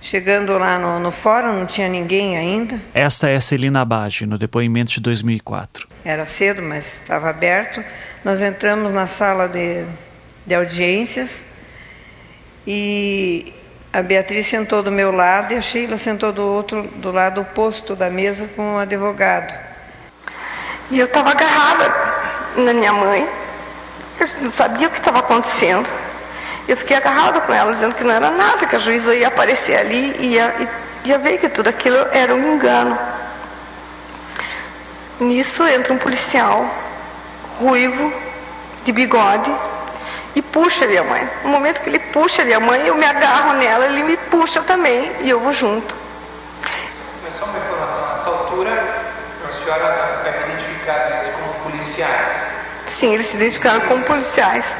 Chegando 0.00 0.56
lá 0.56 0.78
no, 0.78 1.00
no, 1.00 1.10
fórum, 1.10 1.52
não 1.52 1.66
tinha 1.66 1.88
ninguém 1.88 2.36
ainda. 2.36 2.80
Esta 2.94 3.28
é 3.28 3.40
Celina 3.40 3.80
Abage, 3.80 4.26
no 4.26 4.38
depoimento 4.38 4.92
de 4.92 5.00
2004. 5.00 5.88
Era 6.04 6.24
cedo, 6.26 6.62
mas 6.62 6.94
estava 6.94 7.28
aberto. 7.28 7.84
Nós 8.24 8.40
entramos 8.40 8.92
na 8.92 9.06
sala 9.06 9.48
de, 9.48 9.84
de 10.46 10.54
audiências 10.54 11.44
e 12.66 13.52
a 13.92 14.02
Beatriz 14.02 14.46
sentou 14.46 14.82
do 14.82 14.92
meu 14.92 15.10
lado 15.10 15.52
e 15.52 15.56
a 15.56 15.60
Sheila 15.60 15.96
sentou 15.96 16.32
do 16.32 16.42
outro, 16.42 16.82
do 16.96 17.10
lado 17.10 17.40
oposto 17.40 17.96
da 17.96 18.08
mesa 18.08 18.46
com 18.54 18.74
o 18.74 18.78
advogado. 18.78 19.52
E 20.90 20.98
eu 20.98 21.06
estava 21.06 21.30
agarrada 21.30 21.94
na 22.56 22.72
minha 22.72 22.92
mãe, 22.92 23.28
eu 24.20 24.42
não 24.42 24.50
sabia 24.50 24.88
o 24.88 24.90
que 24.90 24.98
estava 24.98 25.18
acontecendo. 25.18 25.88
Eu 26.68 26.76
fiquei 26.76 26.98
agarrada 26.98 27.40
com 27.40 27.52
ela, 27.52 27.72
dizendo 27.72 27.94
que 27.94 28.04
não 28.04 28.14
era 28.14 28.30
nada, 28.30 28.66
que 28.66 28.76
a 28.76 28.78
juíza 28.78 29.14
ia 29.14 29.28
aparecer 29.28 29.78
ali 29.78 30.14
e 30.18 30.34
ia, 30.34 30.54
ia 31.02 31.16
ver 31.16 31.38
que 31.38 31.48
tudo 31.48 31.68
aquilo 31.68 31.96
era 32.12 32.34
um 32.34 32.54
engano. 32.54 32.98
Nisso 35.18 35.66
entra 35.66 35.94
um 35.94 35.98
policial, 35.98 36.70
ruivo, 37.58 38.12
de 38.84 38.92
bigode, 38.92 39.50
e 40.36 40.42
puxa 40.42 40.86
minha 40.86 41.02
mãe. 41.02 41.28
No 41.42 41.48
momento 41.48 41.80
que 41.80 41.88
ele 41.88 41.98
puxa 41.98 42.44
minha 42.44 42.60
mãe, 42.60 42.86
eu 42.86 42.94
me 42.94 43.06
agarro 43.06 43.54
nela, 43.54 43.86
ele 43.86 44.02
me 44.02 44.16
puxa 44.16 44.60
também 44.60 45.10
e 45.20 45.30
eu 45.30 45.40
vou 45.40 45.54
junto. 45.54 45.96
Mas 47.24 47.34
só 47.34 47.46
uma 47.46 47.58
informação, 47.58 48.08
nessa 48.10 48.28
altura 48.28 49.08
a 49.48 49.50
senhora 49.50 50.20
vai 50.22 50.52
identificar 50.52 51.22
eles 51.22 51.34
como 51.34 51.70
policiais? 51.70 52.28
Sim, 52.84 53.14
eles 53.14 53.26
se 53.26 53.36
identificaram 53.36 53.80
como 53.80 54.04
policiais. 54.04 54.76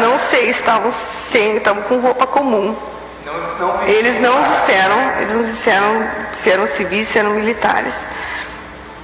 Não 0.00 0.18
sei, 0.18 0.50
estavam 0.50 0.92
sem, 0.92 1.56
estavam 1.56 1.82
com 1.84 2.00
roupa 2.00 2.26
comum. 2.26 2.76
Não, 3.24 3.58
não 3.58 3.88
eles 3.88 4.20
não 4.20 4.42
disseram, 4.42 5.18
eles 5.18 5.34
não 5.34 5.42
disseram 5.42 6.10
se 6.32 6.50
eram 6.50 6.66
civis, 6.66 7.08
se 7.08 7.18
eram 7.18 7.30
militares. 7.30 8.06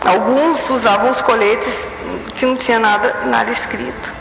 Alguns 0.04 0.68
usavam 0.70 1.10
os 1.10 1.20
coletes 1.20 1.94
que 2.36 2.46
não 2.46 2.56
tinha 2.56 2.78
nada, 2.78 3.26
nada 3.26 3.50
escrito. 3.50 4.14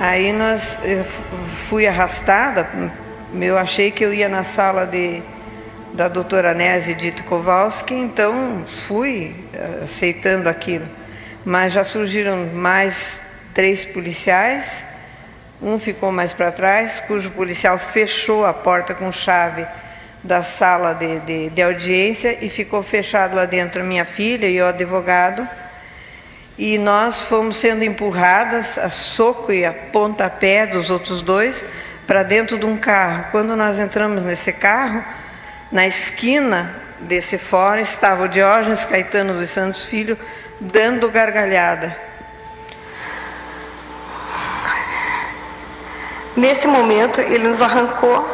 Aí 0.00 0.32
nós 0.32 0.78
eu 0.82 1.04
fui 1.04 1.86
arrastada, 1.86 2.68
eu 3.40 3.56
achei 3.56 3.90
que 3.90 4.04
eu 4.04 4.12
ia 4.12 4.28
na 4.28 4.44
sala 4.44 4.86
de, 4.86 5.22
da 5.92 6.08
doutora 6.08 6.52
Nézia 6.54 6.94
Dito 6.94 7.22
Kowalski, 7.24 7.94
então 7.94 8.64
fui 8.86 9.34
eh, 9.52 9.84
aceitando 9.84 10.48
aquilo. 10.48 10.86
Mas 11.44 11.72
já 11.72 11.84
surgiram 11.84 12.46
mais 12.54 13.20
três 13.52 13.84
policiais, 13.84 14.84
um 15.64 15.78
ficou 15.78 16.12
mais 16.12 16.32
para 16.32 16.52
trás, 16.52 17.02
cujo 17.06 17.30
policial 17.30 17.78
fechou 17.78 18.44
a 18.44 18.52
porta 18.52 18.94
com 18.94 19.10
chave 19.10 19.66
da 20.22 20.42
sala 20.42 20.92
de, 20.92 21.20
de, 21.20 21.50
de 21.50 21.62
audiência 21.62 22.38
e 22.44 22.48
ficou 22.48 22.82
fechado 22.82 23.34
lá 23.34 23.44
dentro 23.44 23.82
minha 23.82 24.04
filha 24.04 24.46
e 24.46 24.60
o 24.60 24.66
advogado 24.66 25.46
e 26.56 26.78
nós 26.78 27.22
fomos 27.26 27.56
sendo 27.56 27.82
empurradas 27.82 28.78
a 28.78 28.88
soco 28.90 29.52
e 29.52 29.64
a 29.64 29.72
pontapé 29.72 30.66
dos 30.66 30.90
outros 30.90 31.20
dois 31.20 31.64
para 32.06 32.22
dentro 32.22 32.58
de 32.58 32.64
um 32.64 32.76
carro. 32.76 33.26
Quando 33.32 33.56
nós 33.56 33.78
entramos 33.78 34.24
nesse 34.24 34.52
carro, 34.52 35.02
Na 35.74 35.88
esquina 35.88 36.70
desse 37.00 37.36
fórum 37.36 37.80
estava 37.80 38.22
o 38.22 38.28
Diógenes 38.28 38.84
Caetano 38.84 39.40
dos 39.40 39.50
Santos 39.50 39.84
Filho 39.84 40.16
dando 40.60 41.10
gargalhada. 41.10 41.96
Nesse 46.36 46.66
momento, 46.66 47.20
ele 47.20 47.46
nos 47.46 47.62
arrancou 47.62 48.28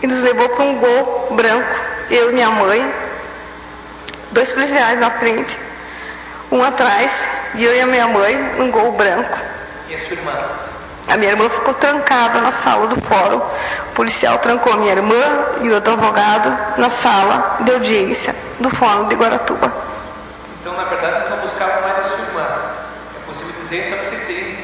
e 0.00 0.06
nos 0.06 0.20
levou 0.20 0.48
para 0.50 0.64
um 0.64 0.78
gol 0.78 1.28
branco, 1.32 1.74
eu 2.10 2.30
e 2.30 2.32
minha 2.32 2.50
mãe, 2.50 2.94
dois 4.30 4.52
policiais 4.52 5.00
na 5.00 5.10
frente, 5.10 5.58
um 6.52 6.62
atrás, 6.62 7.28
e 7.54 7.64
eu 7.64 7.74
e 7.74 7.80
a 7.80 7.86
minha 7.86 8.06
mãe 8.06 8.36
num 8.56 8.70
gol 8.70 8.92
branco. 8.92 9.36
E 9.88 9.94
a 9.94 9.98
sua 9.98 10.12
irmã? 10.12 10.32
A 11.08 11.16
minha 11.16 11.32
irmã 11.32 11.48
ficou 11.50 11.74
trancada 11.74 12.40
na 12.40 12.50
sala 12.50 12.86
do 12.86 13.00
fórum. 13.00 13.38
O 13.38 13.94
policial 13.94 14.38
trancou 14.38 14.72
a 14.72 14.76
minha 14.76 14.92
irmã 14.92 15.14
e 15.60 15.70
outro 15.70 15.92
advogado 15.92 16.78
na 16.78 16.88
sala 16.88 17.58
de 17.60 17.72
audiência 17.72 18.34
do 18.58 18.70
fórum 18.70 19.08
de 19.08 19.14
Guaratuba. 19.14 19.72
Então, 20.60 20.72
na 20.74 20.84
verdade, 20.84 21.16
eles 21.16 21.30
não 21.30 21.38
buscavam 21.38 21.82
mais 21.82 21.98
a 21.98 22.02
sua 22.04 22.18
irmã. 22.20 22.46
É 23.16 23.26
possível 23.26 23.52
dizer 23.60 23.88
então, 23.88 23.98
que 23.98 24.10
você 24.10 24.16
teria 24.24 24.58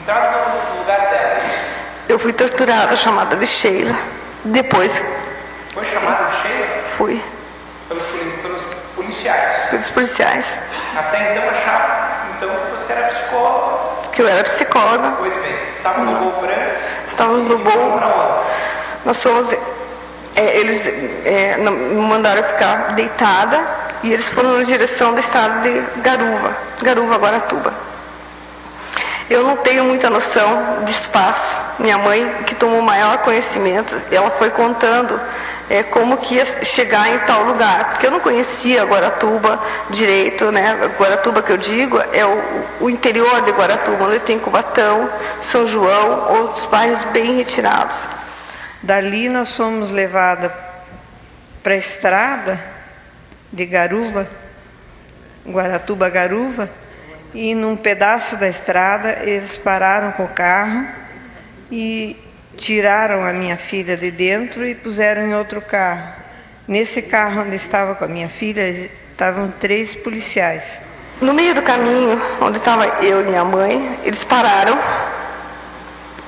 entrado 0.00 0.22
dela. 0.22 0.57
Eu 2.18 2.22
fui 2.22 2.32
torturada, 2.32 2.96
chamada 2.96 3.36
de 3.36 3.46
Sheila. 3.46 3.96
Depois. 4.46 5.04
Foi 5.72 5.84
chamada 5.84 6.24
de 6.24 6.42
Sheila? 6.42 6.66
Fui. 6.84 7.22
Pelos, 7.86 8.02
pelos 8.42 8.60
policiais? 8.96 9.70
Pelos 9.70 9.88
policiais. 9.90 10.60
Até 10.98 11.30
então 11.30 11.48
achavam 11.48 11.96
então, 12.36 12.50
que 12.50 12.72
você 12.72 12.92
era 12.92 13.06
psicóloga. 13.06 14.10
Que 14.10 14.22
eu 14.22 14.26
era 14.26 14.42
psicóloga. 14.42 15.12
Pois 15.16 15.32
bem, 15.32 15.54
estávamos 15.72 16.12
no 16.12 16.18
voo 16.18 16.40
branco. 16.40 16.74
Estávamos 17.06 17.46
no 17.46 17.58
voo. 17.58 18.00
Nós 19.04 19.22
fomos. 19.22 19.52
É, 20.34 20.56
eles 20.58 20.88
é, 21.24 21.56
me 21.56 22.00
mandaram 22.00 22.42
ficar 22.42 22.94
deitada 22.96 23.64
e 24.02 24.12
eles 24.12 24.28
foram 24.28 24.58
na 24.58 24.64
direção 24.64 25.14
da 25.14 25.20
estrada 25.20 25.60
de 25.60 26.00
Garuva, 26.00 26.56
Garuva, 26.82 27.16
Guaratuba. 27.16 27.87
Eu 29.30 29.44
não 29.44 29.56
tenho 29.58 29.84
muita 29.84 30.08
noção 30.08 30.84
de 30.84 30.90
espaço. 30.90 31.60
Minha 31.78 31.98
mãe, 31.98 32.42
que 32.46 32.54
tomou 32.54 32.80
maior 32.80 33.18
conhecimento, 33.18 33.94
ela 34.10 34.30
foi 34.30 34.50
contando 34.50 35.20
é, 35.68 35.82
como 35.82 36.16
que 36.16 36.36
ia 36.36 36.64
chegar 36.64 37.14
em 37.14 37.18
tal 37.20 37.44
lugar, 37.44 37.90
porque 37.90 38.06
eu 38.06 38.10
não 38.10 38.20
conhecia 38.20 38.84
Guaratuba 38.84 39.60
direito, 39.90 40.50
né? 40.50 40.90
Guaratuba 40.98 41.42
que 41.42 41.52
eu 41.52 41.58
digo 41.58 42.00
é 42.12 42.24
o, 42.24 42.84
o 42.86 42.90
interior 42.90 43.42
de 43.42 43.50
Guaratuba, 43.50 44.06
onde 44.06 44.20
tem 44.20 44.38
Cubatão, 44.38 45.10
São 45.42 45.66
João, 45.66 46.40
outros 46.40 46.64
bairros 46.66 47.04
bem 47.04 47.36
retirados. 47.36 48.06
Dali 48.82 49.28
nós 49.28 49.54
fomos 49.54 49.90
levadas 49.90 50.50
para 51.62 51.74
a 51.74 51.76
estrada 51.76 52.58
de 53.52 53.66
Garuva, 53.66 54.26
Guaratuba 55.46 56.08
Garuva, 56.08 56.70
e 57.34 57.54
num 57.54 57.76
pedaço 57.76 58.36
da 58.36 58.48
estrada 58.48 59.18
eles 59.22 59.58
pararam 59.58 60.12
com 60.12 60.24
o 60.24 60.32
carro 60.32 60.86
e 61.70 62.16
tiraram 62.56 63.24
a 63.24 63.32
minha 63.32 63.56
filha 63.56 63.96
de 63.96 64.10
dentro 64.10 64.64
e 64.64 64.74
puseram 64.74 65.22
em 65.22 65.34
outro 65.34 65.60
carro. 65.60 66.12
Nesse 66.66 67.00
carro 67.00 67.42
onde 67.42 67.56
estava 67.56 67.94
com 67.94 68.04
a 68.04 68.08
minha 68.08 68.28
filha 68.28 68.68
estavam 68.68 69.52
três 69.60 69.94
policiais. 69.94 70.80
No 71.20 71.34
meio 71.34 71.54
do 71.54 71.62
caminho, 71.62 72.20
onde 72.40 72.58
estava 72.58 72.86
eu 73.02 73.22
e 73.22 73.24
minha 73.24 73.44
mãe, 73.44 73.98
eles 74.04 74.22
pararam, 74.22 74.78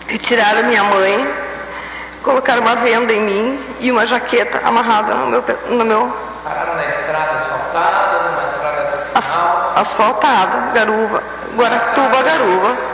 retiraram 0.08 0.66
minha 0.66 0.82
mãe, 0.82 1.30
colocaram 2.22 2.62
uma 2.62 2.76
venda 2.76 3.12
em 3.12 3.20
mim 3.20 3.60
e 3.78 3.92
uma 3.92 4.04
jaqueta 4.04 4.60
amarrada 4.64 5.14
no 5.14 5.26
meu. 5.26 5.44
No 5.68 5.84
meu... 5.84 6.30
Pararam 6.42 6.74
na 6.74 6.86
estrada 6.86 7.36
de 7.36 7.59
As, 9.20 9.36
asfaltada, 9.76 10.72
Garuva, 10.72 11.22
Guaratuba, 11.54 12.22
Garuva. 12.22 12.90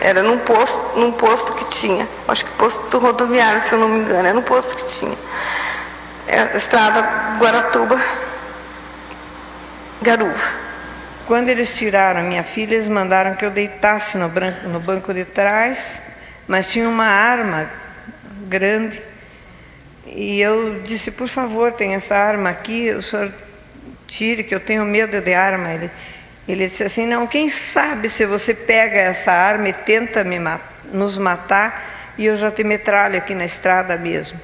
Era 0.00 0.22
num 0.22 0.38
posto, 0.38 0.80
num 0.96 1.10
posto 1.10 1.52
que 1.54 1.64
tinha, 1.64 2.08
acho 2.28 2.44
que 2.44 2.52
posto 2.52 2.96
rodoviário, 2.98 3.60
se 3.60 3.72
eu 3.72 3.80
não 3.80 3.88
me 3.88 3.98
engano, 3.98 4.28
era 4.28 4.38
um 4.38 4.42
posto 4.42 4.76
que 4.76 4.84
tinha. 4.84 5.18
Era 6.28 6.56
estrada 6.56 7.02
Guaratuba, 7.40 8.00
Garuva. 10.00 10.66
Quando 11.26 11.48
eles 11.48 11.74
tiraram 11.74 12.20
a 12.20 12.22
minha 12.22 12.44
filha, 12.44 12.74
eles 12.74 12.86
mandaram 12.86 13.34
que 13.34 13.44
eu 13.44 13.50
deitasse 13.50 14.16
no, 14.16 14.28
branco, 14.28 14.68
no 14.68 14.78
banco 14.78 15.12
de 15.12 15.24
trás, 15.24 16.00
mas 16.46 16.70
tinha 16.70 16.88
uma 16.88 17.06
arma 17.06 17.68
grande. 18.46 19.02
E 20.06 20.40
eu 20.40 20.80
disse, 20.84 21.10
por 21.10 21.26
favor, 21.26 21.72
tem 21.72 21.96
essa 21.96 22.14
arma 22.14 22.50
aqui, 22.50 22.90
o 22.92 23.02
senhor 23.02 23.32
tire, 24.06 24.44
que 24.44 24.54
eu 24.54 24.60
tenho 24.60 24.84
medo 24.84 25.20
de 25.20 25.34
arma. 25.34 25.72
Ele, 25.72 25.90
ele 26.46 26.66
disse 26.66 26.84
assim: 26.84 27.06
Não, 27.06 27.26
quem 27.26 27.50
sabe 27.50 28.08
se 28.08 28.24
você 28.24 28.54
pega 28.54 28.98
essa 28.98 29.32
arma 29.32 29.68
e 29.68 29.72
tenta 29.72 30.22
me 30.24 30.38
nos 30.92 31.18
matar 31.18 32.14
e 32.18 32.24
eu 32.24 32.36
já 32.36 32.50
te 32.50 32.64
metralho 32.64 33.18
aqui 33.18 33.34
na 33.34 33.44
estrada 33.44 33.96
mesmo. 33.96 34.40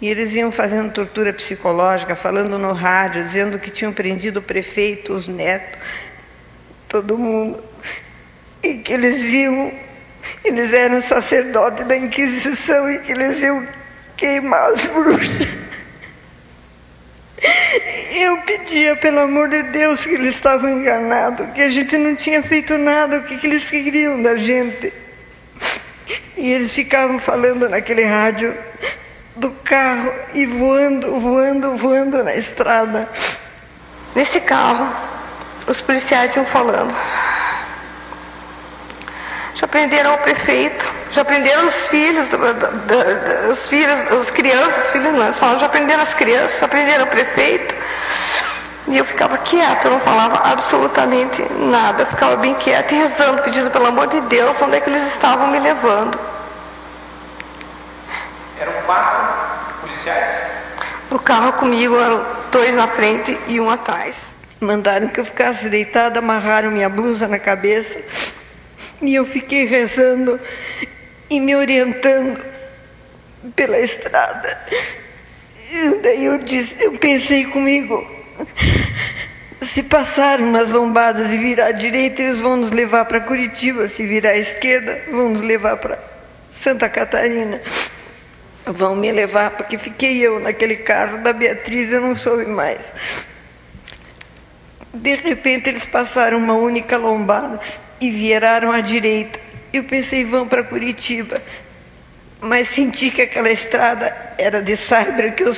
E 0.00 0.08
eles 0.08 0.34
iam 0.34 0.50
fazendo 0.50 0.90
tortura 0.92 1.32
psicológica, 1.32 2.16
falando 2.16 2.58
no 2.58 2.72
rádio, 2.72 3.22
dizendo 3.22 3.58
que 3.58 3.70
tinham 3.70 3.92
prendido 3.92 4.38
o 4.38 4.42
prefeito, 4.42 5.12
os 5.12 5.28
netos, 5.28 5.78
todo 6.88 7.18
mundo. 7.18 7.62
E 8.62 8.74
que 8.78 8.92
eles 8.92 9.20
iam, 9.32 9.72
eles 10.42 10.72
eram 10.72 11.02
sacerdotes 11.02 11.86
da 11.86 11.96
Inquisição 11.96 12.90
e 12.90 12.98
que 13.00 13.12
eles 13.12 13.42
iam 13.42 13.66
queimar 14.16 14.72
as 14.72 14.86
bruxas. 14.86 15.48
Eu 18.12 18.38
pedia, 18.38 18.96
pelo 18.96 19.20
amor 19.20 19.48
de 19.48 19.62
Deus, 19.64 20.04
que 20.04 20.14
eles 20.14 20.34
estavam 20.34 20.68
enganados, 20.68 21.50
que 21.54 21.62
a 21.62 21.70
gente 21.70 21.96
não 21.96 22.14
tinha 22.14 22.42
feito 22.42 22.76
nada, 22.76 23.18
o 23.18 23.22
que, 23.22 23.38
que 23.38 23.46
eles 23.46 23.70
queriam 23.70 24.20
da 24.20 24.36
gente. 24.36 24.92
E 26.36 26.50
eles 26.50 26.74
ficavam 26.74 27.18
falando 27.18 27.68
naquele 27.68 28.04
rádio 28.04 28.56
do 29.36 29.50
carro 29.50 30.12
e 30.34 30.44
voando, 30.44 31.18
voando, 31.18 31.76
voando 31.76 32.22
na 32.22 32.34
estrada. 32.34 33.08
Nesse 34.14 34.40
carro, 34.40 34.88
os 35.66 35.80
policiais 35.80 36.34
iam 36.36 36.44
falando. 36.44 36.94
Já 39.54 39.66
prenderam 39.68 40.14
o 40.14 40.18
prefeito, 40.18 40.89
já 41.12 41.24
prenderam 41.24 41.66
os 41.66 41.86
filhos, 41.86 42.28
do, 42.28 42.38
da, 42.38 42.52
da, 42.52 43.48
os 43.50 43.66
filhos, 43.66 44.00
as 44.12 44.30
crianças, 44.30 44.84
os 44.84 44.90
filhos 44.90 45.12
não, 45.14 45.24
eles 45.24 45.38
falavam, 45.38 45.60
já 45.60 45.68
prenderam 45.68 46.02
as 46.02 46.14
crianças, 46.14 46.60
já 46.60 46.68
prenderam 46.68 47.04
o 47.04 47.08
prefeito. 47.08 47.74
E 48.88 48.96
eu 48.96 49.04
ficava 49.04 49.38
quieta, 49.38 49.88
eu 49.88 49.92
não 49.92 50.00
falava 50.00 50.50
absolutamente 50.52 51.42
nada, 51.52 52.02
eu 52.02 52.06
ficava 52.06 52.36
bem 52.36 52.54
quieta 52.54 52.94
e 52.94 52.98
rezando, 52.98 53.42
pedindo 53.42 53.70
pelo 53.70 53.86
amor 53.86 54.06
de 54.06 54.20
Deus, 54.22 54.60
onde 54.62 54.76
é 54.76 54.80
que 54.80 54.88
eles 54.88 55.06
estavam 55.06 55.48
me 55.48 55.58
levando. 55.58 56.18
Eram 58.58 58.72
quatro 58.86 59.80
policiais? 59.80 60.28
No 61.10 61.18
carro 61.18 61.52
comigo 61.54 61.98
eram 61.98 62.24
dois 62.50 62.76
na 62.76 62.88
frente 62.88 63.38
e 63.46 63.60
um 63.60 63.70
atrás. 63.70 64.26
Mandaram 64.60 65.08
que 65.08 65.20
eu 65.20 65.24
ficasse 65.24 65.68
deitada, 65.68 66.18
amarraram 66.18 66.70
minha 66.70 66.88
blusa 66.88 67.26
na 67.26 67.38
cabeça 67.38 68.00
e 69.02 69.14
eu 69.14 69.24
fiquei 69.24 69.64
rezando 69.64 70.38
e 71.30 71.40
me 71.40 71.54
orientando 71.54 72.44
pela 73.54 73.78
estrada. 73.78 74.58
Daí 76.02 76.24
eu 76.24 76.38
disse, 76.38 76.74
eu 76.80 76.98
pensei 76.98 77.46
comigo, 77.46 78.04
se 79.60 79.84
passar 79.84 80.40
umas 80.40 80.68
lombadas 80.68 81.32
e 81.32 81.38
virar 81.38 81.66
à 81.66 81.72
direita, 81.72 82.22
eles 82.22 82.40
vão 82.40 82.56
nos 82.56 82.70
levar 82.70 83.04
para 83.04 83.20
Curitiba. 83.20 83.88
Se 83.88 84.04
virar 84.04 84.30
à 84.30 84.36
esquerda, 84.36 85.00
vão 85.10 85.30
nos 85.30 85.40
levar 85.40 85.76
para 85.76 85.98
Santa 86.54 86.88
Catarina. 86.88 87.60
Vão 88.66 88.96
me 88.96 89.10
levar, 89.12 89.50
porque 89.50 89.78
fiquei 89.78 90.18
eu 90.18 90.40
naquele 90.40 90.76
carro 90.76 91.18
da 91.18 91.32
Beatriz, 91.32 91.92
eu 91.92 92.00
não 92.00 92.14
soube 92.14 92.46
mais. 92.46 92.92
De 94.92 95.14
repente 95.14 95.68
eles 95.68 95.86
passaram 95.86 96.38
uma 96.38 96.54
única 96.54 96.96
lombada 96.96 97.60
e 98.00 98.10
viraram 98.10 98.72
à 98.72 98.80
direita. 98.80 99.38
Eu 99.72 99.84
pensei, 99.84 100.24
vão 100.24 100.46
para 100.48 100.64
Curitiba. 100.64 101.40
Mas 102.40 102.68
senti 102.68 103.10
que 103.10 103.22
aquela 103.22 103.50
estrada 103.50 104.14
era 104.38 104.62
de 104.62 104.76
saibra, 104.76 105.30
que, 105.30 105.42
eu, 105.42 105.52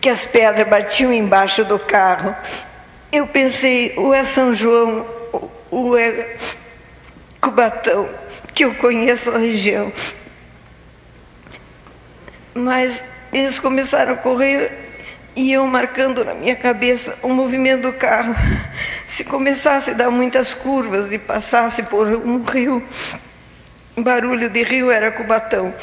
que 0.00 0.08
as 0.08 0.26
pedras 0.26 0.66
batiam 0.68 1.12
embaixo 1.12 1.64
do 1.64 1.78
carro. 1.78 2.34
Eu 3.12 3.26
pensei, 3.26 3.94
ou 3.96 4.12
é 4.12 4.24
São 4.24 4.52
João, 4.52 5.06
ou 5.70 5.96
é 5.96 6.36
Cubatão, 7.40 8.10
que 8.52 8.64
eu 8.64 8.74
conheço 8.74 9.30
a 9.30 9.38
região. 9.38 9.92
Mas 12.52 13.04
eles 13.32 13.58
começaram 13.58 14.14
a 14.14 14.16
correr 14.16 14.85
e 15.36 15.52
eu 15.52 15.66
marcando 15.66 16.24
na 16.24 16.34
minha 16.34 16.56
cabeça 16.56 17.16
o 17.22 17.28
movimento 17.28 17.82
do 17.82 17.92
carro. 17.92 18.34
Se 19.06 19.22
começasse 19.22 19.90
a 19.90 19.94
dar 19.94 20.10
muitas 20.10 20.54
curvas 20.54 21.12
e 21.12 21.18
passasse 21.18 21.82
por 21.82 22.08
um 22.08 22.42
rio, 22.42 22.82
barulho 23.98 24.48
de 24.48 24.62
rio 24.62 24.90
era 24.90 25.12
Cubatão. 25.12 25.74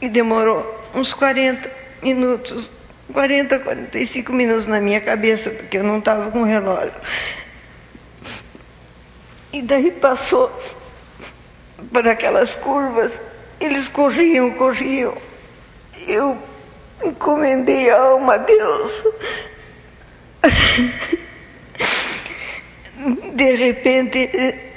E 0.00 0.08
demorou 0.08 0.90
uns 0.92 1.14
40 1.14 1.70
minutos, 2.02 2.70
40, 3.12 3.60
45 3.60 4.32
minutos 4.32 4.66
na 4.66 4.80
minha 4.80 5.00
cabeça, 5.00 5.50
porque 5.50 5.78
eu 5.78 5.84
não 5.84 6.00
estava 6.00 6.32
com 6.32 6.42
relógio. 6.42 6.92
E 9.52 9.62
daí 9.62 9.92
passou 9.92 10.50
por 11.92 12.08
aquelas 12.08 12.56
curvas, 12.56 13.20
eles 13.60 13.88
corriam, 13.88 14.50
corriam. 14.50 15.14
Eu 16.08 16.36
encomendei 17.04 17.90
a 17.90 18.00
alma 18.00 18.34
a 18.34 18.38
Deus. 18.38 19.04
De 23.34 23.54
repente 23.54 24.30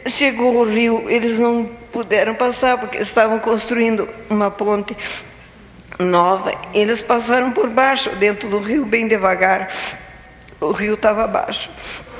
chegou 0.07 0.55
o 0.55 0.63
rio, 0.63 1.09
eles 1.09 1.39
não 1.39 1.65
puderam 1.91 2.36
passar 2.36 2.78
porque 2.78 2.97
estavam 2.97 3.39
construindo 3.39 4.07
uma 4.30 4.51
ponte 4.51 4.95
nova. 5.99 6.53
Eles 6.73 7.01
passaram 7.01 7.51
por 7.51 7.69
baixo, 7.69 8.09
dentro 8.15 8.49
do 8.49 8.59
rio, 8.59 8.86
bem 8.86 9.07
devagar. 9.07 9.69
O 10.66 10.72
rio 10.72 10.95
estava 10.95 11.28
baixo. 11.28 11.70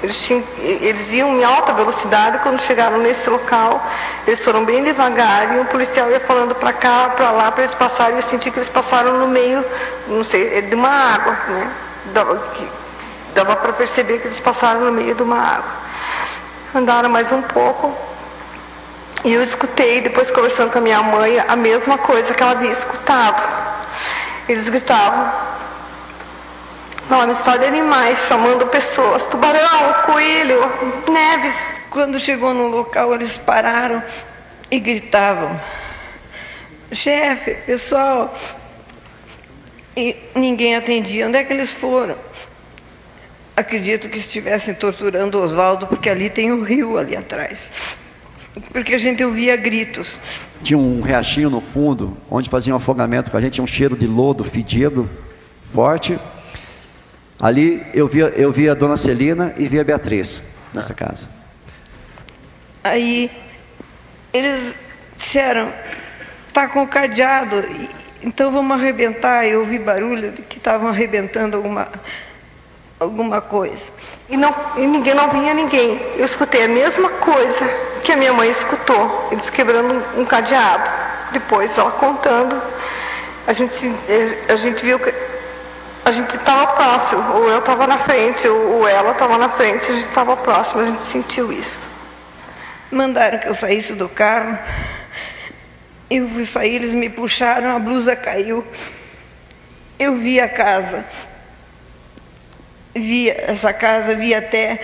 Eles, 0.04 0.22
tinham, 0.22 0.44
eles, 0.60 1.12
iam 1.12 1.34
em 1.34 1.44
alta 1.44 1.74
velocidade 1.74 2.38
quando 2.40 2.60
chegaram 2.60 3.00
nesse 3.00 3.28
local. 3.28 3.84
Eles 4.28 4.44
foram 4.44 4.64
bem 4.64 4.84
devagar 4.84 5.56
e 5.56 5.60
o 5.60 5.66
policial 5.66 6.12
ia 6.12 6.20
falando 6.20 6.54
para 6.54 6.72
cá, 6.74 7.10
para 7.10 7.32
lá, 7.32 7.52
para 7.52 7.64
eles 7.64 7.74
passarem. 7.74 8.16
E 8.16 8.20
eu 8.20 8.22
senti 8.22 8.52
que 8.52 8.60
eles 8.60 8.70
passaram 8.70 9.18
no 9.18 9.28
meio, 9.28 9.66
não 10.08 10.24
sei, 10.24 10.62
de 10.62 10.76
uma 10.76 10.90
água, 10.90 11.34
né? 11.48 11.72
Dava, 12.14 12.54
dava 13.34 13.56
para 13.56 13.74
perceber 13.74 14.20
que 14.20 14.28
eles 14.28 14.40
passaram 14.40 14.82
no 14.82 14.92
meio 14.92 15.16
de 15.16 15.24
uma 15.24 15.40
água. 15.40 15.72
Andaram 16.76 17.10
mais 17.10 17.32
um 17.32 17.42
pouco. 17.42 17.96
E 19.24 19.34
eu 19.34 19.42
escutei, 19.42 20.02
depois 20.02 20.30
conversando 20.30 20.72
com 20.72 20.78
a 20.78 20.82
minha 20.82 21.02
mãe, 21.02 21.44
a 21.48 21.56
mesma 21.56 21.98
coisa 21.98 22.32
que 22.32 22.44
ela 22.44 22.52
havia 22.52 22.70
escutado. 22.70 23.42
Eles 24.48 24.70
gritavam, 24.70 25.32
Nomes 27.10 27.38
só 27.38 27.56
de 27.56 27.66
animais, 27.66 28.18
chamando 28.28 28.66
pessoas, 28.68 29.26
tubarão, 29.26 29.94
coelho, 30.06 30.60
neves. 31.12 31.72
Quando 31.92 32.20
chegou 32.20 32.54
no 32.54 32.68
local, 32.68 33.14
eles 33.14 33.38
pararam 33.38 34.02
e 34.72 34.80
gritavam: 34.80 35.60
Chefe, 36.92 37.56
pessoal. 37.66 38.34
E 39.96 40.16
ninguém 40.36 40.76
atendia. 40.76 41.28
Onde 41.28 41.38
é 41.38 41.44
que 41.44 41.54
eles 41.54 41.72
foram? 41.72 42.16
Acredito 43.56 44.10
que 44.10 44.18
estivessem 44.18 44.74
torturando 44.74 45.40
Oswaldo, 45.40 45.88
porque 45.88 46.10
ali 46.10 46.30
tem 46.30 46.52
um 46.52 46.64
rio 46.64 46.98
ali 46.98 47.16
atrás. 47.16 47.70
Porque 48.74 48.96
a 48.96 48.98
gente 48.98 49.24
ouvia 49.24 49.56
gritos. 49.56 50.20
Tinha 50.64 50.78
um 50.78 51.02
riachinho 51.02 51.50
no 51.50 51.62
fundo, 51.62 52.18
onde 52.30 52.50
faziam 52.50 52.76
afogamento 52.76 53.30
com 53.30 53.38
a 53.38 53.42
gente, 53.42 53.54
tinha 53.54 53.64
um 53.64 53.68
cheiro 53.68 53.96
de 53.96 54.08
lodo 54.08 54.44
fedido, 54.44 55.10
forte. 55.74 56.20
Ali 57.40 57.86
eu 57.94 58.08
via, 58.08 58.34
eu 58.36 58.52
via 58.52 58.72
a 58.72 58.76
dona 58.76 58.96
Celina 58.96 59.54
e 59.58 59.68
via 59.68 59.82
a 59.82 59.84
Beatriz 59.84 60.42
nessa 60.74 60.94
casa. 60.94 61.28
Aí 62.84 63.30
eles 64.32 64.76
disseram, 65.16 65.72
tá 66.54 66.68
com 66.68 66.84
o 66.84 66.88
cadeado, 66.88 67.64
então 68.22 68.52
vamos 68.52 68.80
arrebentar. 68.80 69.46
Eu 69.46 69.62
ouvi 69.62 69.78
barulho 69.80 70.32
de 70.32 70.42
que 70.44 70.58
estavam 70.58 70.90
arrebentando 70.90 71.58
alguma, 71.58 71.88
alguma 73.00 73.42
coisa. 73.42 73.86
E, 74.30 74.38
não, 74.38 74.54
e 74.78 74.88
ninguém 74.88 75.14
não 75.14 75.30
vinha 75.30 75.54
ninguém. 75.54 76.02
Eu 76.18 76.26
escutei 76.26 76.64
a 76.64 76.68
mesma 76.68 77.10
coisa 77.10 77.66
que 78.04 78.12
a 78.12 78.18
minha 78.18 78.34
mãe 78.34 78.50
escutou, 78.50 79.30
eles 79.32 79.50
quebrando 79.50 79.94
um, 79.94 80.22
um 80.22 80.26
cadeado. 80.26 80.90
Depois 81.32 81.78
ela 81.78 81.92
contando, 81.92 82.62
a 83.46 83.52
gente, 83.52 83.94
a 84.48 84.56
gente 84.56 84.84
viu 84.86 85.00
que 85.00 85.12
a 86.06 86.12
gente 86.12 86.38
estava 86.38 86.68
próximo, 86.68 87.34
ou 87.34 87.50
eu 87.50 87.58
estava 87.58 87.88
na 87.88 87.98
frente, 87.98 88.48
ou 88.48 88.88
ela 88.88 89.12
estava 89.12 89.40
na 89.40 89.50
frente, 89.50 89.92
a 89.92 89.96
gente 89.96 90.08
estava 90.08 90.38
próximo, 90.38 90.82
a 90.82 90.84
gente 90.84 91.02
sentiu 91.02 91.52
isso. 91.52 91.88
Mandaram 92.92 93.40
que 93.40 93.48
eu 93.48 93.56
saísse 93.56 93.94
do 93.94 94.08
carro, 94.08 94.56
eu 96.08 96.30
fui 96.30 96.46
sair, 96.46 96.76
eles 96.76 96.94
me 96.94 97.10
puxaram, 97.10 97.76
a 97.76 97.80
blusa 97.80 98.16
caiu. 98.16 98.66
Eu 99.98 100.16
vi 100.16 100.40
a 100.40 100.48
casa, 100.48 101.04
vi 102.94 103.32
essa 103.32 103.74
casa, 103.74 104.16
vi 104.16 104.36
até 104.36 104.80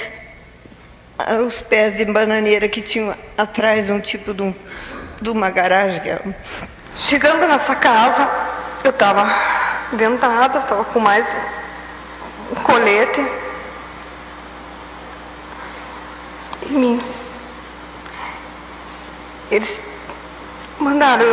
os 1.45 1.61
pés 1.61 1.95
de 1.95 2.03
bananeira 2.05 2.67
que 2.67 2.81
tinham 2.81 3.15
atrás 3.37 3.91
um 3.91 3.99
tipo 3.99 4.33
de, 4.33 4.41
um, 4.41 4.55
de 5.21 5.29
uma 5.29 5.51
garagem. 5.51 6.01
Chegando 6.95 7.47
nessa 7.47 7.75
casa, 7.75 8.27
eu 8.83 8.89
estava 8.89 9.29
vendada, 9.93 10.59
estava 10.59 10.83
com 10.85 10.99
mais 10.99 11.33
um 12.51 12.55
colete 12.63 13.21
em 16.69 16.73
mim. 16.73 17.01
Eles 19.51 19.83
mandaram 20.79 21.25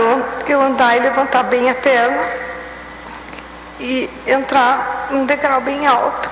eu 0.46 0.60
andar 0.60 0.96
e 0.96 1.00
levantar 1.00 1.44
bem 1.44 1.70
a 1.70 1.74
perna 1.74 2.22
e 3.80 4.10
entrar 4.26 5.08
num 5.10 5.24
degrau 5.24 5.60
bem 5.60 5.86
alto. 5.86 6.30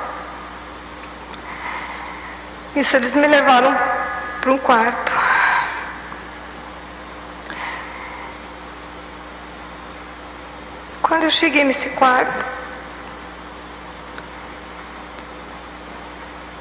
Isso 2.75 2.97
eles 2.97 3.15
me 3.17 3.27
levaram 3.27 3.75
para 4.41 4.53
um 4.53 4.59
quarto. 4.59 5.13
Quando 11.07 11.23
eu 11.23 11.31
cheguei 11.31 11.63
nesse 11.63 11.89
quarto, 11.91 12.45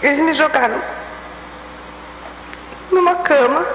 eles 0.04 0.20
me 0.20 0.34
jogaram 0.34 0.80
numa 2.92 3.16
cama. 3.16 3.66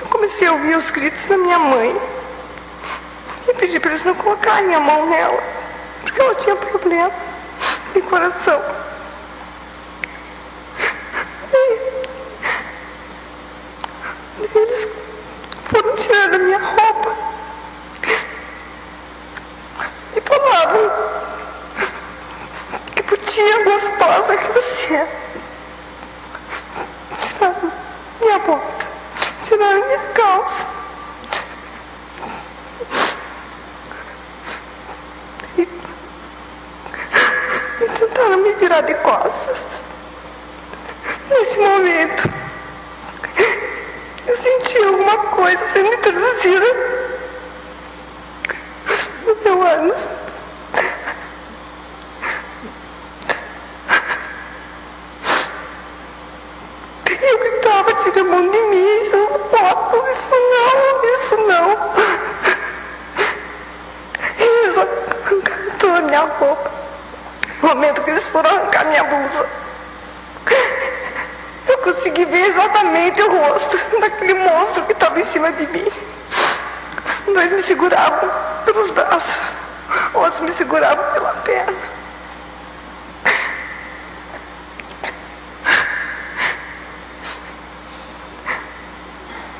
Eu 0.00 0.06
comecei 0.08 0.48
a 0.48 0.52
ouvir 0.54 0.76
os 0.76 0.90
gritos 0.90 1.24
da 1.28 1.38
minha 1.38 1.56
mãe 1.56 1.96
e 3.48 3.54
pedi 3.54 3.78
para 3.78 3.90
eles 3.90 4.04
não 4.04 4.16
colocarem 4.16 4.74
a 4.74 4.80
mão 4.80 5.08
nela, 5.08 5.40
porque 6.00 6.20
ela 6.20 6.34
tinha 6.34 6.56
problema 6.56 7.12
de 7.94 8.02
coração. 8.02 8.60
E 14.40 14.58
eles 14.58 14.88
foram 15.66 15.94
tirando 15.94 16.34
a 16.34 16.38
minha 16.38 16.58
roupa. 16.58 17.32
e 20.16 20.20
falavam 20.20 20.92
putinha 23.32 23.64
gostosa 23.64 24.36
que 24.36 24.52
você 24.52 24.94
é. 24.94 25.08
Tiraram 27.18 27.72
minha 28.20 28.38
bota, 28.40 28.86
tiraram 29.42 29.86
minha 29.86 29.98
calça. 30.12 30.66
E, 35.56 35.62
e 35.62 35.66
tentaram 37.98 38.36
me 38.36 38.52
virar 38.54 38.82
de 38.82 38.94
costas. 38.96 39.66
Nesse 41.30 41.58
momento, 41.58 42.30
eu 44.26 44.36
senti 44.36 44.76
alguma 44.76 45.16
coisa 45.16 45.64
sendo 45.64 45.94
introduzida 45.94 46.66
meu 49.42 49.62
ânus. 49.62 50.10
Eu 57.22 57.38
gritava, 57.38 57.94
tira 57.94 58.20
a 58.20 58.24
mão 58.24 58.50
de 58.50 58.60
mim, 58.62 59.02
seus 59.02 59.36
botos, 59.36 60.10
isso 60.10 60.30
não, 60.30 61.14
isso 61.14 61.36
não. 61.36 61.70
Eles 64.38 64.76
arrancaram 64.76 65.70
toda 65.78 65.98
a 65.98 66.02
minha 66.02 66.20
roupa. 66.20 66.70
No 67.62 67.68
momento 67.68 68.02
que 68.02 68.10
eles 68.10 68.26
foram 68.26 68.50
arrancar 68.50 68.86
minha 68.86 69.04
blusa, 69.04 69.48
eu 71.68 71.78
consegui 71.78 72.24
ver 72.24 72.46
exatamente 72.46 73.22
o 73.22 73.30
rosto 73.30 73.78
daquele 74.00 74.34
monstro 74.34 74.84
que 74.84 74.92
estava 74.92 75.20
em 75.20 75.24
cima 75.24 75.51
de 75.66 75.72
mim. 75.72 75.88
Dois 77.32 77.52
me 77.52 77.62
seguravam 77.62 78.30
pelos 78.64 78.90
braços, 78.90 79.40
outros 80.12 80.40
me 80.40 80.52
seguravam 80.52 81.04
pela 81.12 81.32
perna. 81.44 81.72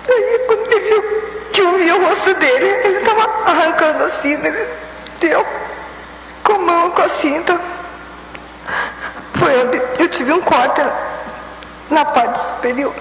Aí 0.09 0.39
quando 0.47 0.73
ele 0.73 0.81
viu 0.81 1.23
que 1.53 1.61
eu 1.61 1.79
vi 1.79 1.93
o 1.93 2.09
rosto 2.09 2.35
dele, 2.35 2.67
ele 2.67 2.99
estava 2.99 3.23
arrancando 3.47 4.05
a 4.05 4.09
cinta, 4.09 4.49
ele 4.49 4.69
deu 5.21 5.47
com 6.43 6.55
a 6.55 6.59
mão 6.59 6.91
com 6.91 7.03
a 7.03 7.09
cinta. 7.09 7.61
Foi 9.35 9.53
eu 9.99 10.09
tive 10.09 10.33
um 10.33 10.41
corte 10.41 10.83
na 11.91 12.05
parte 12.05 12.41
superior. 12.41 12.93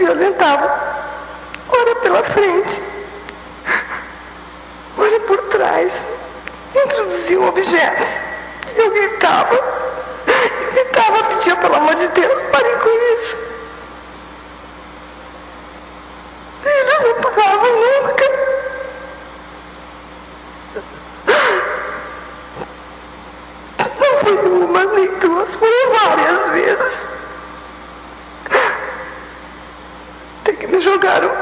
violentavam, 0.00 0.70
ora 1.68 1.94
pela 1.96 2.22
frente, 2.24 2.82
ora 4.98 5.20
por 5.20 5.38
trás, 5.48 6.06
introduziam 6.74 7.48
objetos. 7.48 8.08
E 8.74 8.78
eu 8.78 8.90
gritava, 8.90 9.54
eu 9.54 10.72
gritava, 10.72 11.24
pedia 11.24 11.56
pelo 11.56 11.76
amor 11.76 11.94
de 11.94 12.08
Deus, 12.08 12.42
parem 12.52 12.78
com 12.78 13.14
isso. 13.14 13.36
E 16.64 16.68
eles 16.68 17.00
não 17.02 17.32
paravam 17.32 17.70
nunca. 17.76 18.40
Não 24.00 24.18
foi 24.20 24.50
uma 24.50 24.84
nem 24.84 25.14
duas, 25.18 25.54
foram 25.54 25.92
várias 25.92 26.48
vezes. 26.50 27.06
Jogaram 31.00 31.32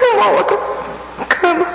numa 0.00 0.28
outra 0.30 0.56
cama. 1.28 1.66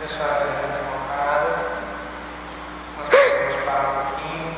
Pessoal, 0.00 0.28
já 0.40 0.52
fez 0.60 0.74
uma 0.80 0.98
parada. 1.06 1.50
Nós 2.98 3.08
podemos 3.08 3.64
parar 3.64 3.88
um 3.88 3.94
pouquinho. 4.10 4.50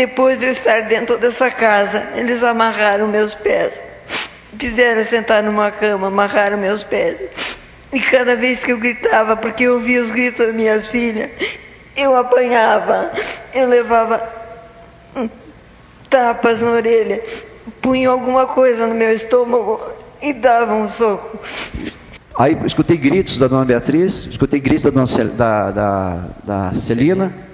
Depois 0.00 0.38
de 0.38 0.46
eu 0.46 0.50
estar 0.52 0.80
dentro 0.84 1.18
dessa 1.18 1.50
casa, 1.50 2.08
eles 2.14 2.42
amarraram 2.42 3.06
meus 3.06 3.34
pés. 3.34 3.74
Fizeram 4.58 5.04
sentar 5.04 5.42
numa 5.42 5.70
cama, 5.70 6.06
amarraram 6.06 6.56
meus 6.56 6.82
pés. 6.82 7.18
E 7.92 8.00
cada 8.00 8.34
vez 8.34 8.64
que 8.64 8.72
eu 8.72 8.78
gritava, 8.78 9.36
porque 9.36 9.64
eu 9.64 9.74
ouvia 9.74 10.00
os 10.00 10.10
gritos 10.10 10.46
das 10.46 10.54
minhas 10.54 10.86
filhas, 10.86 11.28
eu 11.94 12.16
apanhava, 12.16 13.12
eu 13.52 13.68
levava 13.68 14.26
tapas 16.08 16.62
na 16.62 16.70
orelha, 16.70 17.22
punha 17.82 18.08
alguma 18.08 18.46
coisa 18.46 18.86
no 18.86 18.94
meu 18.94 19.12
estômago 19.12 19.82
e 20.22 20.32
dava 20.32 20.72
um 20.72 20.88
soco. 20.88 21.38
Aí 22.38 22.56
escutei 22.64 22.96
gritos 22.96 23.36
da 23.36 23.48
dona 23.48 23.66
Beatriz, 23.66 24.24
escutei 24.24 24.60
gritos 24.60 24.84
da 24.84 24.90
dona 24.90 25.06
Cel- 25.06 25.28
da, 25.28 25.70
da, 25.70 26.24
da 26.42 26.72
Celina. 26.74 27.49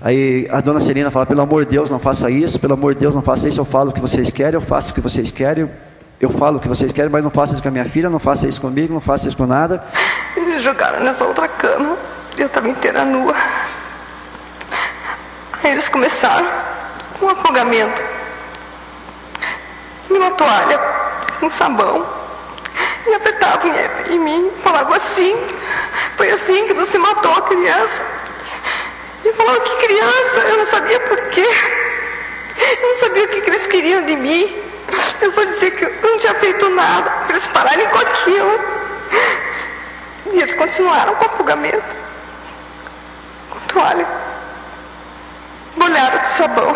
Aí 0.00 0.46
a 0.50 0.60
dona 0.60 0.80
Celina 0.80 1.10
fala, 1.10 1.26
pelo 1.26 1.40
amor 1.40 1.64
de 1.64 1.72
Deus, 1.72 1.90
não 1.90 1.98
faça 1.98 2.30
isso, 2.30 2.58
pelo 2.60 2.74
amor 2.74 2.94
de 2.94 3.00
Deus, 3.00 3.14
não 3.14 3.22
faça 3.22 3.48
isso, 3.48 3.60
eu 3.60 3.64
falo 3.64 3.90
o 3.90 3.92
que 3.92 4.00
vocês 4.00 4.30
querem, 4.30 4.54
eu 4.54 4.60
faço 4.60 4.92
o 4.92 4.94
que 4.94 5.00
vocês 5.00 5.30
querem, 5.30 5.68
eu 6.20 6.30
falo 6.30 6.58
o 6.58 6.60
que 6.60 6.68
vocês 6.68 6.92
querem, 6.92 7.10
mas 7.10 7.22
não 7.22 7.30
faça 7.30 7.54
isso 7.54 7.62
com 7.62 7.68
a 7.68 7.72
minha 7.72 7.84
filha, 7.84 8.08
não 8.08 8.20
faça 8.20 8.46
isso 8.46 8.60
comigo, 8.60 8.94
não 8.94 9.00
faça 9.00 9.26
isso 9.26 9.36
com 9.36 9.46
nada. 9.46 9.84
E 10.36 10.40
me 10.40 10.58
jogaram 10.60 11.00
nessa 11.00 11.24
outra 11.24 11.48
cama. 11.48 11.96
Eu 12.36 12.46
estava 12.46 12.68
inteira 12.68 13.04
nua. 13.04 13.34
Aí 15.62 15.72
eles 15.72 15.88
começaram 15.88 16.46
com 17.18 17.26
um 17.26 17.30
afogamento. 17.30 18.04
E 20.08 20.12
uma 20.12 20.30
toalha 20.30 20.78
com 21.40 21.50
sabão. 21.50 22.06
E 23.06 23.14
apertavam 23.14 23.72
em, 23.72 24.14
em 24.14 24.18
mim, 24.20 24.50
falavam 24.62 24.94
assim. 24.94 25.36
Foi 26.16 26.30
assim 26.30 26.66
que 26.66 26.74
você 26.74 26.98
matou 26.98 27.32
a 27.32 27.42
criança. 27.42 28.17
E 29.24 29.32
falavam 29.32 29.60
que 29.60 29.86
criança, 29.86 30.38
eu 30.40 30.56
não 30.58 30.66
sabia 30.66 31.00
por 31.00 31.20
quê. 31.28 31.46
Eu 32.80 32.88
não 32.88 32.94
sabia 32.94 33.24
o 33.24 33.28
que, 33.28 33.40
que 33.40 33.50
eles 33.50 33.66
queriam 33.66 34.04
de 34.04 34.16
mim. 34.16 34.62
Eu 35.20 35.30
só 35.30 35.44
dizia 35.44 35.70
que 35.70 35.84
eu 35.84 35.94
não 36.02 36.18
tinha 36.18 36.34
feito 36.34 36.68
nada 36.70 37.10
para 37.10 37.30
eles 37.30 37.46
pararem 37.48 37.88
com 37.88 37.98
aquilo. 37.98 38.60
E 40.32 40.38
eles 40.38 40.54
continuaram 40.54 41.14
com 41.14 41.24
o 41.24 41.28
afogamento. 41.28 41.96
Com 43.50 43.58
toalha. 43.60 44.06
Molhada 45.76 46.18
de 46.18 46.28
sabão. 46.28 46.74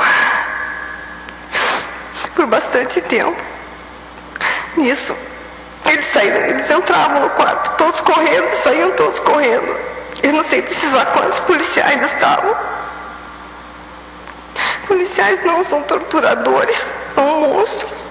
Por 2.34 2.47
bastante 2.47 3.01
tempo. 3.01 3.43
Nisso, 4.76 5.14
eles 5.84 6.07
saíram, 6.07 6.47
eles 6.47 6.70
entravam 6.70 7.20
no 7.20 7.30
quarto, 7.30 7.76
todos 7.76 8.01
correndo, 8.01 8.53
saíam 8.55 8.90
todos 8.93 9.18
correndo. 9.20 9.78
Eu 10.22 10.32
não 10.32 10.42
sei 10.42 10.62
precisar 10.62 11.06
quantos 11.06 11.40
policiais 11.40 12.00
estavam. 12.02 12.56
Policiais 14.86 15.44
não 15.44 15.64
são 15.64 15.82
torturadores, 15.82 16.94
são 17.08 17.40
monstros. 17.40 18.08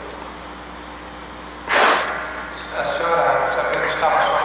A 2.77 2.83
senhora 2.83 3.69
estava 3.93 4.17
só. 4.23 4.41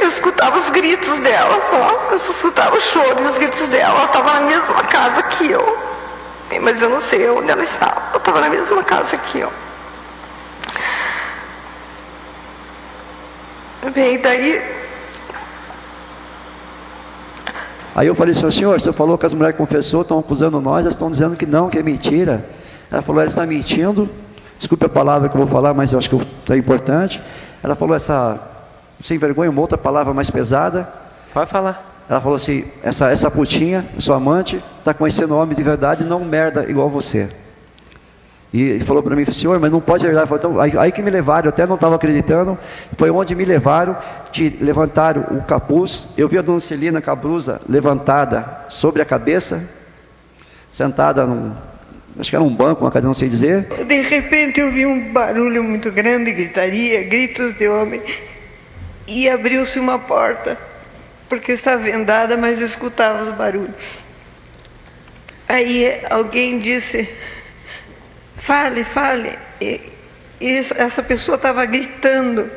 Eu 0.00 0.08
escutava 0.08 0.58
os 0.58 0.70
gritos 0.70 1.20
dela 1.20 1.60
só. 1.60 2.08
Eu 2.10 2.18
só 2.18 2.30
escutava 2.30 2.76
o 2.76 2.80
choro 2.80 3.22
e 3.22 3.26
os 3.26 3.36
gritos 3.36 3.68
dela. 3.68 3.94
Ela 3.94 4.04
estava 4.04 4.32
na 4.34 4.40
mesma 4.40 4.82
casa 4.84 5.22
que 5.24 5.50
eu. 5.50 5.78
Mas 6.62 6.80
eu 6.80 6.88
não 6.88 7.00
sei 7.00 7.28
onde 7.28 7.50
ela 7.50 7.62
estava. 7.62 8.00
Ela 8.08 8.16
estava 8.16 8.40
na 8.40 8.48
mesma 8.48 8.82
casa 8.82 9.18
que 9.18 9.40
eu. 9.40 9.52
Bem, 13.92 14.18
daí 14.18 14.77
Aí 17.98 18.06
eu 18.06 18.14
falei 18.14 18.32
assim, 18.32 18.48
senhor, 18.52 18.80
você 18.80 18.92
falou 18.92 19.18
que 19.18 19.26
as 19.26 19.34
mulheres 19.34 19.56
confessou, 19.56 20.02
estão 20.02 20.20
acusando 20.20 20.60
nós, 20.60 20.82
elas 20.82 20.94
estão 20.94 21.10
dizendo 21.10 21.34
que 21.34 21.44
não, 21.44 21.68
que 21.68 21.80
é 21.80 21.82
mentira. 21.82 22.46
Ela 22.92 23.02
falou, 23.02 23.20
ela 23.20 23.28
está 23.28 23.44
mentindo, 23.44 24.08
desculpe 24.56 24.86
a 24.86 24.88
palavra 24.88 25.28
que 25.28 25.34
eu 25.34 25.40
vou 25.40 25.48
falar, 25.48 25.74
mas 25.74 25.92
eu 25.92 25.98
acho 25.98 26.08
que 26.08 26.52
é 26.52 26.56
importante. 26.56 27.20
Ela 27.60 27.74
falou 27.74 27.96
essa, 27.96 28.38
sem 29.02 29.18
vergonha, 29.18 29.50
uma 29.50 29.60
outra 29.60 29.76
palavra 29.76 30.14
mais 30.14 30.30
pesada. 30.30 30.88
Pode 31.34 31.50
falar. 31.50 32.04
Ela 32.08 32.20
falou 32.20 32.36
assim, 32.36 32.66
essa, 32.84 33.10
essa 33.10 33.28
putinha, 33.32 33.84
sua 33.98 34.14
amante, 34.14 34.62
está 34.78 34.94
conhecendo 34.94 35.34
homem 35.34 35.56
de 35.56 35.62
verdade, 35.64 36.04
não 36.04 36.24
merda 36.24 36.70
igual 36.70 36.88
você. 36.88 37.28
E 38.52 38.80
falou 38.80 39.02
para 39.02 39.14
mim, 39.14 39.24
senhor, 39.26 39.60
mas 39.60 39.70
não 39.70 39.80
pode. 39.80 40.06
Eu 40.06 40.26
falei, 40.26 40.38
então, 40.38 40.60
aí, 40.60 40.78
aí 40.78 40.92
que 40.92 41.02
me 41.02 41.10
levaram, 41.10 41.46
eu 41.46 41.50
até 41.50 41.66
não 41.66 41.74
estava 41.74 41.96
acreditando. 41.96 42.58
Foi 42.96 43.10
onde 43.10 43.34
me 43.34 43.44
levaram, 43.44 43.96
te 44.32 44.56
levantaram 44.60 45.22
o 45.36 45.42
capuz. 45.42 46.06
Eu 46.16 46.28
vi 46.28 46.38
a 46.38 46.42
dona 46.42 46.60
Celina 46.60 47.00
com 47.02 47.10
a 47.10 47.14
blusa 47.14 47.60
levantada 47.68 48.64
sobre 48.70 49.02
a 49.02 49.04
cabeça, 49.04 49.68
sentada 50.72 51.26
num, 51.26 51.52
acho 52.18 52.30
que 52.30 52.36
era 52.36 52.42
um 52.42 52.54
banco, 52.54 52.84
uma 52.84 52.90
cadeira, 52.90 53.08
não 53.08 53.14
sei 53.14 53.28
dizer. 53.28 53.64
De 53.84 54.00
repente 54.00 54.60
eu 54.60 54.72
vi 54.72 54.86
um 54.86 55.12
barulho 55.12 55.62
muito 55.62 55.92
grande, 55.92 56.32
gritaria, 56.32 57.02
gritos 57.02 57.54
de 57.54 57.68
homem. 57.68 58.00
E 59.06 59.28
abriu-se 59.28 59.78
uma 59.78 59.98
porta, 59.98 60.56
porque 61.28 61.52
estava 61.52 61.78
vendada, 61.82 62.36
mas 62.36 62.60
eu 62.60 62.66
escutava 62.66 63.22
os 63.22 63.34
barulhos. 63.34 64.08
Aí 65.48 66.00
alguém 66.10 66.58
disse, 66.58 67.08
fale, 68.38 68.84
fale. 68.84 69.38
E, 69.60 69.80
e 70.40 70.56
essa 70.76 71.02
pessoa 71.02 71.36
estava 71.36 71.66
gritando. 71.66 72.50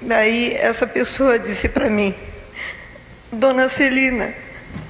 Daí 0.00 0.54
essa 0.54 0.86
pessoa 0.86 1.38
disse 1.38 1.68
para 1.68 1.88
mim, 1.88 2.14
Dona 3.32 3.68
Celina, 3.68 4.34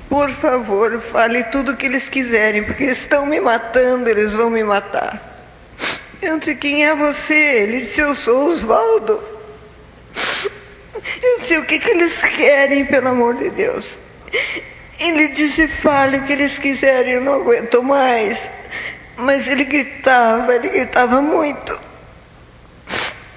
por 0.09 0.29
favor, 0.31 1.01
fale 1.01 1.45
tudo 1.45 1.73
o 1.73 1.77
que 1.77 1.87
eles 1.87 2.09
quiserem, 2.09 2.63
porque 2.65 2.85
eles 2.85 2.99
estão 2.99 3.25
me 3.25 3.41
matando, 3.41 4.11
eles 4.11 4.31
vão 4.31 4.51
me 4.51 4.65
matar. 4.65 5.33
Eu 6.21 6.39
disse, 6.39 6.55
quem 6.55 6.87
é 6.87 6.95
você? 6.95 7.35
Ele 7.35 7.81
disse, 7.81 8.01
eu 8.01 8.15
sou 8.15 8.47
Osvaldo. 8.49 9.23
Eu 11.23 11.39
disse, 11.39 11.57
o 11.59 11.65
que, 11.65 11.79
que 11.79 11.91
eles 11.91 12.23
querem, 12.23 12.85
pelo 12.85 13.09
amor 13.09 13.35
de 13.37 13.51
Deus? 13.51 13.99
Ele 14.99 15.29
disse, 15.29 15.67
fale 15.67 16.19
o 16.19 16.25
que 16.25 16.33
eles 16.33 16.59
quiserem, 16.59 17.15
eu 17.15 17.21
não 17.21 17.35
aguento 17.35 17.83
mais. 17.83 18.49
Mas 19.17 19.47
ele 19.49 19.65
gritava, 19.65 20.55
ele 20.55 20.69
gritava 20.69 21.21
muito. 21.23 21.79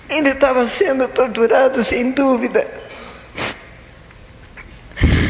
Ele 0.10 0.30
estava 0.30 0.66
sendo 0.68 1.08
torturado, 1.08 1.84
sem 1.84 2.12
dúvida. 2.12 2.66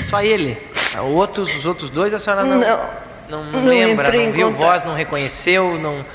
Só 0.09 0.21
ele. 0.21 0.57
O 0.99 1.13
outros, 1.15 1.53
os 1.55 1.65
outros 1.65 1.89
dois 1.89 2.13
a 2.13 2.19
senhora 2.19 2.43
não, 2.43 2.59
Não. 2.59 2.89
não, 3.29 3.43
Não 3.51 3.65
lembra, 3.65 4.11
não 4.11 4.31
viu 4.31 4.47
contato. 4.51 4.61
voz, 4.65 4.83
não 4.83 4.93
reconheceu, 4.93 5.77
não, 5.79 6.05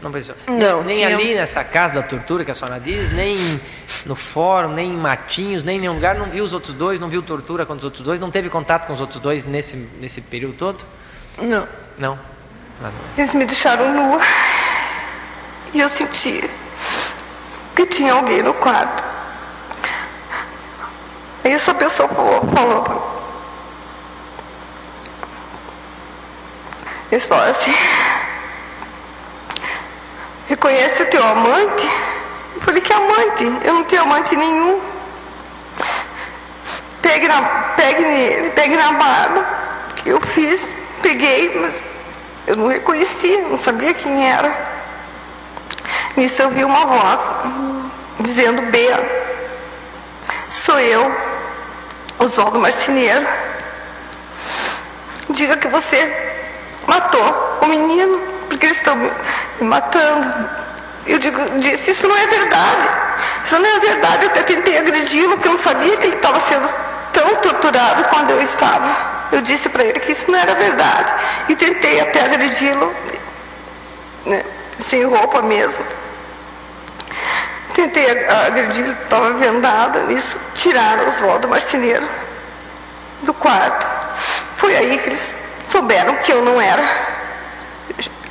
não 0.00 0.10
pensou. 0.12 0.34
Não, 0.48 0.82
nem 0.82 0.96
tinha- 0.96 1.08
ali 1.14 1.34
nessa 1.34 1.62
casa 1.64 1.94
da 1.96 2.02
tortura 2.02 2.44
que 2.44 2.50
a 2.50 2.54
senhora 2.54 2.78
diz, 2.80 3.10
nem 3.12 3.36
no 4.06 4.14
fórum, 4.16 4.72
nem 4.72 4.90
em 4.90 4.96
Matinhos, 4.96 5.64
nem 5.64 5.76
em 5.76 5.80
nenhum 5.80 5.94
lugar, 5.94 6.14
não 6.14 6.26
viu 6.26 6.44
os 6.44 6.52
outros 6.52 6.74
dois, 6.74 7.00
não 7.00 7.08
viu 7.08 7.22
tortura 7.22 7.66
com 7.66 7.74
os 7.74 7.84
outros 7.84 8.02
dois, 8.02 8.18
não 8.20 8.30
teve 8.30 8.48
contato 8.48 8.86
com 8.86 8.92
os 8.92 9.00
outros 9.00 9.18
dois 9.20 9.44
nesse, 9.44 9.76
nesse 10.00 10.20
período 10.20 10.54
todo? 10.56 10.84
Não. 11.42 11.66
Não. 11.98 12.18
Eles 13.16 13.34
me 13.34 13.44
deixaram 13.44 13.92
nua. 13.92 14.20
E 15.72 15.80
eu 15.80 15.88
senti 15.88 16.48
que 17.76 17.86
tinha 17.86 18.14
alguém 18.14 18.42
no 18.42 18.54
quarto. 18.54 19.04
Aí 21.44 21.52
essa 21.52 21.74
pessoa 21.74 22.08
falou, 22.08 22.40
falou 22.54 23.20
Eles 27.10 27.26
falaram 27.26 27.50
assim, 27.50 27.74
reconhece 30.46 31.02
o 31.02 31.06
teu 31.06 31.26
amante? 31.26 31.88
Eu 32.54 32.60
falei, 32.62 32.80
que 32.80 32.92
amante? 32.92 33.44
Eu 33.64 33.74
não 33.74 33.84
tenho 33.84 34.02
amante 34.02 34.36
nenhum. 34.36 34.80
Pegue, 37.02 37.26
na, 37.26 37.42
pegue 37.76 38.02
nele, 38.02 38.50
pegue 38.50 38.76
na 38.76 38.92
barba. 38.92 39.44
Eu 40.06 40.20
fiz, 40.20 40.72
peguei, 41.02 41.58
mas 41.60 41.82
eu 42.50 42.56
não 42.56 42.66
reconhecia, 42.66 43.42
não 43.42 43.56
sabia 43.56 43.94
quem 43.94 44.28
era. 44.28 44.52
Nisso 46.16 46.42
eu 46.42 46.50
vi 46.50 46.64
uma 46.64 46.84
voz 46.84 47.32
dizendo, 48.18 48.62
Bea, 48.72 48.98
sou 50.48 50.80
eu, 50.80 51.14
Oswaldo 52.18 52.58
Marceneiro. 52.58 53.24
Diga 55.28 55.56
que 55.58 55.68
você 55.68 56.12
matou 56.88 57.58
o 57.62 57.66
menino, 57.66 58.20
porque 58.48 58.66
eles 58.66 58.78
estão 58.78 58.96
me 58.96 59.12
matando. 59.60 60.50
Eu 61.06 61.20
digo, 61.20 61.38
disse, 61.60 61.92
isso 61.92 62.08
não 62.08 62.16
é 62.16 62.26
verdade. 62.26 62.88
Isso 63.44 63.56
não 63.60 63.76
é 63.76 63.78
verdade. 63.78 64.24
Eu 64.24 64.30
até 64.30 64.42
tentei 64.42 64.76
agredi-lo, 64.76 65.34
porque 65.34 65.46
eu 65.46 65.52
não 65.52 65.58
sabia 65.58 65.96
que 65.96 66.06
ele 66.06 66.16
estava 66.16 66.40
sendo 66.40 66.68
tão 67.12 67.36
torturado 67.36 68.02
quando 68.08 68.30
eu 68.30 68.42
estava. 68.42 69.09
Eu 69.32 69.40
disse 69.42 69.68
para 69.68 69.84
ele 69.84 70.00
que 70.00 70.12
isso 70.12 70.30
não 70.30 70.38
era 70.38 70.54
verdade. 70.54 71.14
E 71.48 71.56
tentei 71.56 72.00
até 72.00 72.24
agredi-lo, 72.24 72.94
né, 74.26 74.44
sem 74.78 75.04
roupa 75.04 75.42
mesmo. 75.42 75.84
Tentei 77.74 78.26
agredir, 78.28 78.86
estava 79.02 79.32
vendada, 79.34 80.02
nisso 80.02 80.38
tiraram 80.54 81.08
Oswaldo 81.08 81.48
Marceneiro 81.48 82.06
do 83.22 83.32
quarto. 83.32 83.86
Foi 84.56 84.76
aí 84.76 84.98
que 84.98 85.08
eles 85.08 85.34
souberam 85.66 86.16
que 86.16 86.32
eu 86.32 86.44
não 86.44 86.60
era 86.60 86.82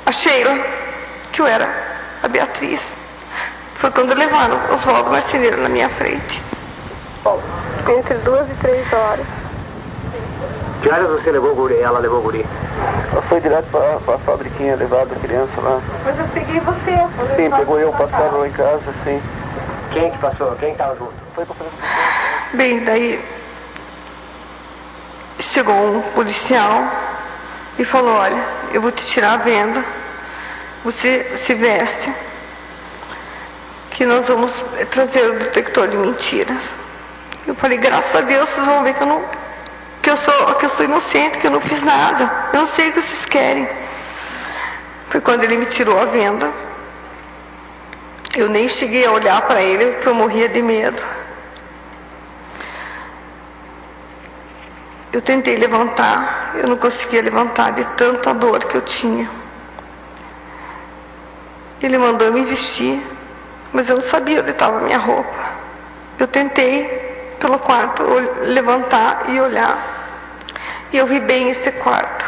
a 0.06 0.12
Sheila, 0.12 0.56
que 1.32 1.42
eu 1.42 1.48
era 1.48 1.70
a 2.22 2.28
Beatriz. 2.28 2.98
Foi 3.76 3.90
quando 3.92 4.14
levaram 4.14 4.60
Oswaldo 4.74 5.10
Marceneiro 5.10 5.62
na 5.62 5.70
minha 5.70 5.88
frente. 5.88 6.44
Entre 7.98 8.16
duas 8.16 8.50
e 8.52 8.54
três 8.56 8.92
horas. 8.92 9.39
Que 10.82 10.90
horas 10.90 11.10
você 11.10 11.32
levou 11.32 11.52
o 11.52 11.56
guri? 11.56 11.78
Ela 11.80 12.00
levou 12.00 12.20
o 12.20 12.22
guri? 12.22 12.46
Ela 13.12 13.22
foi 13.24 13.42
direto 13.42 13.68
para 13.72 14.16
a 14.16 14.18
fabriquinha 14.20 14.76
levar 14.76 15.04
a 15.04 15.06
criança 15.08 15.60
lá. 15.62 15.82
Mas 16.06 16.18
eu 16.18 16.26
peguei 16.34 16.60
você. 16.62 17.36
Sim, 17.36 17.50
pegou 17.50 17.80
eu, 17.80 17.92
passava 17.92 18.38
lá 18.38 18.48
em 18.48 18.52
casa, 18.52 18.94
sim. 19.04 19.22
Quem 19.92 20.12
que 20.12 20.18
passou? 20.20 20.56
Quem 20.56 20.72
estava 20.72 20.96
junto? 20.96 21.14
Foi 21.36 21.46
para 21.46 21.56
Bem, 22.54 22.84
daí 22.84 23.24
chegou 25.40 25.76
um 25.76 26.02
policial 26.02 26.84
e 27.78 27.84
falou, 27.84 28.14
olha, 28.14 28.44
eu 28.74 28.82
vou 28.82 28.92
te 28.92 29.06
tirar 29.06 29.34
a 29.34 29.38
venda, 29.38 29.84
você 30.84 31.32
se 31.36 31.54
veste, 31.56 32.14
que 33.92 34.06
nós 34.06 34.28
vamos 34.28 34.64
trazer 34.90 35.30
o 35.30 35.40
detector 35.40 35.88
de 35.88 35.98
mentiras. 35.98 36.76
Eu 37.46 37.56
falei, 37.56 37.78
graças 37.78 38.16
a 38.16 38.22
Deus, 38.22 38.48
vocês 38.48 38.66
vão 38.66 38.84
ver 38.84 38.94
que 38.94 39.02
eu 39.02 39.08
não. 39.08 39.24
Que 40.10 40.14
eu 40.14 40.18
sou, 40.18 40.56
que 40.56 40.66
eu 40.66 40.70
sou 40.70 40.86
inocente, 40.86 41.38
que 41.38 41.46
eu 41.46 41.52
não 41.52 41.62
fiz 41.62 41.84
nada. 41.84 42.50
Eu 42.52 42.62
não 42.62 42.66
sei 42.66 42.90
o 42.90 42.94
que 42.94 43.00
vocês 43.00 43.26
querem. 43.26 43.70
Foi 45.06 45.22
quando 45.22 45.44
ele 45.44 45.56
me 45.56 45.68
tirou 45.68 46.02
a 46.02 46.06
venda. 46.06 46.52
Eu 48.36 48.50
nem 48.50 48.68
cheguei 48.68 49.06
a 49.06 49.12
olhar 49.12 49.40
para 49.44 49.62
ele, 49.62 49.86
porque 49.92 50.08
eu 50.08 50.16
morria 50.16 50.50
de 50.50 50.64
medo. 50.64 51.04
Eu 55.14 55.22
tentei 55.22 55.58
levantar, 55.58 56.54
eu 56.56 56.68
não 56.68 56.78
conseguia 56.78 57.22
levantar 57.22 57.72
de 57.72 57.84
tanta 57.96 58.34
dor 58.34 58.66
que 58.66 58.78
eu 58.78 58.82
tinha. 58.82 59.30
Ele 61.84 62.00
mandou 62.00 62.34
me 62.34 62.44
vestir, 62.46 63.00
mas 63.72 63.90
eu 63.90 63.96
não 63.96 64.02
sabia 64.02 64.42
onde 64.42 64.50
estava 64.50 64.80
a 64.80 64.82
minha 64.82 64.98
roupa. 64.98 65.52
Eu 66.18 66.26
tentei, 66.26 67.36
pelo 67.40 67.60
quarto, 67.60 68.04
levantar 68.42 69.26
e 69.30 69.40
olhar. 69.40 69.99
E 70.92 70.98
eu 70.98 71.06
vi 71.06 71.20
bem 71.20 71.50
esse 71.50 71.72
quarto. 71.72 72.26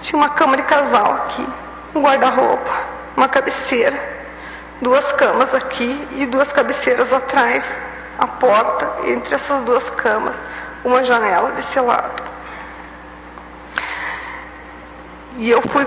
Tinha 0.00 0.16
uma 0.18 0.28
cama 0.28 0.56
de 0.56 0.62
casal 0.62 1.12
aqui, 1.14 1.46
um 1.94 2.00
guarda-roupa, 2.00 2.70
uma 3.16 3.28
cabeceira, 3.28 3.98
duas 4.80 5.12
camas 5.12 5.54
aqui 5.54 6.08
e 6.12 6.26
duas 6.26 6.52
cabeceiras 6.52 7.12
atrás, 7.12 7.80
a 8.18 8.26
porta 8.26 9.08
entre 9.08 9.34
essas 9.34 9.62
duas 9.62 9.90
camas, 9.90 10.34
uma 10.84 11.04
janela 11.04 11.50
desse 11.52 11.78
lado. 11.80 12.22
E 15.36 15.50
eu 15.50 15.60
fui 15.62 15.86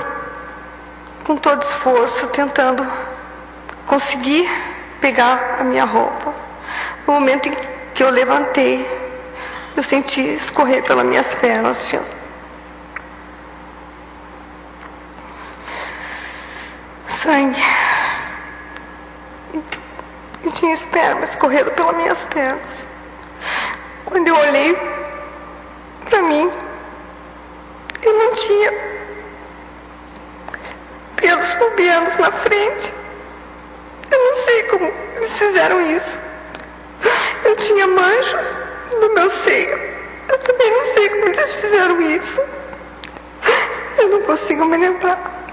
com 1.26 1.38
todo 1.38 1.62
esforço 1.62 2.28
tentando 2.28 2.86
conseguir 3.86 4.50
pegar 5.00 5.58
a 5.60 5.64
minha 5.64 5.86
roupa. 5.86 6.34
No 7.08 7.14
momento 7.14 7.48
em 7.48 7.54
que 7.94 8.04
eu 8.04 8.10
levantei, 8.10 9.03
eu 9.76 9.82
senti 9.82 10.22
escorrer 10.22 10.84
pelas 10.84 11.06
minhas 11.06 11.34
pernas. 11.36 11.94
Sangue. 17.08 17.64
E 20.46 20.52
tinha 20.52 20.74
esperma 20.74 21.24
escorrendo 21.24 21.72
pelas 21.72 21.96
minhas 21.96 22.26
pernas. 22.26 22.88
Quando 24.06 24.28
eu 24.28 24.36
olhei 24.36 24.76
para 26.06 26.22
mim, 26.22 26.52
eu 28.02 28.14
não 28.14 28.34
tinha 28.34 28.72
pelos 31.16 31.52
pubianos 31.54 32.18
na 32.18 32.32
frente. 32.32 32.94
Eu 34.12 34.20
não 34.20 34.36
sei 34.36 34.64
como 34.64 34.86
eles 35.16 35.40
fizeram 35.40 35.82
isso. 35.82 36.20
Eu 37.44 37.56
tinha 37.56 37.88
manchas 37.88 38.60
no 39.00 39.14
meu 39.14 39.30
seio. 39.30 39.80
Eu 40.30 40.38
também 40.40 40.72
não 40.72 40.82
sei 40.82 41.10
como 41.10 41.26
eles 41.26 41.62
fizeram 41.62 42.02
isso. 42.02 42.42
Eu 43.98 44.10
não 44.10 44.22
consigo 44.24 44.66
me 44.66 44.78
lembrar 44.78 45.44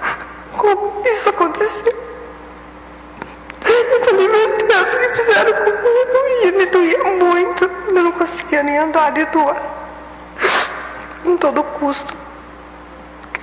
como 0.56 1.02
isso 1.06 1.28
aconteceu. 1.28 1.92
Eu 3.64 4.14
meu 4.14 4.56
Deus, 4.66 4.94
o 4.94 4.98
que 4.98 5.08
fizeram 5.14 5.52
comigo? 5.52 5.80
E 6.42 6.52
me 6.52 6.66
doía 6.66 7.04
muito. 7.04 7.64
Eu 7.64 8.02
não 8.02 8.12
conseguia 8.12 8.62
nem 8.62 8.78
andar 8.78 9.12
de 9.12 9.24
dor. 9.26 9.56
Com 11.22 11.36
todo 11.36 11.62
custo, 11.62 12.14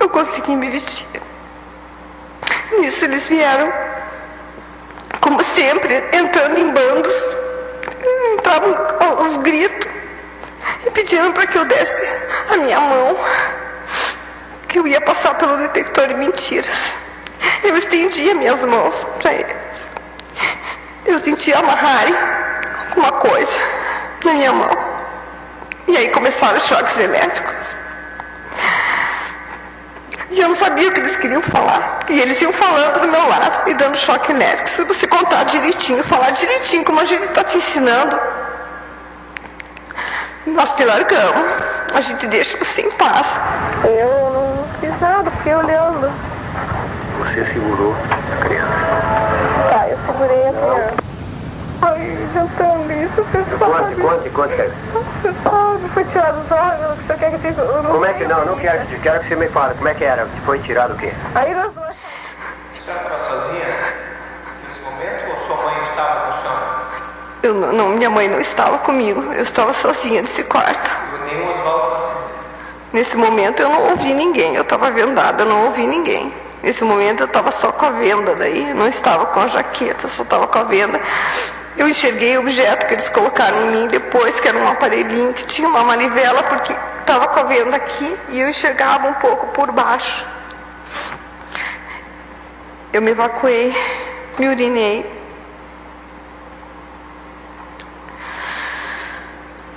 eu 0.00 0.08
consegui 0.08 0.56
me 0.56 0.68
vestir. 0.68 1.06
Nisso 2.78 3.04
eles 3.04 3.26
vieram, 3.26 3.72
como 5.20 5.42
sempre, 5.42 6.04
entrando 6.12 6.58
em 6.58 6.70
bandos. 6.70 7.36
Entravam 8.34 8.74
aos 9.28 9.36
gritos 9.36 9.90
e 10.86 10.90
pediram 10.90 11.32
para 11.32 11.46
que 11.46 11.58
eu 11.58 11.64
desse 11.66 12.02
a 12.50 12.56
minha 12.56 12.80
mão, 12.80 13.16
que 14.68 14.78
eu 14.78 14.86
ia 14.86 15.00
passar 15.00 15.34
pelo 15.34 15.58
detector 15.58 16.08
de 16.08 16.14
mentiras. 16.14 16.94
Eu 17.62 17.76
estendi 17.76 18.32
minhas 18.34 18.64
mãos 18.64 19.06
para 19.20 19.32
eles. 19.32 19.90
Eu 21.04 21.18
senti 21.18 21.52
amarrarem 21.52 22.14
alguma 22.88 23.12
coisa 23.12 23.58
na 24.24 24.32
minha 24.32 24.52
mão. 24.52 24.70
E 25.86 25.96
aí 25.96 26.08
começaram 26.10 26.56
os 26.56 26.64
choques 26.64 26.98
elétricos. 26.98 27.76
E 30.30 30.40
eu 30.40 30.48
não 30.48 30.54
sabia 30.54 30.88
o 30.88 30.92
que 30.92 31.00
eles 31.00 31.16
queriam 31.16 31.40
falar. 31.42 32.00
E 32.08 32.20
eles 32.20 32.40
iam 32.42 32.52
falando 32.52 33.00
do 33.00 33.08
meu 33.08 33.28
lado 33.28 33.68
e 33.68 33.74
dando 33.74 33.96
choque 33.96 34.32
elétrico. 34.32 34.68
Se 34.68 34.84
você 34.84 35.06
contar 35.06 35.44
direitinho, 35.44 36.02
falar 36.04 36.30
direitinho, 36.30 36.84
como 36.84 37.00
a 37.00 37.04
gente 37.04 37.24
está 37.24 37.42
te 37.44 37.56
ensinando, 37.56 38.18
nós 40.54 40.74
te 40.74 40.84
largamos. 40.84 41.46
A 41.94 42.00
gente 42.00 42.26
deixa 42.26 42.56
você 42.58 42.82
em 42.82 42.90
paz. 42.92 43.38
Eu 43.84 44.30
não 44.32 44.64
fiz 44.80 45.00
nada, 45.00 45.30
fiquei 45.30 45.54
olhando. 45.54 46.10
Você 47.18 47.44
segurou 47.52 47.94
a 48.10 48.44
criança. 48.44 48.68
Tá, 49.70 49.88
eu 49.88 49.98
segurei 50.06 50.48
a 50.48 50.52
criança. 50.52 51.08
Ai, 51.80 52.28
jantando 52.34 52.92
isso, 52.92 53.22
você 53.22 53.44
sabe. 53.58 53.94
Conte, 53.94 54.30
conte, 54.30 54.54
conte. 54.56 54.72
Você 54.92 55.32
sabe, 55.42 55.88
foi 55.94 56.04
tirado 56.04 56.40
os 56.40 56.50
órgãos, 56.50 56.98
você 56.98 57.14
quer 57.14 57.30
que 57.30 57.46
eu 57.46 57.82
Como 57.82 58.04
é 58.04 58.12
que 58.14 58.24
não? 58.26 58.44
Não 58.44 58.56
quero, 58.56 58.86
quero 59.00 59.20
que 59.20 59.28
você 59.28 59.36
me 59.36 59.48
fale. 59.48 59.74
Como 59.74 59.88
é 59.88 59.94
que 59.94 60.04
era? 60.04 60.26
Foi 60.44 60.58
tirado 60.58 60.94
o 60.94 60.96
quê? 60.96 61.12
Aí 61.34 61.54
nós 61.54 61.72
dois... 61.72 61.88
A 61.88 62.80
senhora 62.84 63.02
estava 63.02 63.18
sozinha 63.18 63.66
nesse 64.66 64.80
momento 64.80 65.24
ou 65.30 65.46
sua 65.46 65.56
mãe 65.64 65.82
estava 65.82 66.20
com 66.20 66.32
a 66.32 66.42
senhora? 66.42 66.78
Eu 67.42 67.54
não, 67.54 67.90
minha 67.90 68.10
mãe 68.10 68.28
não 68.28 68.40
estava 68.40 68.78
comigo. 68.78 69.32
Eu 69.32 69.42
estava 69.42 69.72
sozinha 69.72 70.22
nesse 70.22 70.42
quarto. 70.44 70.90
Oswaldo. 71.50 72.08
Nesse 72.92 73.16
momento 73.16 73.60
eu 73.60 73.68
não 73.68 73.90
ouvi 73.90 74.14
ninguém. 74.14 74.54
Eu 74.54 74.62
estava 74.62 74.90
vendada, 74.90 75.42
eu 75.42 75.48
não 75.48 75.66
ouvi 75.66 75.86
ninguém. 75.86 76.32
Nesse 76.62 76.82
momento 76.82 77.20
eu 77.22 77.26
estava 77.26 77.50
só 77.50 77.70
com 77.70 77.86
a 77.86 77.90
venda 77.90 78.34
daí, 78.34 78.74
não 78.74 78.88
estava 78.88 79.26
com 79.26 79.40
a 79.40 79.46
jaqueta, 79.46 80.08
só 80.08 80.22
estava 80.22 80.46
com 80.46 80.58
a 80.58 80.64
venda. 80.64 81.00
Eu 81.76 81.88
enxerguei 81.88 82.36
o 82.36 82.40
objeto 82.40 82.86
que 82.88 82.94
eles 82.94 83.08
colocaram 83.08 83.66
em 83.66 83.70
mim 83.70 83.86
depois, 83.86 84.40
que 84.40 84.48
era 84.48 84.58
um 84.58 84.68
aparelhinho 84.68 85.32
que 85.32 85.46
tinha 85.46 85.68
uma 85.68 85.84
manivela, 85.84 86.42
porque 86.42 86.74
estava 87.00 87.28
com 87.28 87.38
a 87.38 87.44
venda 87.44 87.76
aqui 87.76 88.16
e 88.30 88.40
eu 88.40 88.48
enxergava 88.48 89.06
um 89.06 89.14
pouco 89.14 89.46
por 89.48 89.70
baixo. 89.70 90.26
Eu 92.92 93.00
me 93.00 93.12
evacuei, 93.12 93.72
me 94.38 94.48
urinei. 94.48 95.17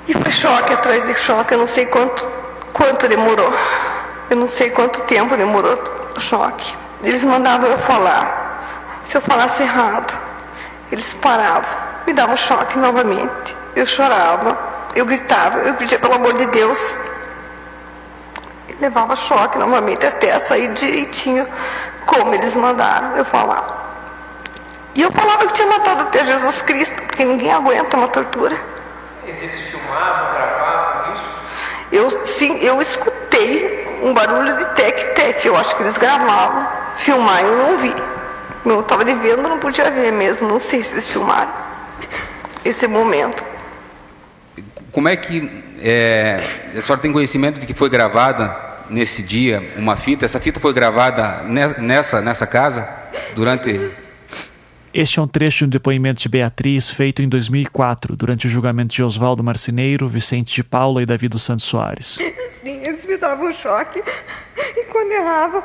E 0.08 0.14
foi 0.14 0.32
choque 0.32 0.74
atrás 0.74 1.06
de 1.06 1.16
choque, 1.16 1.54
eu 1.54 1.60
não 1.60 1.68
sei 1.68 1.86
quanto, 1.86 2.28
quanto 2.74 3.08
demorou. 3.08 3.54
Eu 4.30 4.38
não 4.38 4.48
sei 4.48 4.70
quanto 4.70 5.02
tempo 5.02 5.36
demorou 5.36 5.82
o 6.16 6.20
choque. 6.20 6.74
Eles 7.04 7.24
mandavam 7.24 7.70
eu 7.70 7.78
falar. 7.78 9.00
Se 9.04 9.18
eu 9.18 9.22
falasse 9.22 9.64
errado, 9.64 10.20
eles 10.92 11.14
paravam, 11.14 11.78
me 12.06 12.14
davam 12.14 12.38
choque 12.38 12.78
novamente. 12.78 13.56
Eu 13.76 13.86
chorava, 13.86 14.58
eu 14.96 15.06
gritava, 15.06 15.60
eu 15.60 15.74
pedia 15.76 15.98
pelo 16.00 16.16
amor 16.16 16.34
de 16.34 16.46
Deus. 16.48 16.96
E 18.68 18.74
levava 18.80 19.16
choque 19.16 19.58
novamente 19.58 20.06
até 20.06 20.38
sair 20.40 20.72
direitinho 20.74 21.48
como 22.06 22.34
eles 22.34 22.56
mandaram 22.56 23.18
eu 23.18 23.26
falar. 23.26 23.80
E 24.94 25.02
eu 25.02 25.12
falava 25.12 25.46
que 25.46 25.54
tinha 25.54 25.68
matado 25.68 26.04
até 26.04 26.26
Jesus 26.26 26.62
Cristo, 26.62 27.02
porque 27.04 27.24
ninguém 27.24 27.52
aguenta 27.52 27.96
uma 27.96 28.10
tortura. 28.10 28.71
Eles 29.26 29.40
filmavam, 29.70 30.34
gravavam 30.34 31.14
isso? 31.14 31.26
Eu, 31.92 32.26
sim, 32.26 32.58
eu 32.60 32.82
escutei 32.82 34.00
um 34.02 34.14
barulho 34.14 34.58
de 34.58 34.66
tec-tec, 34.74 35.46
eu 35.46 35.56
acho 35.56 35.76
que 35.76 35.84
eles 35.84 35.98
gravavam. 35.98 36.68
Filmar 36.98 37.42
eu 37.42 37.58
não 37.58 37.78
vi. 37.78 37.94
Eu 38.66 38.82
estava 38.82 39.04
devendo, 39.04 39.42
não 39.44 39.58
podia 39.58 39.90
ver 39.90 40.12
mesmo, 40.12 40.48
não 40.48 40.60
sei 40.60 40.82
se 40.82 40.94
eles 40.94 41.08
filmaram 41.08 41.52
esse 42.64 42.88
momento. 42.88 43.44
Como 44.92 45.08
é 45.08 45.16
que 45.16 45.64
é, 45.82 46.40
a 46.78 46.82
senhora 46.82 47.02
tem 47.02 47.12
conhecimento 47.12 47.60
de 47.60 47.66
que 47.66 47.74
foi 47.74 47.90
gravada 47.90 48.56
nesse 48.90 49.24
dia 49.24 49.74
uma 49.78 49.96
fita? 49.96 50.26
Essa 50.26 50.40
fita 50.40 50.60
foi 50.60 50.74
gravada 50.74 51.44
nessa, 51.48 52.22
nessa 52.22 52.46
casa 52.46 52.88
durante 53.34 53.92
este 54.94 55.20
é 55.20 55.22
um 55.22 55.28
trecho 55.28 55.60
de 55.60 55.66
um 55.66 55.70
depoimento 55.70 56.22
de 56.22 56.28
Beatriz 56.28 56.90
feito 56.90 57.22
em 57.22 57.30
2004, 57.30 58.16
durante 58.16 58.48
o 58.48 58.50
julgamento 58.50 58.94
de 58.94 59.02
Oswaldo 59.02 59.44
Marceneiro, 59.44 60.08
Vicente 60.08 60.56
de 60.56 60.64
Paula 60.64 61.02
e 61.02 61.06
Davi 61.06 61.30
dos 61.30 61.44
Santos 61.44 61.66
Soares. 61.66 62.18
Sim, 62.62 62.82
eles 62.84 63.06
me 63.06 63.16
davam 63.18 63.48
um 63.48 63.54
choque 63.54 64.04
e 64.58 64.84
quando 64.86 65.12
erravam, 65.12 65.64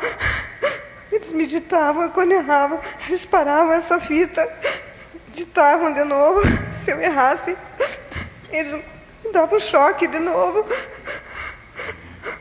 eles 1.11 1.33
me 1.33 1.47
ditavam, 1.47 2.09
quando 2.11 2.33
erravam, 2.33 2.81
eles 3.09 3.25
paravam 3.25 3.73
essa 3.73 3.99
fita, 3.99 4.49
ditavam 5.35 5.93
de 5.93 6.05
novo, 6.05 6.43
se 6.73 6.93
eu 6.93 7.01
errasse, 7.01 7.57
eles 8.51 8.73
me 8.73 9.33
davam 9.33 9.59
choque 9.59 10.07
de 10.07 10.21
novo, 10.21 10.65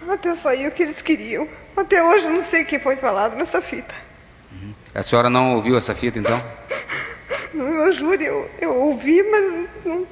até 0.08 0.36
sair 0.36 0.68
o 0.68 0.72
que 0.72 0.84
eles 0.84 1.02
queriam. 1.02 1.48
Até 1.76 2.02
hoje 2.04 2.28
não 2.28 2.42
sei 2.42 2.62
o 2.62 2.66
que 2.66 2.78
foi 2.78 2.96
falado 2.96 3.36
nessa 3.36 3.62
fita. 3.62 4.05
A 4.96 5.04
senhora 5.04 5.30
não 5.30 5.56
ouviu 5.56 5.78
essa 5.78 5.94
fita 5.94 6.18
então? 6.18 6.42
Não, 7.54 7.68
eu 7.68 7.92
juro, 7.92 8.24
eu, 8.24 8.50
eu 8.62 8.74
ouvi, 8.74 9.22
mas 9.24 9.86
não, 9.86 10.08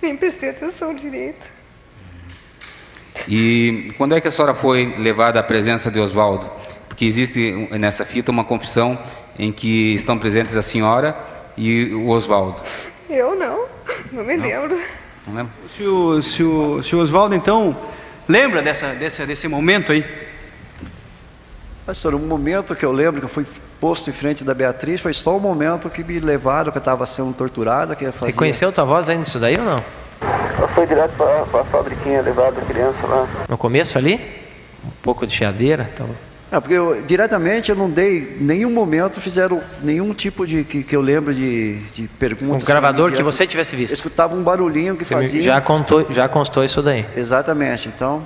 nem 0.00 0.16
prestei 0.16 0.50
atenção 0.50 0.94
direito. 0.94 1.44
E 3.26 3.92
quando 3.98 4.14
é 4.14 4.20
que 4.20 4.28
a 4.28 4.30
senhora 4.30 4.54
foi 4.54 4.94
levada 4.98 5.40
à 5.40 5.42
presença 5.42 5.90
de 5.90 5.98
Oswaldo? 5.98 6.48
Porque 6.88 7.04
existe 7.04 7.68
nessa 7.72 8.04
fita 8.04 8.30
uma 8.30 8.44
confissão 8.44 8.96
em 9.36 9.50
que 9.50 9.94
estão 9.94 10.16
presentes 10.16 10.56
a 10.56 10.62
senhora 10.62 11.16
e 11.56 11.92
o 11.92 12.08
Oswaldo. 12.10 12.62
Eu 13.10 13.34
não, 13.34 13.66
não 14.12 14.22
me 14.22 14.36
não. 14.36 14.44
lembro. 14.46 14.80
Não 15.26 15.34
lembro? 15.34 15.52
Se 15.76 15.82
o, 15.82 16.22
se 16.22 16.42
o, 16.44 16.82
se 16.84 16.94
o 16.94 17.00
Oswaldo, 17.00 17.34
então, 17.34 17.76
lembra 18.28 18.62
dessa, 18.62 18.94
dessa, 18.94 19.26
desse 19.26 19.48
momento 19.48 19.90
aí? 19.90 20.27
Pastor, 21.88 22.14
um 22.14 22.18
momento 22.18 22.74
que 22.74 22.84
eu 22.84 22.92
lembro 22.92 23.18
que 23.18 23.24
eu 23.24 23.30
fui 23.30 23.46
posto 23.80 24.10
em 24.10 24.12
frente 24.12 24.44
da 24.44 24.52
Beatriz 24.52 25.00
foi 25.00 25.14
só 25.14 25.34
o 25.34 25.40
momento 25.40 25.88
que 25.88 26.04
me 26.04 26.20
levaram, 26.20 26.70
que 26.70 26.76
eu 26.76 26.80
estava 26.80 27.06
sendo 27.06 27.32
torturada. 27.32 27.96
Que 27.96 28.12
fazia... 28.12 28.26
Reconheceu 28.26 28.70
tua 28.70 28.84
voz 28.84 29.08
ainda 29.08 29.22
isso 29.22 29.38
daí 29.38 29.56
ou 29.56 29.64
não? 29.64 29.82
Ela 30.20 30.68
foi 30.68 30.86
direto 30.86 31.12
para 31.16 31.60
a 31.60 31.64
fabriquinha, 31.64 32.20
levada 32.20 32.60
a 32.60 32.64
criança 32.66 33.06
lá. 33.06 33.26
No 33.48 33.56
começo 33.56 33.96
ali? 33.96 34.16
Um 34.84 34.90
pouco 35.02 35.26
de 35.26 35.34
chiadeira? 35.34 35.88
Então... 35.94 36.06
É, 36.52 36.60
porque 36.60 36.74
eu, 36.74 37.02
diretamente 37.06 37.70
eu 37.70 37.76
não 37.76 37.88
dei, 37.88 38.36
nenhum 38.38 38.70
momento 38.70 39.18
fizeram 39.18 39.62
nenhum 39.82 40.12
tipo 40.12 40.46
de, 40.46 40.64
que, 40.64 40.82
que 40.82 40.94
eu 40.94 41.00
lembro 41.00 41.32
de, 41.32 41.78
de 41.94 42.06
perguntas. 42.06 42.64
Um 42.64 42.66
gravador 42.66 43.12
que 43.12 43.22
você 43.22 43.46
tivesse 43.46 43.74
visto? 43.74 43.92
Eu 43.92 43.96
escutava 43.96 44.36
um 44.36 44.42
barulhinho 44.42 44.94
que 44.94 45.06
você 45.06 45.14
fazia. 45.14 45.40
Já, 45.40 45.58
contou, 45.62 46.06
já 46.10 46.28
constou 46.28 46.62
isso 46.62 46.82
daí? 46.82 47.06
Exatamente, 47.16 47.88
então, 47.88 48.22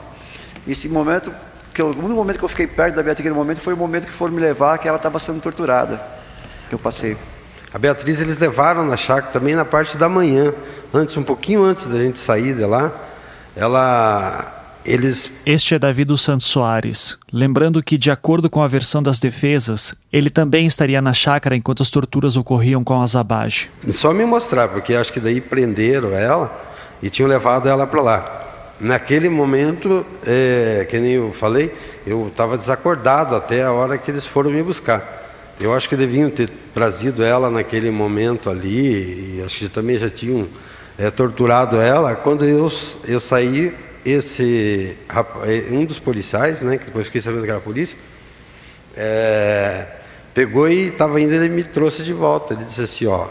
esse 0.67 0.89
momento 0.89 1.33
que 1.75 1.83
eu, 1.83 1.87
o 1.87 1.91
único 1.91 2.14
momento 2.14 2.39
que 2.39 2.45
eu 2.45 2.49
fiquei 2.49 2.66
perto 2.66 2.95
da 2.95 3.03
Beatriz 3.03 3.25
naquele 3.25 3.35
momento 3.35 3.61
foi 3.61 3.75
o 3.75 3.77
momento 3.77 4.07
que 4.07 4.12
foram 4.12 4.33
me 4.33 4.41
levar, 4.41 4.79
que 4.79 4.87
ela 4.87 4.97
estava 4.97 5.18
sendo 5.18 5.41
torturada, 5.41 6.01
que 6.68 6.75
eu 6.75 6.79
passei. 6.79 7.16
A 7.73 7.79
Beatriz 7.79 8.20
eles 8.20 8.39
levaram 8.39 8.85
na 8.87 8.97
chácara 8.97 9.33
também 9.33 9.55
na 9.55 9.64
parte 9.64 9.97
da 9.97 10.09
manhã, 10.09 10.53
antes 10.93 11.16
um 11.16 11.23
pouquinho 11.23 11.64
antes 11.64 11.87
da 11.87 11.99
gente 11.99 12.20
sair 12.20 12.55
de 12.55 12.64
lá, 12.64 12.93
ela 13.57 14.59
eles 14.85 15.31
Este 15.47 15.75
é 15.75 15.79
Davi 15.79 16.05
dos 16.05 16.20
Santos 16.23 16.47
Soares, 16.47 17.16
lembrando 17.33 17.83
que 17.83 17.97
de 17.97 18.11
acordo 18.11 18.51
com 18.51 18.62
a 18.62 18.68
versão 18.68 19.03
das 19.03 19.20
defesas, 19.20 19.95
ele 20.12 20.29
também 20.29 20.66
estaria 20.66 21.01
na 21.01 21.14
chácara 21.14 21.57
enquanto 21.57 21.83
as 21.83 21.91
torturas 21.91 22.37
ocorriam 22.37 22.83
com 22.83 23.01
a 23.01 23.07
Zabage. 23.07 23.70
Só 23.89 24.12
me 24.12 24.25
mostrar, 24.25 24.68
porque 24.68 24.95
acho 24.95 25.12
que 25.12 25.20
daí 25.20 25.41
prenderam 25.41 26.12
ela 26.12 26.53
e 27.03 27.09
tinham 27.09 27.29
levado 27.29 27.68
ela 27.68 27.87
para 27.87 28.03
lá. 28.03 28.41
Naquele 28.83 29.28
momento, 29.28 30.05
é, 30.26 30.85
que 30.91 30.99
nem 30.99 31.12
eu 31.12 31.33
falei, 31.33 31.72
eu 32.05 32.26
estava 32.26 32.59
desacordado 32.59 33.37
até 33.37 33.62
a 33.62 33.70
hora 33.70 33.97
que 33.97 34.11
eles 34.11 34.26
foram 34.26 34.51
me 34.51 34.61
buscar. 34.61 35.55
Eu 35.61 35.72
acho 35.72 35.89
que 35.89 35.95
deviam 35.95 36.28
ter 36.28 36.51
trazido 36.74 37.22
ela 37.22 37.49
naquele 37.49 37.93
momento 37.93 38.51
ali, 38.51 39.37
e 39.37 39.43
acho 39.47 39.59
que 39.59 39.68
também 39.68 39.97
já 39.99 40.11
tinham 40.11 40.49
é, 40.99 41.12
torturado 41.12 41.80
ela. 41.80 42.16
Quando 42.16 42.45
eu, 42.45 42.68
eu 43.07 43.20
saí, 43.20 43.72
esse 44.05 44.97
é, 45.45 45.72
um 45.72 45.85
dos 45.85 46.01
policiais, 46.01 46.61
né, 46.61 46.76
que 46.76 46.87
depois 46.87 47.07
fiquei 47.07 47.20
sabendo 47.20 47.45
que 47.45 47.51
era 47.51 47.59
a 47.59 47.62
polícia, 47.62 47.97
é, 48.97 49.87
pegou 50.35 50.68
e 50.68 50.89
estava 50.89 51.20
indo, 51.20 51.33
ele 51.33 51.49
me 51.49 51.62
trouxe 51.62 52.03
de 52.03 52.12
volta. 52.12 52.55
Ele 52.55 52.64
disse 52.64 52.83
assim, 52.83 53.07
ó, 53.07 53.28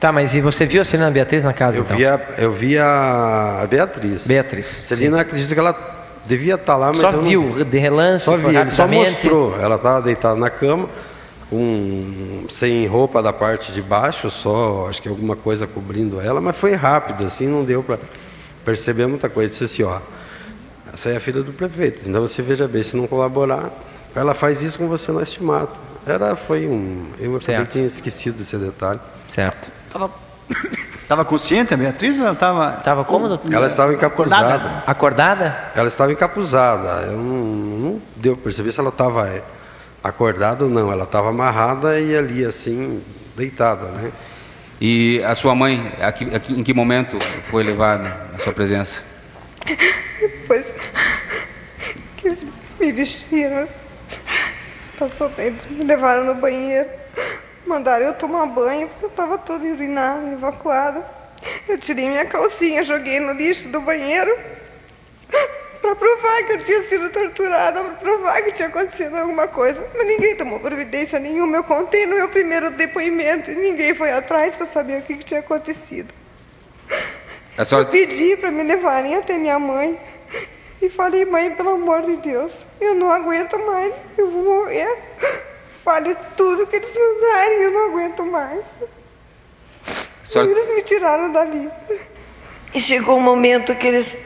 Tá, 0.00 0.12
mas 0.12 0.34
e 0.34 0.40
você 0.40 0.64
viu 0.64 0.80
a 0.80 0.84
Celina 0.84 1.10
Beatriz 1.10 1.42
na 1.42 1.52
casa? 1.52 1.78
Eu 1.78 1.82
então? 1.82 1.96
vi 1.96 2.06
a, 2.06 2.20
eu 2.38 2.52
vi 2.52 2.78
a 2.78 3.66
Beatriz. 3.68 4.26
Beatriz. 4.26 4.66
Celina, 4.84 5.20
acredito 5.20 5.52
que 5.52 5.58
ela 5.58 5.76
devia 6.24 6.54
estar 6.54 6.76
lá, 6.76 6.88
mas 6.88 6.98
só 6.98 7.10
viu 7.12 7.42
não... 7.42 7.64
de 7.64 7.78
relance. 7.78 8.24
Só 8.24 8.36
vi, 8.36 8.54
ele 8.54 8.70
só 8.70 8.86
mostrou. 8.86 9.58
Ela 9.60 9.74
estava 9.74 10.02
deitada 10.02 10.36
na 10.36 10.50
cama, 10.50 10.88
com 11.50 12.44
sem 12.48 12.86
roupa 12.86 13.20
da 13.20 13.32
parte 13.32 13.72
de 13.72 13.82
baixo, 13.82 14.30
só 14.30 14.86
acho 14.88 15.02
que 15.02 15.08
alguma 15.08 15.34
coisa 15.34 15.66
cobrindo 15.66 16.20
ela, 16.20 16.40
mas 16.40 16.56
foi 16.56 16.74
rápido, 16.74 17.26
assim, 17.26 17.48
não 17.48 17.64
deu 17.64 17.82
para 17.82 17.98
perceber 18.64 19.06
muita 19.06 19.28
coisa. 19.28 19.50
Disse 19.50 19.64
assim, 19.64 19.82
ó, 19.82 19.98
essa 20.92 21.10
é 21.10 21.16
a 21.16 21.20
filha 21.20 21.42
do 21.42 21.52
prefeito. 21.52 22.08
Então 22.08 22.20
você 22.20 22.40
veja 22.40 22.68
bem, 22.68 22.84
se 22.84 22.96
não 22.96 23.08
colaborar, 23.08 23.70
ela 24.14 24.32
faz 24.32 24.62
isso 24.62 24.78
com 24.78 24.86
você, 24.86 25.10
nós 25.10 25.32
te 25.32 25.42
mata. 25.42 25.88
Era, 26.06 26.36
foi 26.36 26.66
um. 26.66 27.06
Eu 27.18 27.40
também 27.40 27.64
tinha 27.64 27.86
esquecido 27.86 28.38
desse 28.38 28.56
detalhe. 28.56 29.00
Certo. 29.28 29.77
Tava, 29.92 30.10
tava 31.08 31.24
consciente 31.24 31.74
a 31.74 31.76
Beatriz 31.76 32.18
ou 32.18 32.24
ela 32.24 32.34
estava. 32.34 32.76
Estava 32.78 33.04
como? 33.04 33.40
Ela 33.52 33.66
estava 33.66 33.92
encapuzada. 33.92 34.54
Acordada? 34.54 34.82
Acordada? 34.86 35.64
Ela 35.74 35.88
estava 35.88 36.12
encapuzada. 36.12 37.06
Eu 37.06 37.16
não, 37.16 37.44
não 37.46 38.02
deu 38.16 38.34
para 38.34 38.44
perceber 38.44 38.72
se 38.72 38.80
ela 38.80 38.90
estava 38.90 39.42
acordada 40.02 40.64
ou 40.64 40.70
não. 40.70 40.92
Ela 40.92 41.04
estava 41.04 41.30
amarrada 41.30 42.00
e 42.00 42.16
ali 42.16 42.44
assim, 42.44 43.02
deitada, 43.36 43.86
né? 43.86 44.12
E 44.80 45.20
a 45.24 45.34
sua 45.34 45.54
mãe, 45.56 45.92
aqui, 46.00 46.32
aqui, 46.34 46.52
em 46.52 46.62
que 46.62 46.72
momento 46.72 47.18
foi 47.50 47.64
levada 47.64 48.16
a 48.34 48.38
sua 48.38 48.52
presença? 48.52 49.02
Depois 50.20 50.72
que 52.16 52.28
eles 52.28 52.46
me 52.78 52.92
vestiram, 52.92 53.68
passou 54.96 55.28
dentro, 55.30 55.68
me 55.72 55.84
levaram 55.84 56.24
no 56.24 56.36
banheiro. 56.36 56.88
Mandaram 57.68 58.06
eu 58.06 58.14
tomar 58.14 58.46
banho, 58.46 58.88
porque 58.88 59.04
eu 59.04 59.10
estava 59.10 59.36
toda 59.36 59.62
urinada, 59.62 60.32
evacuada. 60.32 61.04
Eu 61.68 61.76
tirei 61.76 62.08
minha 62.08 62.24
calcinha, 62.24 62.82
joguei 62.82 63.20
no 63.20 63.32
lixo 63.32 63.68
do 63.68 63.78
banheiro 63.82 64.34
para 65.82 65.94
provar 65.94 66.44
que 66.44 66.52
eu 66.52 66.58
tinha 66.62 66.82
sido 66.82 67.10
torturada, 67.10 67.84
para 67.84 67.94
provar 67.96 68.42
que 68.42 68.52
tinha 68.52 68.68
acontecido 68.68 69.14
alguma 69.14 69.46
coisa. 69.46 69.86
Mas 69.94 70.06
ninguém 70.06 70.34
tomou 70.34 70.58
providência 70.58 71.18
nenhuma. 71.18 71.58
Eu 71.58 71.62
contei 71.62 72.06
no 72.06 72.16
meu 72.16 72.30
primeiro 72.30 72.70
depoimento 72.70 73.50
e 73.50 73.54
ninguém 73.54 73.94
foi 73.94 74.12
atrás 74.12 74.56
para 74.56 74.64
saber 74.64 75.00
o 75.00 75.02
que, 75.02 75.16
que 75.16 75.24
tinha 75.24 75.40
acontecido. 75.40 76.12
Senhora... 77.66 77.86
Eu 77.86 77.90
pedi 77.90 78.34
para 78.38 78.50
me 78.50 78.62
levarem 78.62 79.14
até 79.14 79.36
minha 79.36 79.58
mãe 79.58 80.00
e 80.80 80.88
falei, 80.88 81.26
mãe, 81.26 81.50
pelo 81.50 81.70
amor 81.70 82.00
de 82.00 82.16
Deus, 82.16 82.54
eu 82.80 82.94
não 82.94 83.10
aguento 83.10 83.58
mais, 83.58 84.00
eu 84.16 84.30
vou 84.30 84.42
morrer. 84.42 84.88
Fale 85.84 86.16
tudo 86.36 86.66
que 86.66 86.76
eles 86.76 86.94
mandarem, 86.94 87.62
eu 87.62 87.70
não 87.70 87.84
aguento 87.90 88.26
mais. 88.26 88.66
Senhora... 90.24 90.50
Eles 90.50 90.74
me 90.74 90.82
tiraram 90.82 91.32
dali. 91.32 91.70
E 92.74 92.80
chegou 92.80 93.16
o 93.16 93.18
um 93.18 93.22
momento 93.22 93.74
que 93.74 93.86
eles, 93.86 94.18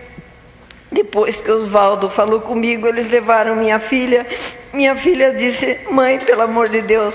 depois 0.90 1.40
que 1.40 1.50
Oswaldo 1.50 2.10
falou 2.10 2.40
comigo, 2.40 2.86
eles 2.86 3.08
levaram 3.08 3.54
minha 3.54 3.78
filha 3.78 4.26
minha 4.72 4.96
filha 4.96 5.34
disse: 5.34 5.80
Mãe, 5.90 6.18
pelo 6.18 6.42
amor 6.42 6.70
de 6.70 6.80
Deus, 6.80 7.14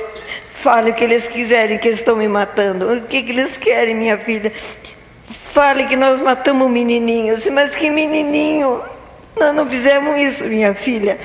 fale 0.53 0.91
o 0.91 0.93
que 0.93 1.03
eles 1.03 1.27
quiserem, 1.27 1.79
que 1.79 1.87
eles 1.87 1.99
estão 1.99 2.15
me 2.15 2.27
matando. 2.27 2.93
O 2.93 3.01
que, 3.01 3.23
que 3.23 3.31
eles 3.31 3.57
querem, 3.57 3.95
minha 3.95 4.17
filha? 4.17 4.53
Fale 5.53 5.87
que 5.87 5.95
nós 5.95 6.21
matamos 6.21 6.67
um 6.67 6.69
menininho. 6.69 7.33
Eu 7.33 7.37
disse, 7.37 7.49
Mas 7.49 7.75
que 7.75 7.89
menininho? 7.89 8.83
Nós 9.35 9.55
não 9.55 9.67
fizemos 9.67 10.19
isso, 10.19 10.43
minha 10.43 10.75
filha. 10.75 11.17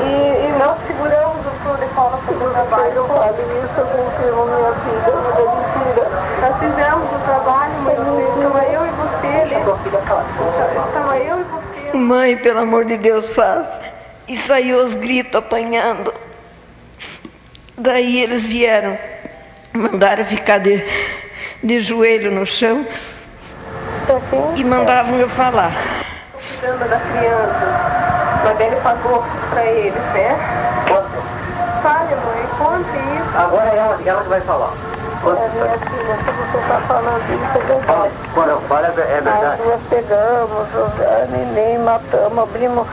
E, 0.00 0.48
e 0.48 0.58
nós 0.58 0.76
seguramos 0.86 1.46
o 1.46 1.50
Flor 1.62 1.78
de 1.78 1.86
Paula 1.94 2.20
sobre 2.26 2.43
o 2.43 2.43
trabalho. 2.54 2.92
Eu 2.94 3.06
falo 3.08 3.34
isso, 3.34 3.78
eu 3.78 3.86
confirmo, 3.86 4.46
minha 4.46 4.72
filha, 4.74 5.10
não 5.12 5.30
é 5.30 5.44
mentira. 5.56 6.04
Nós 6.40 6.58
fizemos 6.58 7.12
o 7.12 7.18
trabalho, 7.24 7.72
mas 7.82 7.98
estava 8.36 8.64
eu 8.64 8.86
e 8.86 8.90
você 8.90 9.26
ali. 9.26 9.54
Estava 10.88 11.18
eu 11.18 11.40
e 11.40 11.44
você. 11.44 11.96
Mãe, 11.96 12.36
pelo 12.36 12.60
amor 12.60 12.84
de 12.84 12.96
Deus, 12.96 13.26
faz. 13.30 13.66
E 14.28 14.36
saiu 14.36 14.80
aos 14.80 14.94
gritos 14.94 15.36
apanhando. 15.36 16.14
Daí 17.76 18.22
eles 18.22 18.42
vieram, 18.42 18.96
mandaram 19.72 20.24
ficar 20.24 20.58
de, 20.58 20.82
de 21.62 21.80
joelho 21.80 22.30
no 22.30 22.46
chão 22.46 22.86
e 24.56 24.64
mandavam 24.64 25.18
eu 25.18 25.28
falar. 25.28 25.72
Cuidando 26.32 26.88
da 26.88 27.00
criança. 27.00 27.94
Mas 28.44 28.60
ele 28.60 28.76
pagou 28.76 29.24
pra 29.50 29.64
ele, 29.64 29.96
certo? 30.12 30.73
Agora 33.36 33.70
é 33.70 33.76
ela, 33.76 33.98
ela 34.04 34.22
que 34.22 34.28
vai 34.28 34.40
falar. 34.40 34.72
É, 35.24 35.26
minha 35.26 35.78
filha, 35.78 36.16
se 36.18 36.32
você 36.32 36.58
está 36.58 36.80
falando 36.86 37.22
isso, 37.22 37.58
é 37.58 37.66
verdade. 37.66 38.10
Quando 38.34 38.68
fala, 38.68 38.86
é 38.88 38.90
verdade. 38.90 39.62
Nós 39.62 39.80
pegamos 39.88 40.68
o 40.74 41.30
neném, 41.30 41.78
matamos, 41.78 42.38
abrimos, 42.38 42.86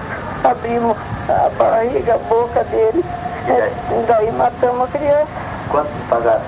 abrimos 0.44 0.98
a 1.28 1.49
barriga, 1.58 2.16
a 2.16 2.18
boca 2.18 2.64
dele. 2.66 3.03
E 3.48 4.06
daí 4.08 4.32
matamos 4.32 4.84
a 4.84 4.98
criança. 4.98 5.28
Quanto 5.70 5.90
pagaram? 6.10 6.41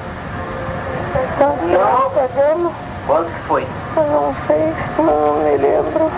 Então, 1.35 1.55
nós 1.71 2.13
pegamos, 2.13 2.71
Quanto 3.05 3.25
que 3.31 3.39
foi? 3.41 3.67
eu 3.97 4.03
não 4.03 4.35
sei, 4.47 4.73
não 4.97 5.43
me 5.43 5.57
lembro. 5.57 6.11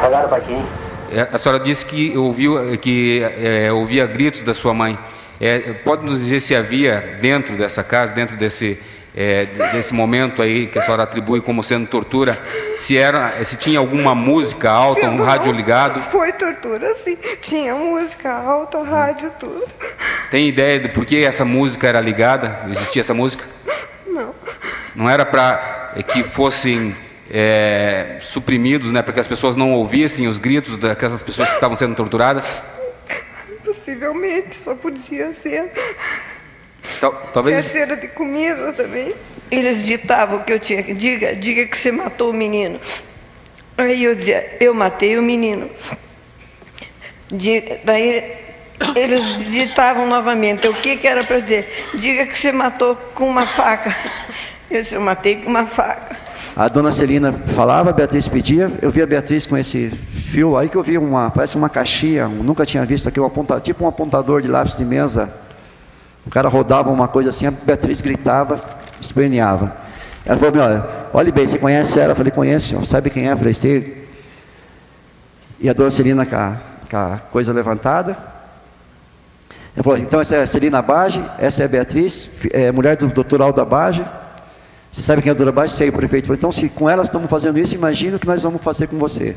Pagaram 0.00 0.28
pra 0.28 0.40
quem? 0.40 0.64
É, 1.10 1.28
A 1.32 1.38
senhora 1.38 1.58
disse 1.60 1.84
que 1.84 2.16
ouviu 2.16 2.78
que 2.78 3.22
é, 3.22 3.72
ouvia 3.72 4.06
gritos 4.06 4.44
da 4.44 4.54
sua 4.54 4.72
mãe. 4.72 4.98
É, 5.40 5.58
pode 5.84 6.04
nos 6.04 6.20
dizer 6.20 6.40
se 6.40 6.54
havia 6.54 7.16
dentro 7.20 7.56
dessa 7.56 7.82
casa, 7.82 8.12
dentro 8.12 8.36
desse 8.36 8.78
é, 9.14 9.46
desse 9.72 9.92
momento 9.92 10.40
aí 10.40 10.66
que 10.66 10.78
a 10.78 10.82
senhora 10.82 11.02
atribui 11.02 11.40
como 11.40 11.62
sendo 11.62 11.86
tortura, 11.86 12.38
se 12.76 12.96
era, 12.96 13.44
se 13.44 13.56
tinha 13.56 13.78
alguma 13.78 14.14
música 14.14 14.70
alta, 14.70 15.06
um 15.06 15.10
Sendo 15.10 15.24
rádio 15.24 15.52
não, 15.52 15.56
ligado? 15.56 16.00
Foi 16.02 16.32
tortura, 16.32 16.94
sim. 16.94 17.16
Tinha 17.40 17.74
música 17.74 18.32
alta, 18.32 18.82
rádio, 18.82 19.30
tudo. 19.38 19.62
Tem 20.30 20.48
ideia 20.48 20.80
de 20.80 20.88
por 20.88 21.04
que 21.04 21.24
essa 21.24 21.44
música 21.44 21.86
era 21.86 22.00
ligada? 22.00 22.60
Existia 22.70 23.00
essa 23.00 23.12
música? 23.12 23.44
Não. 24.06 24.34
Não 24.94 25.10
era 25.10 25.26
para 25.26 25.92
que 26.08 26.22
fossem 26.22 26.96
é, 27.30 28.16
suprimidos, 28.20 28.92
né, 28.92 29.02
para 29.02 29.12
que 29.12 29.20
as 29.20 29.26
pessoas 29.26 29.56
não 29.56 29.72
ouvissem 29.72 30.26
os 30.26 30.38
gritos 30.38 30.78
daquelas 30.78 31.22
pessoas 31.22 31.48
que 31.48 31.54
estavam 31.54 31.76
sendo 31.76 31.94
torturadas? 31.94 32.62
Possivelmente, 33.84 34.56
só 34.62 34.76
podia 34.76 35.32
ser. 35.32 35.72
Tal- 37.00 37.10
Tinha 37.12 37.32
talvez 37.32 37.66
cheiro 37.66 37.96
de 38.00 38.06
comida 38.06 38.72
também. 38.72 39.12
Eles 39.50 39.82
ditavam 39.84 40.38
que 40.44 40.52
eu 40.52 40.58
tinha 40.60 40.84
que. 40.84 40.94
Diga, 40.94 41.34
diga 41.34 41.66
que 41.66 41.76
você 41.76 41.90
matou 41.90 42.30
o 42.30 42.32
menino. 42.32 42.80
Aí 43.76 44.04
eu 44.04 44.14
dizia, 44.14 44.56
eu 44.60 44.72
matei 44.72 45.18
o 45.18 45.22
menino. 45.22 45.68
Diga- 47.28 47.80
daí 47.82 48.22
eles 48.94 49.50
ditavam 49.50 50.06
novamente, 50.06 50.68
o 50.68 50.74
que, 50.74 50.96
que 50.96 51.06
era 51.08 51.24
para 51.24 51.40
dizer? 51.40 51.88
Diga 51.94 52.24
que 52.26 52.38
você 52.38 52.52
matou 52.52 52.94
com 53.14 53.28
uma 53.28 53.46
faca. 53.48 53.96
Eu 54.70 54.80
disse, 54.82 54.94
eu 54.94 55.00
matei 55.00 55.36
com 55.36 55.50
uma 55.50 55.66
faca. 55.66 56.16
A 56.54 56.68
dona 56.68 56.92
Celina 56.92 57.32
falava, 57.54 57.90
a 57.90 57.92
Beatriz 57.92 58.28
pedia, 58.28 58.70
eu 58.80 58.90
vi 58.90 59.02
a 59.02 59.06
Beatriz 59.06 59.44
com 59.44 59.56
esse 59.58 59.90
fio 60.32 60.56
aí 60.56 60.66
que 60.66 60.76
eu 60.76 60.82
vi 60.82 60.96
uma, 60.96 61.30
parece 61.30 61.56
uma 61.56 61.68
caixinha, 61.68 62.26
nunca 62.26 62.64
tinha 62.64 62.86
visto 62.86 63.06
aqui, 63.06 63.20
um 63.20 63.26
aponta, 63.26 63.60
tipo 63.60 63.84
um 63.84 63.88
apontador 63.88 64.40
de 64.40 64.48
lápis 64.48 64.74
de 64.74 64.84
mesa. 64.84 65.28
O 66.26 66.30
cara 66.30 66.48
rodava 66.48 66.88
uma 66.90 67.06
coisa 67.06 67.28
assim, 67.28 67.46
a 67.46 67.50
Beatriz 67.50 68.00
gritava, 68.00 68.58
esperneava. 68.98 69.76
Ela 70.24 70.38
falou, 70.38 70.62
olha, 70.62 70.86
olhe 71.12 71.32
bem, 71.32 71.46
você 71.46 71.58
conhece 71.58 72.00
ela? 72.00 72.12
Eu 72.12 72.16
falei, 72.16 72.30
conheço, 72.30 72.86
sabe 72.86 73.10
quem 73.10 73.28
é? 73.28 73.32
Eu 73.32 73.36
falei, 73.36 73.52
sei. 73.52 74.08
E 75.60 75.68
a 75.68 75.74
dona 75.74 75.90
Celina 75.90 76.24
com 76.24 76.34
a, 76.34 76.56
com 76.90 76.96
a 76.96 77.18
coisa 77.30 77.52
levantada. 77.52 78.16
Ela 79.76 79.84
falou, 79.84 79.98
então 79.98 80.18
essa 80.18 80.36
é 80.36 80.42
a 80.42 80.46
Celina 80.46 80.80
Bage, 80.80 81.22
essa 81.38 81.62
é 81.62 81.66
a 81.66 81.68
Beatriz, 81.68 82.30
é, 82.52 82.72
mulher 82.72 82.96
do 82.96 83.06
doutor 83.08 83.42
Aldo 83.42 83.60
Abage. 83.60 84.02
Você 84.90 85.02
sabe 85.02 85.20
quem 85.20 85.28
é 85.28 85.32
a 85.32 85.34
doutora 85.34 85.52
Bage? 85.54 85.74
Sei, 85.74 85.90
o 85.90 85.92
prefeito 85.92 86.26
falou, 86.26 86.38
então 86.38 86.52
se 86.52 86.70
com 86.70 86.88
elas 86.88 87.08
estamos 87.08 87.28
fazendo 87.28 87.58
isso, 87.58 87.74
imagina 87.74 88.16
o 88.16 88.18
que 88.18 88.26
nós 88.26 88.42
vamos 88.42 88.62
fazer 88.62 88.86
com 88.86 88.96
você. 88.98 89.36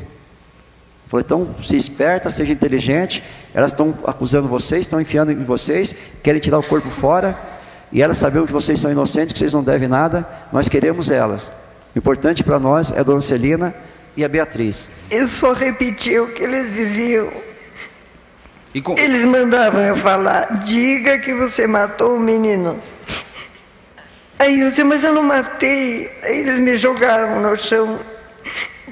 Falou, 1.08 1.20
então, 1.24 1.54
se 1.62 1.76
esperta, 1.76 2.30
seja 2.30 2.52
inteligente, 2.52 3.22
elas 3.54 3.70
estão 3.70 3.96
acusando 4.06 4.48
vocês, 4.48 4.80
estão 4.80 5.00
enfiando 5.00 5.30
em 5.30 5.44
vocês, 5.44 5.94
querem 6.22 6.40
tirar 6.40 6.58
o 6.58 6.62
corpo 6.62 6.90
fora, 6.90 7.38
e 7.92 8.02
elas 8.02 8.18
sabendo 8.18 8.46
que 8.46 8.52
vocês 8.52 8.80
são 8.80 8.90
inocentes, 8.90 9.32
que 9.32 9.38
vocês 9.38 9.54
não 9.54 9.62
devem 9.62 9.86
nada, 9.88 10.26
nós 10.52 10.68
queremos 10.68 11.10
elas. 11.10 11.52
O 11.94 11.98
importante 11.98 12.42
para 12.42 12.58
nós 12.58 12.90
é 12.90 13.00
a 13.00 13.02
dona 13.04 13.20
Celina 13.20 13.72
e 14.16 14.24
a 14.24 14.28
Beatriz. 14.28 14.88
Eu 15.10 15.28
só 15.28 15.52
repetia 15.52 16.22
o 16.22 16.28
que 16.32 16.42
eles 16.42 16.74
diziam. 16.74 17.30
E 18.74 18.82
com- 18.82 18.98
Eles 18.98 19.24
mandavam 19.24 19.80
eu 19.82 19.96
falar, 19.96 20.64
diga 20.64 21.18
que 21.18 21.32
você 21.32 21.66
matou 21.68 22.16
o 22.16 22.20
menino. 22.20 22.78
Aí 24.38 24.60
eu 24.60 24.68
disse, 24.68 24.84
mas 24.84 25.02
eu 25.04 25.14
não 25.14 25.22
matei. 25.22 26.10
Aí 26.22 26.40
eles 26.40 26.58
me 26.58 26.76
jogavam 26.76 27.40
no 27.40 27.56
chão, 27.56 27.98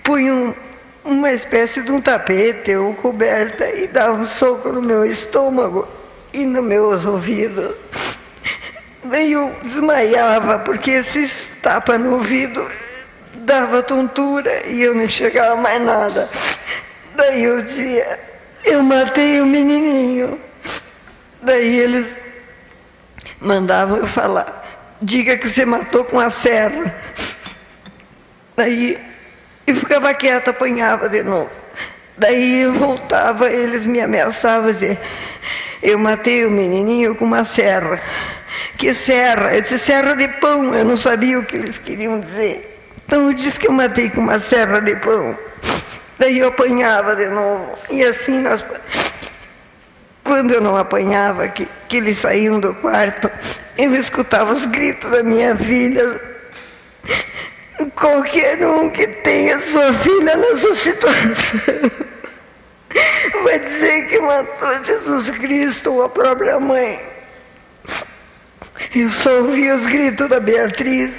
punham 0.02 0.54
uma 1.04 1.32
espécie 1.32 1.82
de 1.82 1.92
um 1.92 2.00
tapete 2.00 2.74
ou 2.74 2.94
coberta 2.94 3.68
e 3.68 3.86
davam 3.86 4.22
um 4.22 4.26
soco 4.26 4.70
no 4.70 4.80
meu 4.80 5.04
estômago 5.04 5.86
e 6.32 6.46
nos 6.46 6.64
meus 6.64 7.04
ouvidos. 7.04 7.74
Daí 9.04 9.32
eu 9.32 9.54
desmaiava, 9.62 10.60
porque 10.60 10.92
esses 10.92 11.50
tapas 11.62 12.00
no 12.00 12.14
ouvido 12.14 12.66
dava 13.34 13.82
tontura 13.82 14.66
e 14.66 14.80
eu 14.80 14.94
não 14.94 15.02
enxergava 15.02 15.56
mais 15.56 15.82
nada. 15.82 16.28
Daí 17.14 17.44
eu 17.44 17.60
dizia, 17.60 18.18
eu 18.64 18.82
matei 18.82 19.42
o 19.42 19.46
menininho. 19.46 20.40
Daí 21.42 21.78
eles 21.80 22.16
mandavam 23.38 23.98
eu 23.98 24.06
falar, 24.06 24.96
diga 25.02 25.36
que 25.36 25.46
você 25.46 25.66
matou 25.66 26.04
com 26.04 26.18
a 26.18 26.30
serra. 26.30 26.94
Daí 28.56 29.13
eu 29.66 29.76
ficava 29.76 30.12
quieta, 30.14 30.50
apanhava 30.50 31.08
de 31.08 31.22
novo. 31.22 31.50
Daí 32.16 32.62
eu 32.62 32.72
voltava, 32.72 33.50
eles 33.50 33.86
me 33.86 34.00
ameaçavam 34.00 34.70
dizer, 34.70 34.98
eu 35.82 35.98
matei 35.98 36.44
o 36.46 36.50
menininho 36.50 37.14
com 37.14 37.24
uma 37.24 37.44
serra. 37.44 38.00
Que 38.78 38.94
serra? 38.94 39.54
Eu 39.54 39.62
disse 39.62 39.78
serra 39.78 40.14
de 40.14 40.28
pão, 40.28 40.74
eu 40.74 40.84
não 40.84 40.96
sabia 40.96 41.38
o 41.38 41.44
que 41.44 41.56
eles 41.56 41.78
queriam 41.78 42.20
dizer. 42.20 42.70
Então 43.04 43.28
eu 43.28 43.34
disse 43.34 43.58
que 43.58 43.68
eu 43.68 43.72
matei 43.72 44.10
com 44.10 44.20
uma 44.20 44.38
serra 44.38 44.80
de 44.80 44.96
pão. 44.96 45.36
Daí 46.18 46.38
eu 46.38 46.48
apanhava 46.48 47.16
de 47.16 47.28
novo. 47.28 47.76
E 47.90 48.04
assim 48.04 48.40
nós. 48.40 48.64
Quando 50.22 50.52
eu 50.52 50.60
não 50.60 50.76
apanhava, 50.76 51.48
que, 51.48 51.68
que 51.86 51.98
eles 51.98 52.18
saíam 52.18 52.58
do 52.58 52.74
quarto, 52.74 53.30
eu 53.76 53.94
escutava 53.94 54.52
os 54.52 54.64
gritos 54.64 55.10
da 55.10 55.22
minha 55.22 55.54
filha. 55.54 56.20
Qualquer 57.96 58.64
um 58.66 58.88
que 58.88 59.06
tenha 59.06 59.60
sua 59.60 59.92
filha 59.94 60.36
nessa 60.36 60.74
situação 60.74 61.90
vai 63.42 63.58
dizer 63.58 64.08
que 64.08 64.20
matou 64.20 64.84
Jesus 64.84 65.30
Cristo 65.30 65.92
ou 65.92 66.04
a 66.04 66.08
própria 66.08 66.60
mãe. 66.60 67.00
Eu 68.94 69.10
só 69.10 69.30
ouvia 69.38 69.74
os 69.74 69.86
gritos 69.86 70.28
da 70.28 70.38
Beatriz, 70.38 71.14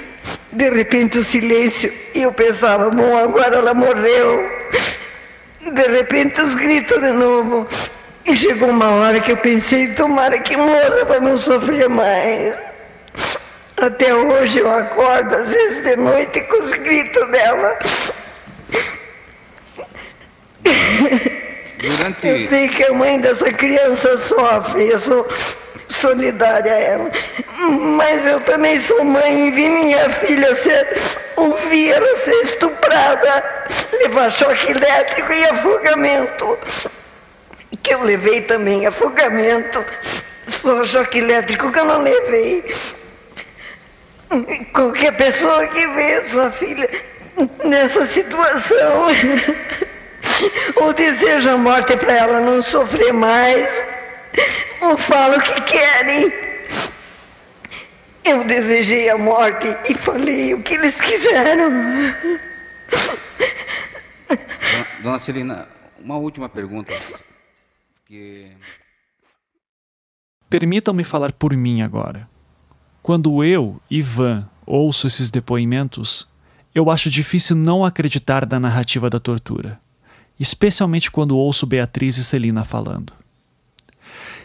de 0.52 0.70
repente 0.70 1.18
o 1.18 1.24
silêncio, 1.24 1.92
e 2.14 2.22
eu 2.22 2.32
pensava, 2.32 2.90
bom, 2.90 3.16
agora 3.16 3.56
ela 3.56 3.74
morreu. 3.74 4.50
De 5.60 5.82
repente 5.88 6.40
os 6.40 6.54
gritos 6.54 7.00
de 7.00 7.12
novo. 7.12 7.66
E 8.24 8.34
chegou 8.34 8.70
uma 8.70 8.90
hora 8.90 9.20
que 9.20 9.32
eu 9.32 9.36
pensei, 9.36 9.88
tomara 9.88 10.38
que 10.38 10.56
morra 10.56 11.06
para 11.06 11.20
não 11.20 11.38
sofrer 11.38 11.88
mais. 11.88 12.54
Até 13.76 14.14
hoje 14.14 14.58
eu 14.60 14.70
acordo, 14.70 15.34
às 15.34 15.48
vezes 15.48 15.82
de 15.82 15.96
noite, 15.96 16.40
com 16.42 16.62
os 16.64 16.70
gritos 16.78 17.28
dela. 17.30 17.78
Durante- 21.78 22.26
Eu 22.26 22.48
sei 22.48 22.68
que 22.68 22.84
a 22.84 22.92
mãe 22.94 23.20
dessa 23.20 23.52
criança 23.52 24.18
sofre, 24.20 24.88
eu 24.88 24.98
sou 25.00 25.28
solidária 25.88 26.72
a 26.72 26.78
ela. 26.78 27.10
Mas 27.96 28.26
eu 28.26 28.40
também 28.40 28.80
sou 28.80 29.04
mãe 29.04 29.48
e 29.48 29.50
vi 29.50 29.68
minha 29.68 30.08
filha 30.10 30.54
ser, 30.56 30.88
ouvir 31.36 31.90
ela 31.92 32.16
ser 32.18 32.42
estuprada, 32.44 33.44
levar 33.92 34.30
choque 34.30 34.70
elétrico 34.72 35.32
e 35.32 35.44
afogamento. 35.46 36.58
que 37.82 37.94
eu 37.94 38.02
levei 38.02 38.40
também 38.40 38.86
afogamento. 38.86 39.84
Só 40.48 40.84
choque 40.84 41.18
elétrico 41.18 41.70
que 41.70 41.78
eu 41.78 41.84
não 41.84 42.02
levei. 42.02 42.64
Qualquer 44.72 45.16
pessoa 45.16 45.66
que 45.68 45.86
vê 45.88 46.28
sua 46.28 46.50
filha 46.50 46.88
nessa 47.64 48.06
situação 48.06 49.06
ou 50.76 50.92
deseja 50.92 51.52
a 51.52 51.58
morte 51.58 51.96
para 51.96 52.12
ela 52.12 52.40
não 52.40 52.62
sofrer 52.62 53.12
mais, 53.12 53.68
ou 54.80 54.96
fala 54.96 55.38
o 55.38 55.42
que 55.42 55.60
querem. 55.62 56.32
Eu 58.24 58.44
desejei 58.44 59.08
a 59.08 59.16
morte 59.16 59.66
e 59.88 59.94
falei 59.94 60.54
o 60.54 60.62
que 60.62 60.74
eles 60.74 61.00
quiseram. 61.00 61.70
Dona 65.02 65.18
Celina, 65.18 65.68
uma 66.00 66.16
última 66.16 66.48
pergunta. 66.48 66.92
Que... 68.04 68.50
Permitam-me 70.50 71.04
falar 71.04 71.32
por 71.32 71.56
mim 71.56 71.82
agora. 71.82 72.28
Quando 73.06 73.44
eu, 73.44 73.80
Ivan, 73.88 74.48
ouço 74.66 75.06
esses 75.06 75.30
depoimentos, 75.30 76.26
eu 76.74 76.90
acho 76.90 77.08
difícil 77.08 77.54
não 77.54 77.84
acreditar 77.84 78.44
na 78.48 78.58
narrativa 78.58 79.08
da 79.08 79.20
tortura, 79.20 79.78
especialmente 80.40 81.08
quando 81.08 81.38
ouço 81.38 81.68
Beatriz 81.68 82.16
e 82.16 82.24
Celina 82.24 82.64
falando. 82.64 83.12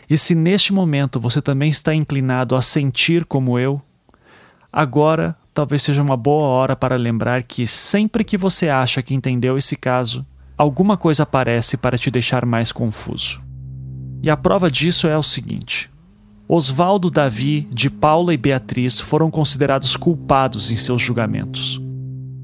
E 0.08 0.16
se 0.16 0.36
neste 0.36 0.72
momento 0.72 1.20
você 1.20 1.42
também 1.42 1.72
está 1.72 1.96
inclinado 1.96 2.56
a 2.56 2.62
sentir 2.62 3.26
como 3.26 3.58
eu, 3.58 3.82
agora 4.72 5.36
talvez 5.56 5.82
seja 5.82 6.04
uma 6.04 6.16
boa 6.16 6.46
hora 6.46 6.76
para 6.76 6.96
lembrar 6.98 7.42
que 7.42 7.66
sempre 7.66 8.24
que 8.24 8.38
você 8.38 8.70
acha 8.70 9.02
que 9.02 9.16
entendeu 9.16 9.58
esse 9.58 9.76
caso, 9.76 10.24
alguma 10.56 10.96
coisa 10.98 11.24
aparece 11.24 11.78
para 11.78 11.98
te 11.98 12.12
deixar 12.12 12.46
mais 12.46 12.72
confuso. 12.72 13.42
E 14.22 14.30
a 14.30 14.38
prova 14.38 14.70
disso 14.70 15.08
é 15.08 15.18
o 15.18 15.24
seguinte: 15.24 15.90
Oswaldo, 16.54 17.10
Davi, 17.10 17.66
de 17.72 17.90
Paula 17.90 18.34
e 18.34 18.38
Beatriz 18.38 19.00
foram 19.00 19.32
considerados 19.32 19.96
culpados 19.96 20.70
em 20.70 20.76
seus 20.76 21.02
julgamentos. 21.02 21.82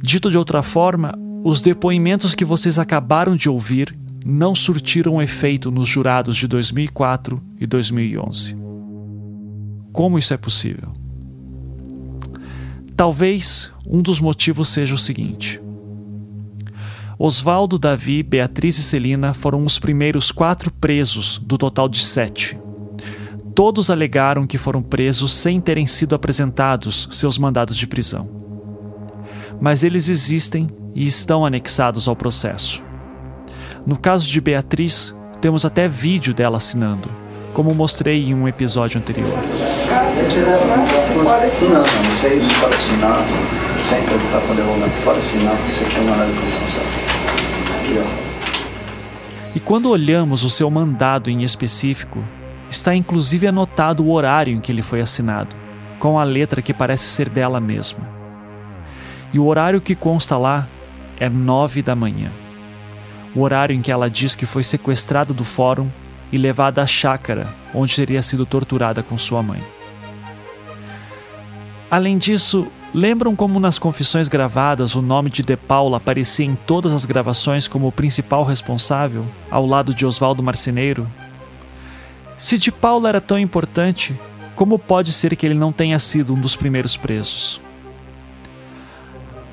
Dito 0.01 0.31
de 0.31 0.37
outra 0.37 0.63
forma, 0.63 1.13
os 1.43 1.61
depoimentos 1.61 2.33
que 2.33 2.45
vocês 2.45 2.79
acabaram 2.79 3.35
de 3.35 3.49
ouvir 3.49 3.93
não 4.25 4.55
surtiram 4.55 5.21
efeito 5.21 5.69
nos 5.69 5.89
jurados 5.89 6.37
de 6.37 6.47
2004 6.47 7.43
e 7.59 7.67
2011. 7.67 8.55
Como 9.91 10.17
isso 10.17 10.33
é 10.33 10.37
possível? 10.37 10.93
Talvez 12.95 13.73
um 13.85 14.01
dos 14.01 14.21
motivos 14.21 14.69
seja 14.69 14.95
o 14.95 14.97
seguinte: 14.97 15.59
Oswaldo, 17.19 17.77
Davi, 17.77 18.23
Beatriz 18.23 18.77
e 18.77 18.83
Celina 18.83 19.33
foram 19.33 19.65
os 19.65 19.77
primeiros 19.77 20.31
quatro 20.31 20.71
presos 20.71 21.37
do 21.39 21.57
total 21.57 21.89
de 21.89 21.99
sete 21.99 22.57
todos 23.57 23.89
alegaram 23.89 24.45
que 24.45 24.55
foram 24.55 24.83
presos 24.83 25.33
sem 25.33 25.59
terem 25.59 25.87
sido 25.87 26.13
apresentados 26.13 27.09
seus 27.11 27.39
mandados 27.39 27.75
de 27.75 27.87
prisão. 27.87 28.29
Mas 29.59 29.83
eles 29.83 30.09
existem 30.09 30.67
e 30.93 31.07
estão 31.07 31.43
anexados 31.43 32.07
ao 32.07 32.15
processo. 32.15 32.83
No 33.83 33.97
caso 33.97 34.27
de 34.27 34.39
Beatriz, 34.39 35.15
temos 35.41 35.65
até 35.65 35.87
vídeo 35.87 36.35
dela 36.35 36.57
assinando, 36.57 37.09
como 37.51 37.73
mostrei 37.73 38.25
em 38.25 38.35
um 38.35 38.47
episódio 38.47 38.99
anterior. 38.99 39.33
E 49.55 49.59
quando 49.59 49.89
olhamos 49.89 50.43
o 50.43 50.49
seu 50.51 50.69
mandado 50.69 51.31
em 51.31 51.41
específico, 51.41 52.23
Está 52.69 52.95
inclusive 52.95 53.47
anotado 53.47 54.03
o 54.03 54.11
horário 54.11 54.53
em 54.53 54.59
que 54.59 54.71
ele 54.71 54.81
foi 54.81 55.01
assinado, 55.01 55.55
com 55.99 56.19
a 56.19 56.23
letra 56.23 56.61
que 56.61 56.73
parece 56.73 57.07
ser 57.07 57.29
dela 57.29 57.59
mesma. 57.59 58.07
E 59.33 59.39
o 59.39 59.45
horário 59.45 59.81
que 59.81 59.95
consta 59.95 60.37
lá 60.37 60.67
é 61.19 61.29
nove 61.29 61.81
da 61.81 61.95
manhã. 61.95 62.31
O 63.35 63.41
horário 63.41 63.75
em 63.75 63.81
que 63.81 63.91
ela 63.91 64.09
diz 64.09 64.35
que 64.35 64.45
foi 64.45 64.63
sequestrada 64.63 65.33
do 65.33 65.43
fórum 65.43 65.87
e 66.31 66.37
levada 66.37 66.81
à 66.81 66.87
chácara, 66.87 67.47
onde 67.73 67.95
teria 67.95 68.21
sido 68.21 68.45
torturada 68.45 69.01
com 69.01 69.17
sua 69.17 69.41
mãe. 69.41 69.61
Além 71.89 72.17
disso, 72.17 72.67
lembram 72.93 73.35
como 73.35 73.59
nas 73.59 73.79
confissões 73.79 74.27
gravadas 74.27 74.95
o 74.95 75.01
nome 75.01 75.29
de 75.29 75.41
De 75.41 75.55
Paula 75.55 75.97
aparecia 75.97 76.45
em 76.45 76.55
todas 76.55 76.91
as 76.91 77.05
gravações 77.05 77.67
como 77.67 77.87
o 77.87 77.91
principal 77.91 78.43
responsável, 78.43 79.25
ao 79.49 79.65
lado 79.65 79.93
de 79.93 80.05
Oswaldo 80.05 80.43
Marceneiro, 80.43 81.07
se 82.37 82.57
de 82.57 82.71
Paulo 82.71 83.07
era 83.07 83.19
tão 83.19 83.39
importante, 83.39 84.15
como 84.55 84.77
pode 84.77 85.11
ser 85.11 85.35
que 85.35 85.45
ele 85.45 85.55
não 85.55 85.71
tenha 85.71 85.99
sido 85.99 86.33
um 86.33 86.39
dos 86.39 86.55
primeiros 86.55 86.95
presos? 86.95 87.59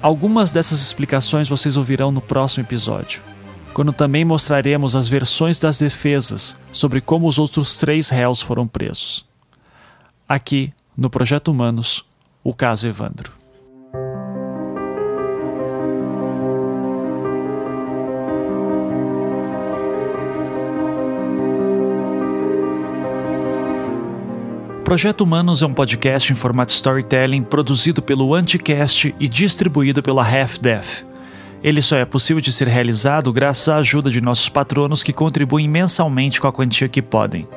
Algumas 0.03 0.53
dessas 0.53 0.81
explicações 0.83 1.49
vocês 1.49 1.77
ouvirão 1.77 2.13
no 2.13 2.21
próximo 2.21 2.65
episódio, 2.65 3.23
quando 3.73 3.93
também 3.93 4.25
mostraremos 4.25 4.95
as 4.95 5.09
versões 5.09 5.59
das 5.59 5.79
defesas 5.79 6.57
sobre 6.71 7.01
como 7.01 7.27
os 7.27 7.39
outros 7.39 7.79
três 7.79 8.11
réus 8.11 8.43
foram 8.43 8.67
presos. 8.67 9.27
Aqui, 10.29 10.73
no 10.97 11.09
Projeto 11.09 11.49
Humanos, 11.49 12.05
o 12.43 12.53
caso 12.53 12.87
Evandro. 12.87 13.44
Projeto 24.85 25.23
Humanos 25.23 25.63
é 25.63 25.67
um 25.67 25.73
podcast 25.73 26.31
em 26.31 26.37
formato 26.37 26.71
storytelling 26.71 27.43
produzido 27.43 28.03
pelo 28.03 28.35
Anticast 28.35 29.15
e 29.19 29.27
distribuído 29.27 30.03
pela 30.03 30.23
Half 30.23 30.59
Death. 30.59 31.07
Ele 31.63 31.81
só 31.81 31.97
é 31.97 32.05
possível 32.05 32.43
de 32.43 32.53
ser 32.53 32.69
realizado 32.69 33.33
graças 33.33 33.67
à 33.71 33.77
ajuda 33.77 34.11
de 34.11 34.21
nossos 34.21 34.51
patronos 34.51 35.03
que 35.03 35.15
contribuem 35.15 35.67
mensalmente 35.67 36.39
com 36.39 36.47
a 36.47 36.53
quantia 36.53 36.87
que 36.87 37.01
podem. 37.01 37.49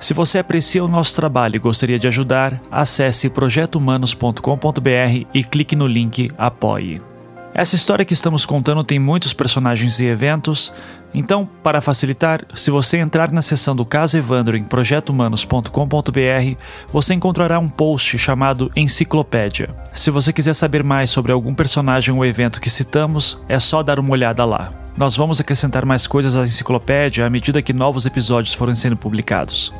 Se 0.00 0.12
você 0.12 0.40
aprecia 0.40 0.84
o 0.84 0.88
nosso 0.88 1.14
trabalho 1.14 1.54
e 1.54 1.60
gostaria 1.60 2.00
de 2.00 2.08
ajudar, 2.08 2.60
acesse 2.68 3.30
projetohumanos.com.br 3.30 5.26
e 5.32 5.44
clique 5.44 5.76
no 5.76 5.86
link 5.86 6.32
Apoie. 6.36 7.11
Essa 7.54 7.76
história 7.76 8.04
que 8.04 8.14
estamos 8.14 8.46
contando 8.46 8.82
tem 8.82 8.98
muitos 8.98 9.34
personagens 9.34 10.00
e 10.00 10.06
eventos, 10.06 10.72
então, 11.14 11.46
para 11.62 11.82
facilitar, 11.82 12.46
se 12.54 12.70
você 12.70 12.96
entrar 12.96 13.30
na 13.30 13.42
seção 13.42 13.76
do 13.76 13.84
caso 13.84 14.16
Evandro 14.16 14.56
em 14.56 14.64
projetohumanos.com.br, 14.64 16.56
você 16.90 17.12
encontrará 17.12 17.58
um 17.58 17.68
post 17.68 18.16
chamado 18.16 18.72
Enciclopédia. 18.74 19.74
Se 19.92 20.10
você 20.10 20.32
quiser 20.32 20.54
saber 20.54 20.82
mais 20.82 21.10
sobre 21.10 21.30
algum 21.30 21.54
personagem 21.54 22.14
ou 22.14 22.24
evento 22.24 22.60
que 22.60 22.70
citamos, 22.70 23.38
é 23.46 23.58
só 23.58 23.82
dar 23.82 23.98
uma 23.98 24.12
olhada 24.12 24.44
lá. 24.46 24.72
Nós 24.96 25.14
vamos 25.14 25.38
acrescentar 25.38 25.84
mais 25.84 26.06
coisas 26.06 26.34
à 26.34 26.44
enciclopédia 26.44 27.26
à 27.26 27.30
medida 27.30 27.60
que 27.60 27.74
novos 27.74 28.06
episódios 28.06 28.54
forem 28.54 28.74
sendo 28.74 28.96
publicados. 28.96 29.72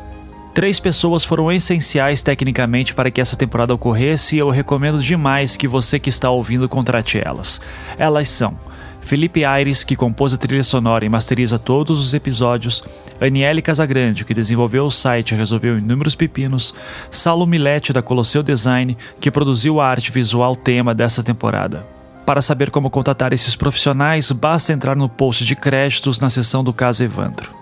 Três 0.54 0.78
pessoas 0.78 1.24
foram 1.24 1.50
essenciais 1.50 2.22
tecnicamente 2.22 2.94
para 2.94 3.10
que 3.10 3.22
essa 3.22 3.36
temporada 3.36 3.72
ocorresse 3.72 4.36
e 4.36 4.38
eu 4.38 4.50
recomendo 4.50 5.02
demais 5.02 5.56
que 5.56 5.66
você 5.66 5.98
que 5.98 6.10
está 6.10 6.28
ouvindo 6.30 6.68
contrate 6.68 7.18
elas. 7.18 7.58
Elas 7.96 8.28
são 8.28 8.58
Felipe 9.00 9.44
Aires, 9.44 9.82
que 9.82 9.96
compôs 9.96 10.32
a 10.32 10.36
trilha 10.36 10.62
sonora 10.62 11.04
e 11.04 11.08
masteriza 11.08 11.58
todos 11.58 11.98
os 11.98 12.14
episódios, 12.14 12.82
Aniele 13.20 13.62
Casagrande, 13.62 14.24
que 14.24 14.34
desenvolveu 14.34 14.84
o 14.84 14.90
site 14.90 15.32
e 15.32 15.36
resolveu 15.36 15.78
inúmeros 15.78 16.14
pepinos, 16.14 16.74
Saulo 17.10 17.46
Milete, 17.46 17.92
da 17.92 18.02
Colosseu 18.02 18.42
Design, 18.42 18.96
que 19.20 19.30
produziu 19.30 19.80
a 19.80 19.88
arte 19.88 20.12
visual 20.12 20.54
tema 20.54 20.94
dessa 20.94 21.22
temporada. 21.22 21.86
Para 22.24 22.42
saber 22.42 22.70
como 22.70 22.90
contatar 22.90 23.32
esses 23.32 23.56
profissionais, 23.56 24.30
basta 24.30 24.72
entrar 24.72 24.96
no 24.96 25.08
post 25.08 25.44
de 25.44 25.56
créditos 25.56 26.20
na 26.20 26.30
seção 26.30 26.62
do 26.62 26.72
caso 26.72 27.02
Evandro. 27.02 27.61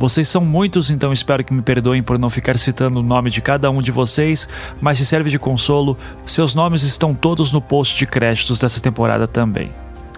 Vocês 0.00 0.30
são 0.30 0.42
muitos, 0.42 0.88
então 0.88 1.12
espero 1.12 1.44
que 1.44 1.52
me 1.52 1.60
perdoem 1.60 2.02
por 2.02 2.18
não 2.18 2.30
ficar 2.30 2.58
citando 2.58 3.00
o 3.00 3.02
nome 3.02 3.28
de 3.28 3.42
cada 3.42 3.70
um 3.70 3.82
de 3.82 3.90
vocês, 3.90 4.48
mas 4.80 4.96
se 4.96 5.04
serve 5.04 5.28
de 5.28 5.38
consolo, 5.38 5.94
seus 6.24 6.54
nomes 6.54 6.82
estão 6.84 7.14
todos 7.14 7.52
no 7.52 7.60
post 7.60 7.98
de 7.98 8.06
créditos 8.06 8.58
dessa 8.58 8.80
temporada 8.80 9.28
também. 9.28 9.68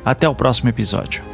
Até 0.04 0.28
o 0.28 0.36
próximo 0.36 0.68
episódio. 0.68 1.31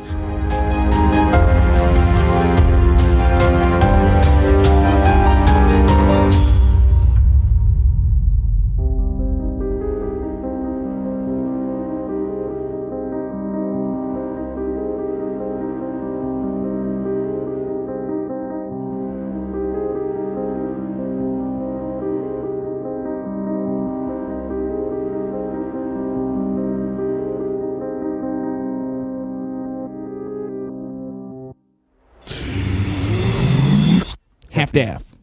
staff. 34.78 35.17